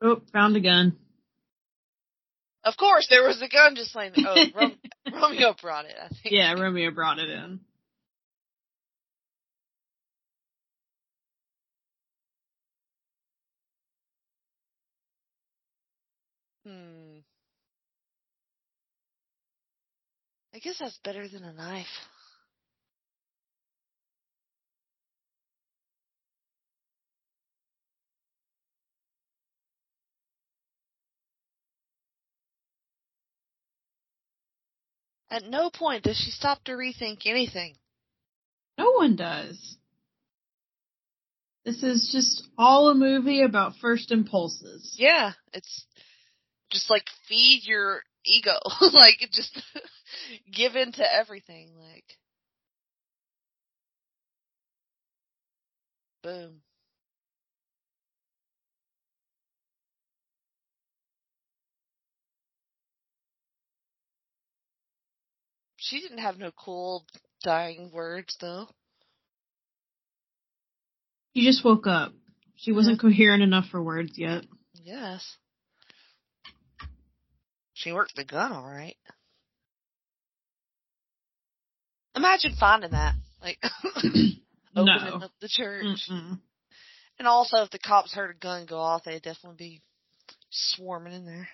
[0.00, 0.96] Oh, found a gun.
[2.64, 4.24] Of course, there was a gun just laying there.
[4.28, 4.78] Oh, Rom-
[5.12, 6.32] Romeo brought it, I think.
[6.32, 7.60] Yeah, Romeo brought it in.
[16.66, 17.18] Hmm.
[20.62, 21.86] Guess that's better than a knife.
[35.30, 37.74] At no point does she stop to rethink anything.
[38.76, 39.78] No one does.
[41.64, 44.94] This is just all a movie about first impulses.
[44.98, 45.86] Yeah, it's
[46.70, 48.58] just like feed your ego.
[48.80, 49.60] like just
[50.52, 51.70] give in to everything.
[51.78, 52.04] Like
[56.22, 56.60] boom.
[65.76, 67.04] She didn't have no cool
[67.42, 68.68] dying words though.
[71.34, 72.12] You just woke up.
[72.56, 74.44] She wasn't coherent enough for words yet.
[74.74, 75.36] Yes.
[77.82, 78.96] She worked the gun all right.
[82.14, 83.14] Imagine finding that.
[83.42, 83.58] Like
[83.96, 84.40] opening
[84.76, 85.20] no.
[85.24, 86.08] up the church.
[86.08, 86.38] Mm-mm.
[87.18, 89.82] And also if the cops heard a gun go off, they'd definitely be
[90.50, 91.48] swarming in there.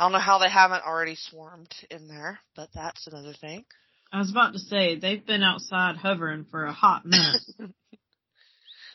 [0.00, 3.64] I don't know how they haven't already swarmed in there, but that's another thing.
[4.12, 7.42] I was about to say they've been outside hovering for a hot minute.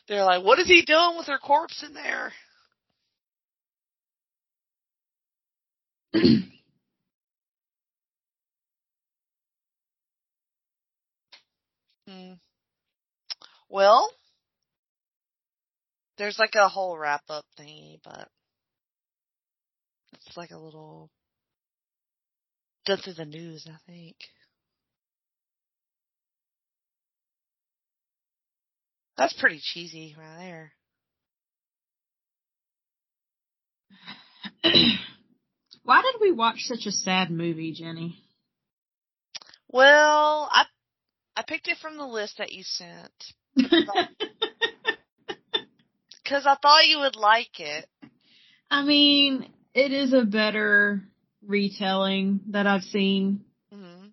[0.08, 2.34] They're like, what is he doing with her corpse in there?
[12.08, 12.34] Hmm.
[13.70, 14.12] Well,
[16.18, 18.30] there's like a whole wrap up thingy, but
[20.14, 21.10] It's like a little
[22.86, 24.16] done through the news, I think.
[29.18, 30.72] That's pretty cheesy right
[34.64, 34.74] there.
[35.84, 38.24] Why did we watch such a sad movie, Jenny?
[39.70, 40.66] Well, I
[41.36, 44.06] I picked it from the list that you sent because
[46.46, 47.88] I thought you would like it.
[48.70, 51.04] I mean, it is a better
[51.46, 53.46] retelling that I've seen.
[53.74, 54.08] hmm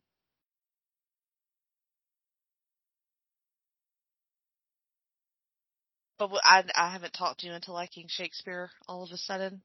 [6.19, 9.63] But I I haven't talked you into liking Shakespeare all of a sudden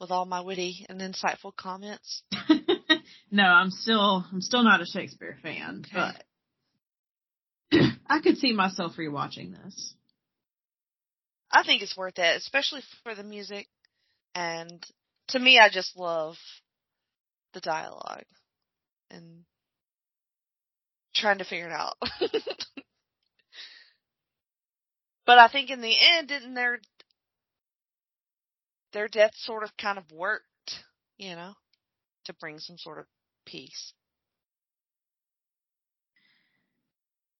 [0.00, 2.22] with all my witty and insightful comments.
[3.30, 6.10] no, I'm still I'm still not a Shakespeare fan, Okay.
[7.70, 9.94] but I could see myself rewatching this.
[11.50, 13.68] I think it's worth it, especially for the music.
[14.34, 14.84] And
[15.28, 16.36] to me, I just love
[17.52, 18.24] the dialogue
[19.10, 19.44] and
[21.14, 21.96] trying to figure it out.
[25.26, 26.80] but I think in the end, didn't their
[28.92, 30.44] their death sort of kind of worked,
[31.16, 31.54] you know,
[32.24, 33.06] to bring some sort of
[33.46, 33.92] peace.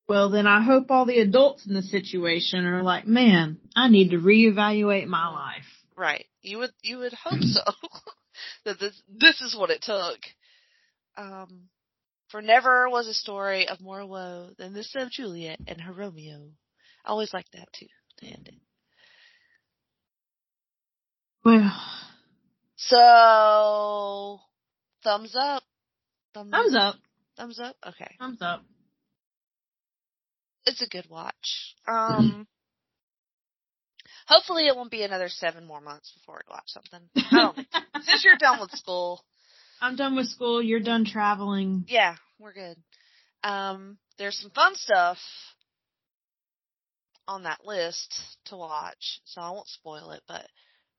[0.09, 4.11] Well, then I hope all the adults in the situation are like, man, I need
[4.11, 5.65] to reevaluate my life.
[5.97, 6.27] Right.
[6.43, 7.63] You would you would hope so.
[8.65, 10.19] that this this is what it took.
[11.17, 11.69] Um
[12.29, 16.49] for never was a story of more woe than this of Juliet and her Romeo.
[17.05, 17.89] I always like that too,
[18.19, 18.61] to end it.
[21.45, 21.73] Well,
[22.77, 24.41] So
[25.03, 25.63] thumbs up.
[26.35, 26.95] Thumbs, thumbs up,
[27.37, 27.77] Thumbs up?
[27.87, 28.17] Okay.
[28.19, 28.63] thumbs up.
[30.65, 31.75] It's a good watch.
[31.87, 32.47] Um
[34.27, 37.01] hopefully it won't be another seven more months before we watch something.
[37.33, 37.69] I don't think
[38.03, 39.25] since you're done with school.
[39.81, 40.63] I'm done with school.
[40.63, 41.85] You're done traveling.
[41.89, 42.77] Yeah, we're good.
[43.43, 45.19] Um, there's some fun stuff
[47.27, 48.15] on that list
[48.47, 50.47] to watch, so I won't spoil it, but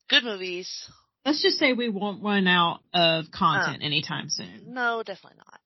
[0.09, 0.89] good movies.
[1.25, 4.73] Let's just say we won't run out of content anytime soon.
[4.73, 5.59] No, definitely not.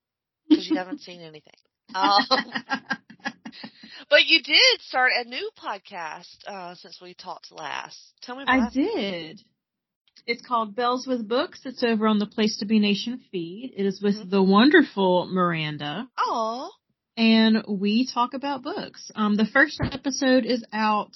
[0.47, 1.53] Because you haven't seen anything.
[1.95, 2.21] Um,
[4.09, 7.97] but you did start a new podcast, uh, since we talked last.
[8.21, 8.73] Tell me about I it.
[8.73, 9.41] did.
[10.25, 11.61] It's called Bells with Books.
[11.65, 13.73] It's over on the Place to Be Nation feed.
[13.75, 14.29] It is with Mhm.
[14.29, 16.07] the wonderful Miranda.
[16.17, 16.71] Oh,
[17.15, 19.09] and we talk about books.
[19.15, 21.15] Um, the first episode is out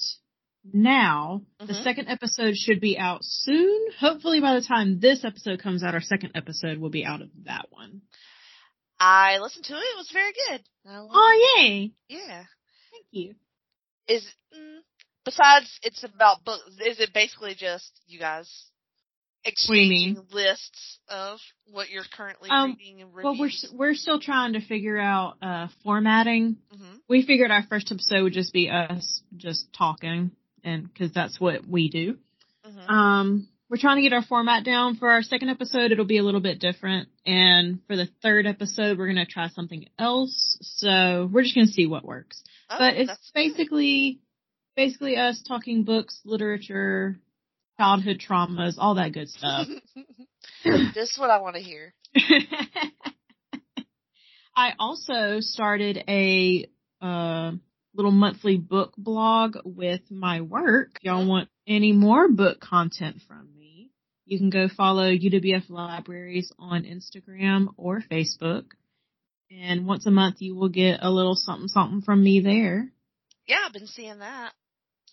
[0.74, 1.42] now.
[1.60, 1.84] The Mhm.
[1.84, 3.92] second episode should be out soon.
[4.00, 7.30] Hopefully, by the time this episode comes out, our second episode will be out of
[7.46, 8.02] that one.
[9.00, 9.80] I listened to it.
[9.80, 10.62] It was very good.
[10.86, 11.92] Oh, yay!
[12.08, 12.46] yeah.
[12.92, 13.36] Thank you.
[14.08, 14.24] Is
[14.56, 14.80] mm,
[15.26, 16.64] besides it's about books.
[16.86, 18.48] Is it basically just you guys
[19.44, 21.40] you exchanging lists of
[21.72, 25.68] what you're currently Um, reading and Well, we're we're still trying to figure out uh,
[25.84, 26.58] formatting.
[26.72, 30.32] hmm We figured our first episode would just be us just talking,
[30.64, 32.18] and because that's what we do.
[32.64, 35.92] hmm Um, we're trying to get our format down for our second episode.
[35.94, 37.08] It'll be a little bit different.
[37.26, 40.58] And for the third episode, we're going to try something else.
[40.62, 42.44] So we're just going to see what works.
[42.70, 43.18] oh, but it's good.
[43.34, 44.20] basically,
[44.76, 47.18] basically us talking books, literature,
[47.80, 49.68] childhood traumas, all that good stuff.
[50.66, 51.94] this is what I want to hear.
[54.56, 56.66] I also started a,
[57.02, 57.54] uh,
[57.94, 60.98] little monthly book blog with my work.
[60.98, 63.90] If y'all want any more book content from me,
[64.26, 68.66] you can go follow UWF Libraries on Instagram or Facebook.
[69.50, 72.90] And once a month you will get a little something something from me there.
[73.48, 74.54] Yeah, I've been seeing that.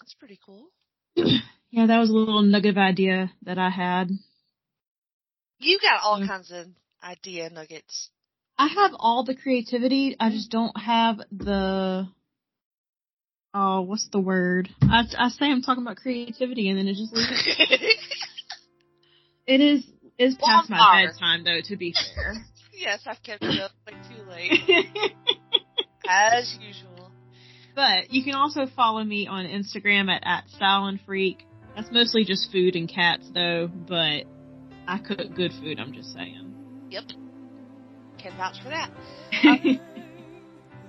[0.00, 0.68] That's pretty cool.
[1.70, 4.10] Yeah, that was a little nugget of idea that I had.
[5.58, 6.66] You got all kinds of
[7.02, 8.10] idea nuggets.
[8.56, 10.16] I have all the creativity.
[10.18, 12.08] I just don't have the.
[13.60, 14.68] Oh, what's the word?
[14.82, 17.56] I, I say I'm talking about creativity, and then it just leaves.
[17.58, 17.98] It
[19.48, 19.84] It is
[20.16, 21.60] is past my bedtime, though.
[21.64, 22.34] To be fair.
[22.72, 24.52] yes, I've kept you up like too late
[26.08, 27.10] as usual.
[27.74, 31.44] but you can also follow me on Instagram at at Freak.
[31.74, 33.66] That's mostly just food and cats, though.
[33.66, 34.24] But
[34.86, 35.80] I cook good food.
[35.80, 36.86] I'm just saying.
[36.90, 37.04] Yep,
[38.18, 38.90] can vouch for that.
[39.44, 39.80] Um,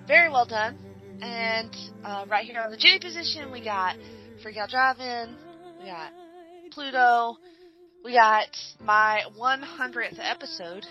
[0.08, 0.89] very well done.
[1.22, 3.96] And uh, right here on the J position, we got
[4.42, 5.36] Freak Out Drive-In,
[5.80, 6.12] we got
[6.72, 7.38] Pluto,
[8.04, 8.48] we got
[8.82, 10.86] my 100th episode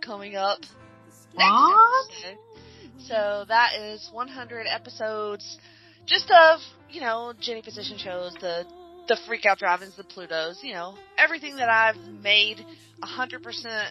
[0.00, 2.10] coming up next What?
[2.10, 2.38] episode.
[2.98, 5.58] So that is 100 episodes
[6.06, 6.60] just of,
[6.90, 8.64] you know, Jenny Position shows, the
[9.08, 12.64] the freak out drive-ins, the Plutos, you know, everything that I've made
[13.02, 13.90] 100%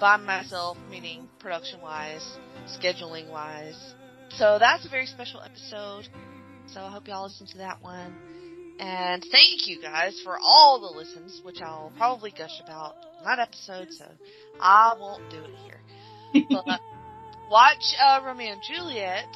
[0.00, 2.38] by myself, meaning production-wise,
[2.80, 3.94] scheduling-wise.
[4.36, 6.08] So that's a very special episode.
[6.66, 8.14] So I hope y'all listen to that one.
[8.80, 13.38] And thank you guys for all the listens, which I'll probably gush about in that
[13.38, 14.06] episode, so
[14.60, 15.80] I won't do it here.
[16.50, 16.80] But
[17.48, 19.28] watch uh, Romeo and Juliet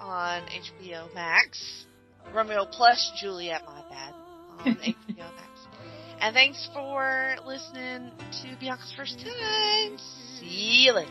[0.00, 1.84] on HBO Max.
[2.32, 4.14] Romeo plus Juliet, my bad,
[4.60, 5.66] on HBO Max.
[6.20, 8.10] And thanks for listening
[8.42, 9.98] to Bianca's First Time.
[10.38, 11.10] See you later.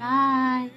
[0.00, 0.70] Bye.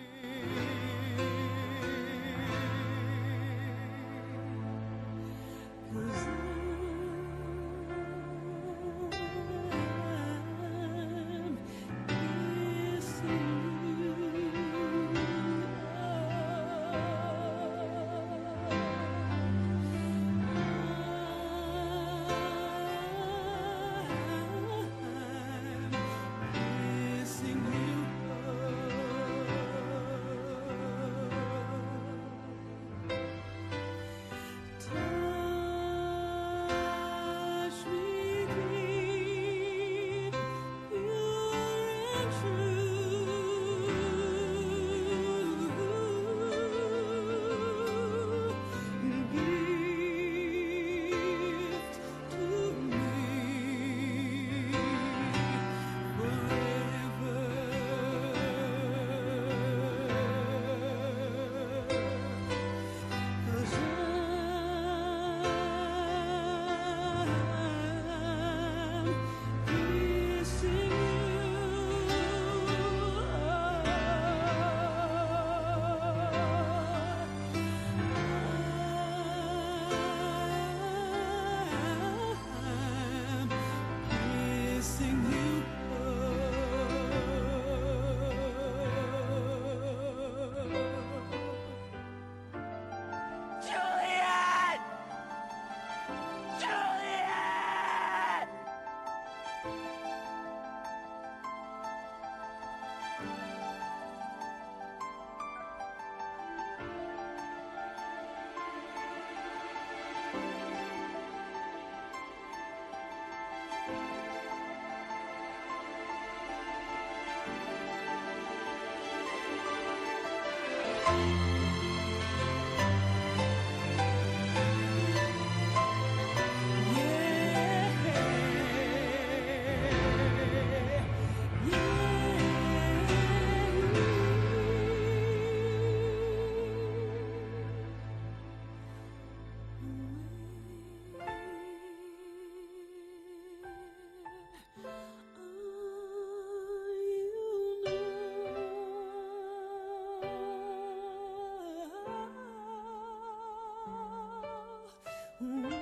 [155.43, 155.72] Mm-hmm.